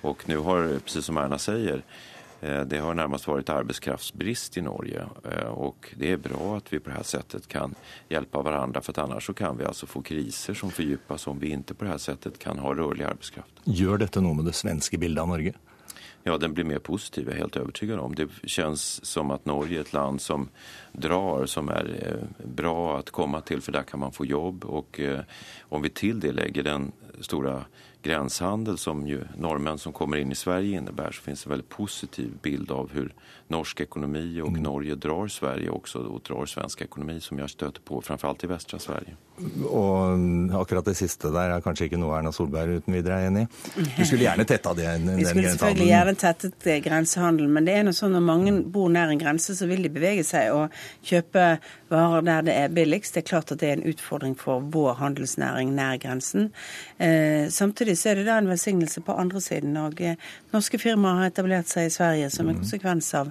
[0.00, 1.82] Och nu har, precis som Erna säger,
[2.40, 5.04] eh, det har närmast varit arbetskraftsbrist i Norge
[5.50, 7.74] og och det är bra att vi på det här sättet kan
[8.08, 11.50] hjälpa varandra för att annars så kan vi alltså få kriser som fördjupas om vi
[11.50, 13.52] inte på det här sättet kan ha rörlig arbetskraft.
[13.64, 15.54] Gör detta noe med det svenske bildet av Norge?
[16.22, 18.14] Ja, den blir mer positiv, jeg er helt övertygad om.
[18.14, 20.50] Det kjennes som at Norge er et land som
[20.92, 24.66] drar, som er eh, bra å komme til, for der kan man få jobb.
[24.68, 25.24] Og eh,
[25.72, 26.90] om vi til det legger den
[27.24, 27.62] store
[28.02, 32.32] gränshandel som ju norrmän som kommer inn i Sverige innebär så finns en väldigt positiv
[32.42, 33.12] bild av hur
[33.50, 34.62] norsk ekonomi och mm.
[34.62, 38.78] Norge drar Sverige också och drar svensk ekonomi som jag stöter på framförallt i västra
[38.78, 39.16] Sverige.
[39.70, 43.46] Og akkurat det siste der er kanskje ikke noe Erna Solberg uten videre er enig
[43.46, 43.84] i.
[43.96, 44.84] Du skulle gjerne tetta det.
[44.84, 48.90] Den, Vi skulle selvfølgelig gjerne tettet grensehandelen, men det er noe sånn når mange bor
[48.92, 50.76] nær en grense, så vil de bevege seg og
[51.08, 51.46] kjøpe
[51.88, 53.16] varer der det er billigst.
[53.16, 56.50] Det er klart at det er en utfordring for vår handelsnæring nær grensen.
[57.00, 59.76] Eh, samtidig samtidig så er det da en velsignelse på andre siden.
[59.76, 60.16] Og eh,
[60.52, 62.60] norske firmaer har etablert seg i Sverige som en Mm.
[62.60, 63.30] konsekvens av,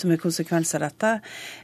[0.00, 1.10] som en konsekvens av dette.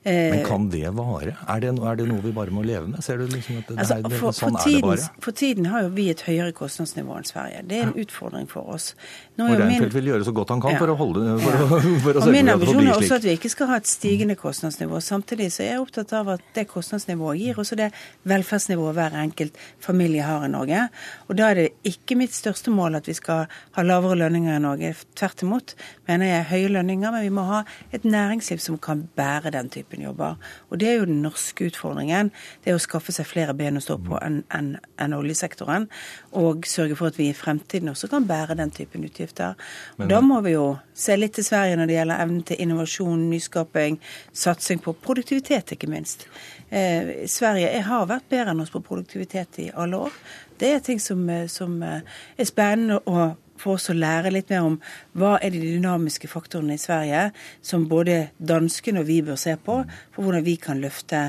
[0.05, 1.35] Men Eh, kan det vare?
[1.49, 3.03] Er det, er det noe vi bare må leve med?
[3.05, 5.23] Ser du liksom at det, Altså, det for, sånn for, er det tiden, bare?
[5.27, 7.63] for tiden har jo vi et høyere kostnadsnivå enn Sverige.
[7.67, 8.95] Det er en utfordring for oss.
[9.39, 10.79] Nå Og jo min- Reinfeldt vil gjøre så godt han kan Ja.
[10.79, 11.67] for å, holde, for Ja.
[11.67, 13.67] for, for å sørge Min for at det ambisjon er også at vi ikke skal
[13.67, 15.01] ha et stigende kostnadsnivå.
[15.03, 17.91] Samtidig så er jeg opptatt av at det kostnadsnivået gir også det
[18.27, 20.89] velferdsnivået hver enkelt familie har i Norge.
[21.29, 23.47] Og da er det ikke mitt største mål at vi skal
[23.77, 24.95] ha lavere lønninger i Norge.
[25.19, 25.75] Tvert imot
[26.09, 30.03] mener jeg høye lønninger, men vi må ha et næringsliv som kan bære den typen
[30.03, 30.37] jobber.
[30.71, 32.33] Og det er jo den norske utfordringen.
[32.65, 35.89] Det er å skaffe seg flere ben å stå på enn en, en oljesektoren.
[36.37, 39.55] Og sørge for at vi i fremtiden også kan bære den typen utgifter.
[39.97, 43.31] Men- da må vi jo se litt til Sverige når det gjelder evnen til innovasjon,
[43.31, 44.01] nyskaping,
[44.33, 46.27] satsing på produktivitet, ikke minst.
[46.71, 50.13] Eh, Sverige er- har vært bedre enn oss på produktivitet i alle år.
[50.59, 52.01] Det er ting som, eh, som eh,
[52.39, 53.37] er spennende å
[53.67, 54.81] for oss å lære litt mer om
[55.19, 57.29] hva er de dynamiske faktorene i Sverige
[57.65, 59.81] som både danskene og vi bør se på,
[60.15, 61.23] for hvordan vi kan løfte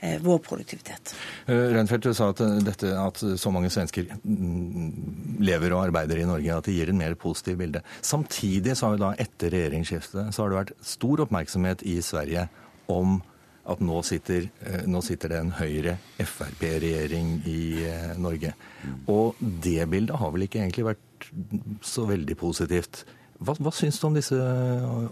[0.00, 1.14] eh, vår produktivitet.
[1.46, 6.26] Eh, Reinfeldt sa at, eh, dette, at så mange svensker mm, lever og arbeider i
[6.28, 7.84] Norge, at det gir en mer positiv bilde.
[8.02, 12.48] Samtidig så har jo da etter regjeringsskiftet så har det vært stor oppmerksomhet i Sverige
[12.92, 13.20] om
[13.66, 14.44] at nå sitter,
[14.86, 17.62] nå sitter det en Høyre-Frp-regjering i
[18.22, 18.52] Norge.
[19.10, 21.02] Og det bildet har vel ikke egentlig vært
[21.84, 23.04] så veldig positivt.
[23.36, 24.36] Hva, hva syns du om, disse,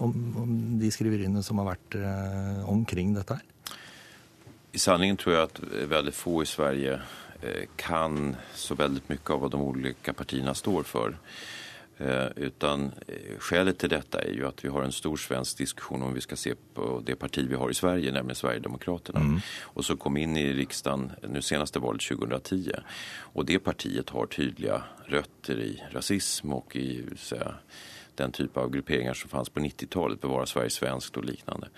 [0.01, 3.75] om, om de skriveriene som har vært eh, omkring dette her?
[4.75, 5.61] I sanningen tror jeg at
[5.93, 6.97] veldig få i Sverige
[7.43, 11.19] eh, kan så veldig mye av hva de ulike partiene står för.
[11.99, 16.03] Eh, Utan eh, skälet till detta är ju att vi har en stor svensk diskussion
[16.03, 19.41] om vi ska se på det parti vi har i Sverige, nämligen Sverigedemokraterna.
[19.61, 22.73] Och så kom in i riksdagen nu senaste valet 2010.
[23.17, 27.55] Och det partiet har tydliga rötter i rasism och i säga,
[28.15, 31.69] den typ av grupperingar som fanns på 90-talet, Bevara Sverige svenskt och liknande.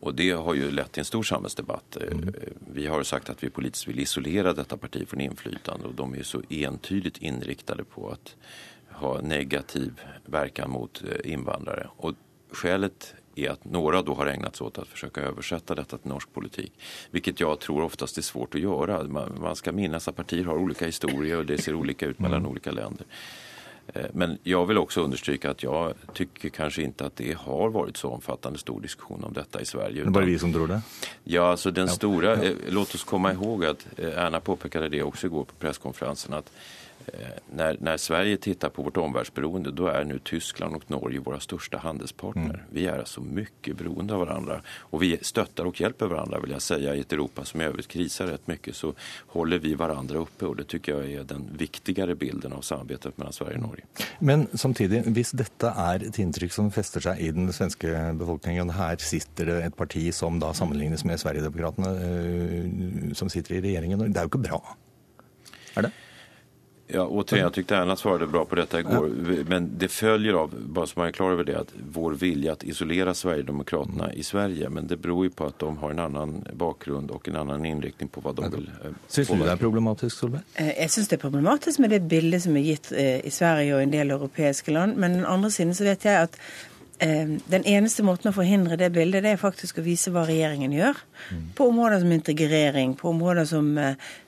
[0.00, 1.96] Och det har ju lett till en stor samhällsdebatt.
[1.96, 2.34] Mm.
[2.72, 6.22] Vi har sagt att vi politiskt vill isolera detta parti från inflytande och de är
[6.22, 8.36] så entydigt inriktade på att
[8.92, 11.88] ha negativ verkan mot innvandrere, invandrare.
[11.96, 12.12] Och
[12.52, 16.32] skälet är att några då har ägnat sig åt att försöka översätta detta till norsk
[16.32, 16.72] politik.
[17.10, 19.04] Vilket jag tror oftast är svårt att göra.
[19.04, 22.46] Man, man ska minnas att partier har olika historier och det ser olika ut mellan
[22.46, 23.06] olika länder.
[23.94, 27.96] Eh, Men jag vill också understryka att jag tycker kanske inte att det har varit
[27.96, 30.02] så omfattande stor diskussion om detta i Sverige.
[30.02, 30.80] Det är bara vi som tror det.
[31.24, 32.50] Ja, alltså den store stora, Ja.
[32.50, 36.46] eh, låt oss komma ihåg att eh, Erna påpekade det också igår på presskonferensen att
[36.46, 36.52] eh,
[37.52, 41.78] när, när Sverige tittar på vårt omvärldsberoende då är nu Tyskland och Norge våra största
[41.78, 42.44] handelspartner.
[42.44, 42.60] Mm.
[42.70, 46.62] Vi är alltså mycket beroende av varandra och vi stöttar och hjälper varandra vill jag
[46.62, 48.94] säga i ett Europa som i övrigt krisar rätt mycket så
[49.26, 53.32] håller vi varandra uppe och det tycker jag är den viktigare bilden av samarbetet mellan
[53.32, 53.84] Sverige och Norge.
[54.18, 59.00] Men samtidig, hvis dette er et inntrykk som fester seg i den svenske befolkningen, her
[59.02, 64.16] sitter det et parti som då sammenlignes med Sverigedemokraterna, eh, som sitter i regjeringen, det
[64.16, 64.60] er jo ikke bra.
[65.76, 65.92] Er det?
[66.92, 69.10] Ja, återigen, jag tyckte Erna svarade bra på detta igår.
[69.48, 72.64] Men det följer av, bara så man är klar över det, att vår vilja att
[72.64, 77.10] isolera Sverigedemokraterna i Sverige, men det beror ju på att de har en annan bakgrund
[77.10, 80.42] och en annan inriktning på vad de vill eh, Syns du det er problematisk, Solberg?
[80.54, 83.74] Eh, Jeg syns det er problematisk med det bildet som er gitt eh, i Sverige
[83.76, 84.96] og en del europeiske land.
[84.96, 86.38] Men den andre siden så vet jeg at
[87.00, 90.72] eh, den eneste måten å forhindre det bildet, det er faktisk å vise hva regjeringen
[90.72, 90.98] gjør.
[91.56, 93.72] På områder som integrering, på områder som,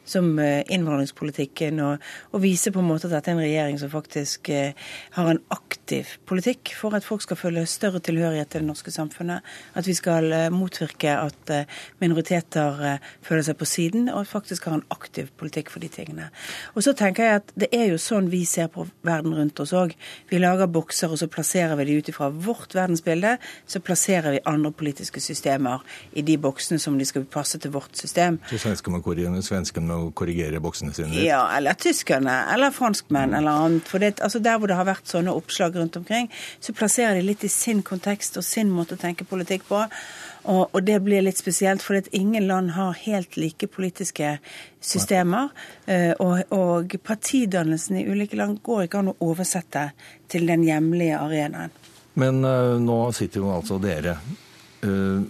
[0.05, 2.03] som eh, innvandringspolitikken, og,
[2.33, 4.79] og vise på en måte at dette er en regjering som faktisk eh,
[5.17, 9.47] har en aktiv politikk for at folk skal føle større tilhørighet til det norske samfunnet.
[9.79, 11.55] At vi skal eh, motvirke at
[12.03, 16.29] minoriteter føler seg på siden, og faktisk har en aktiv politikk for de tingene.
[16.75, 19.75] Og så tenker jeg at det er jo sånn vi ser på verden rundt oss
[19.77, 19.95] òg.
[20.31, 23.37] Vi lager bokser, og så plasserer vi de ut ifra vårt verdensbilde.
[23.67, 27.97] Så plasserer vi andre politiske systemer i de boksene som de skal passe til vårt
[27.99, 28.41] system.
[28.51, 31.27] Så svenskene må, korrigere- svenskene må korrigere boksene sine litt?
[31.29, 33.87] Ja, eller tyskerne, eller franskmenn, eller annet.
[33.89, 37.27] For det, altså der hvor det har vært sånne oppslag rundt omkring, så plasserer de
[37.29, 39.85] litt i sin kontekst og sin måte å tenke politikk på.
[40.43, 44.39] Og, og det blir litt spesielt, for ingen land har helt like politiske
[44.83, 45.53] systemer.
[45.87, 49.89] Eh, Og, og partidannelsen i ulike land går ikke an å oversette
[50.31, 51.73] til den hjemlige arenaen.
[52.15, 54.19] Men uh, nå sitter jo altså dere
[54.85, 55.23] eh,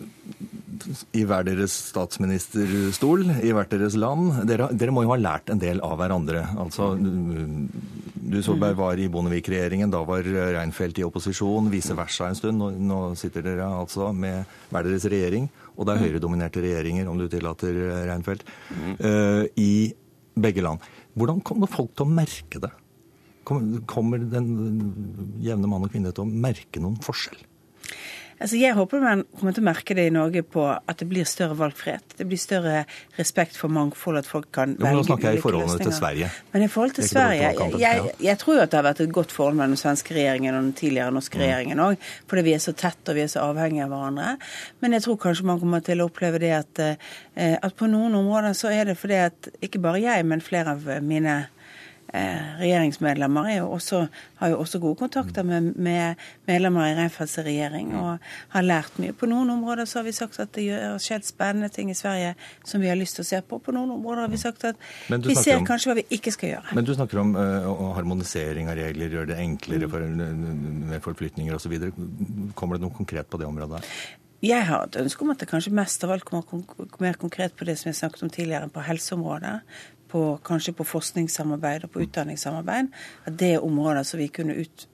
[1.17, 4.43] i hver deres statsministerstol, i hvert deres land.
[4.49, 6.45] Dere, dere må jo ha lært en del av hverandre.
[6.61, 12.61] Altså, du Solberg var i Bondevik-regjeringen, da var Reinfeldt i opposisjon, vice versa en stund.
[12.61, 17.21] Nå, nå sitter dere altså med hver deres regjering, og det er høyredominerte regjeringer, om
[17.21, 17.79] du tillater,
[18.09, 18.47] Reinfeldt,
[19.03, 19.93] uh, i
[20.33, 20.83] begge land.
[21.19, 22.73] Hvordan kommer folk til å merke det?
[23.45, 24.53] Kommer den
[25.43, 27.41] jevne mann og kvinne til å merke noen forskjell?
[28.43, 31.27] Altså jeg håper man kommer til å merke det i Norge på at det blir
[31.28, 32.16] større valgfrihet.
[32.19, 32.82] Det blir større
[33.19, 34.98] respekt for mangfold, at folk kan velge ulike løsninger.
[34.98, 36.31] Nå snakker jeg i forholdet til Sverige.
[36.55, 39.14] Men i forhold til Sverige jeg, jeg, jeg, tror jo at det har vært et
[39.14, 41.44] godt forhold mellom den svenske regjeringen og den tidligere norske mm.
[41.44, 42.10] regjeringen òg.
[42.32, 44.36] Fordi vi er så tett og vi er så avhengige av hverandre.
[44.82, 48.19] Men jeg tror kanskje man kommer til å oppleve det at, eh, at på noen
[48.19, 51.44] områder så er det fordi at ikke bare jeg, men flere av mine
[52.13, 54.03] regjeringsmedlemmer jo også,
[54.37, 58.19] har jo også gode kontakter med, med medlemmer i Reinfeldts regjering og
[58.53, 59.15] har lært mye.
[59.17, 62.35] På noen områder så har vi sagt at det har skjedd spennende ting i Sverige
[62.69, 63.61] som vi har lyst til å se på.
[63.65, 66.55] På noen områder har vi sagt at vi ser om, kanskje hva vi ikke skal
[66.55, 66.77] gjøre.
[66.77, 71.79] Men du snakker om uh, harmonisering av regler, gjøre det enklere for, med forflytninger osv.
[72.59, 73.87] Kommer det noe konkret på det området?
[74.43, 77.67] Jeg har et ønske om at det kanskje mest av alt kommer mer konkret på
[77.69, 79.61] det som jeg snakket om tidligere, på helseområdet
[80.13, 82.93] på, kanskje på forskningssamarbeid og på utdanningssamarbeid,
[83.27, 84.87] at det er områder som vi kunne ut,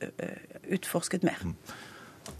[0.78, 1.43] utforsket mer.
[1.43, 1.55] Mm.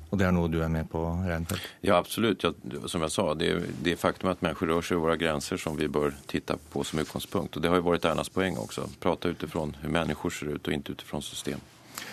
[0.09, 1.65] Og det er noe du er med på, Reinfeldt?
[1.85, 2.45] Ja, absolutt.
[2.45, 2.53] Ja,
[2.89, 3.51] som jeg sa, det,
[3.85, 7.03] det faktum at mennesker rører seg over våre grenser som vi bør titte på som
[7.03, 7.59] utgangspunkt.
[7.59, 8.87] Og det har jo vært Ernas poeng også.
[9.03, 11.61] Prate ut ifra hvordan mennesker ser ut, og ikke ut ifra system.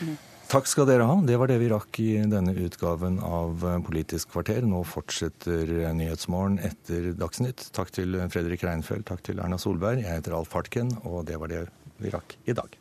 [0.01, 0.17] Mm.
[0.45, 1.15] Takk skal dere ha.
[1.25, 4.61] Det var det vi rakk i denne utgaven av Politisk kvarter.
[4.67, 7.69] Nå fortsetter Nyhetsmorgen etter Dagsnytt.
[7.75, 10.03] Takk til Fredrik Reinfeldt, takk til Erna Solberg.
[10.05, 11.65] Jeg heter Alf Hartken, og det var det
[11.97, 12.77] vi rakk i dag.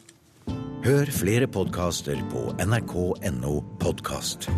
[0.85, 4.51] Hør flere podkaster på nrk.no podkast.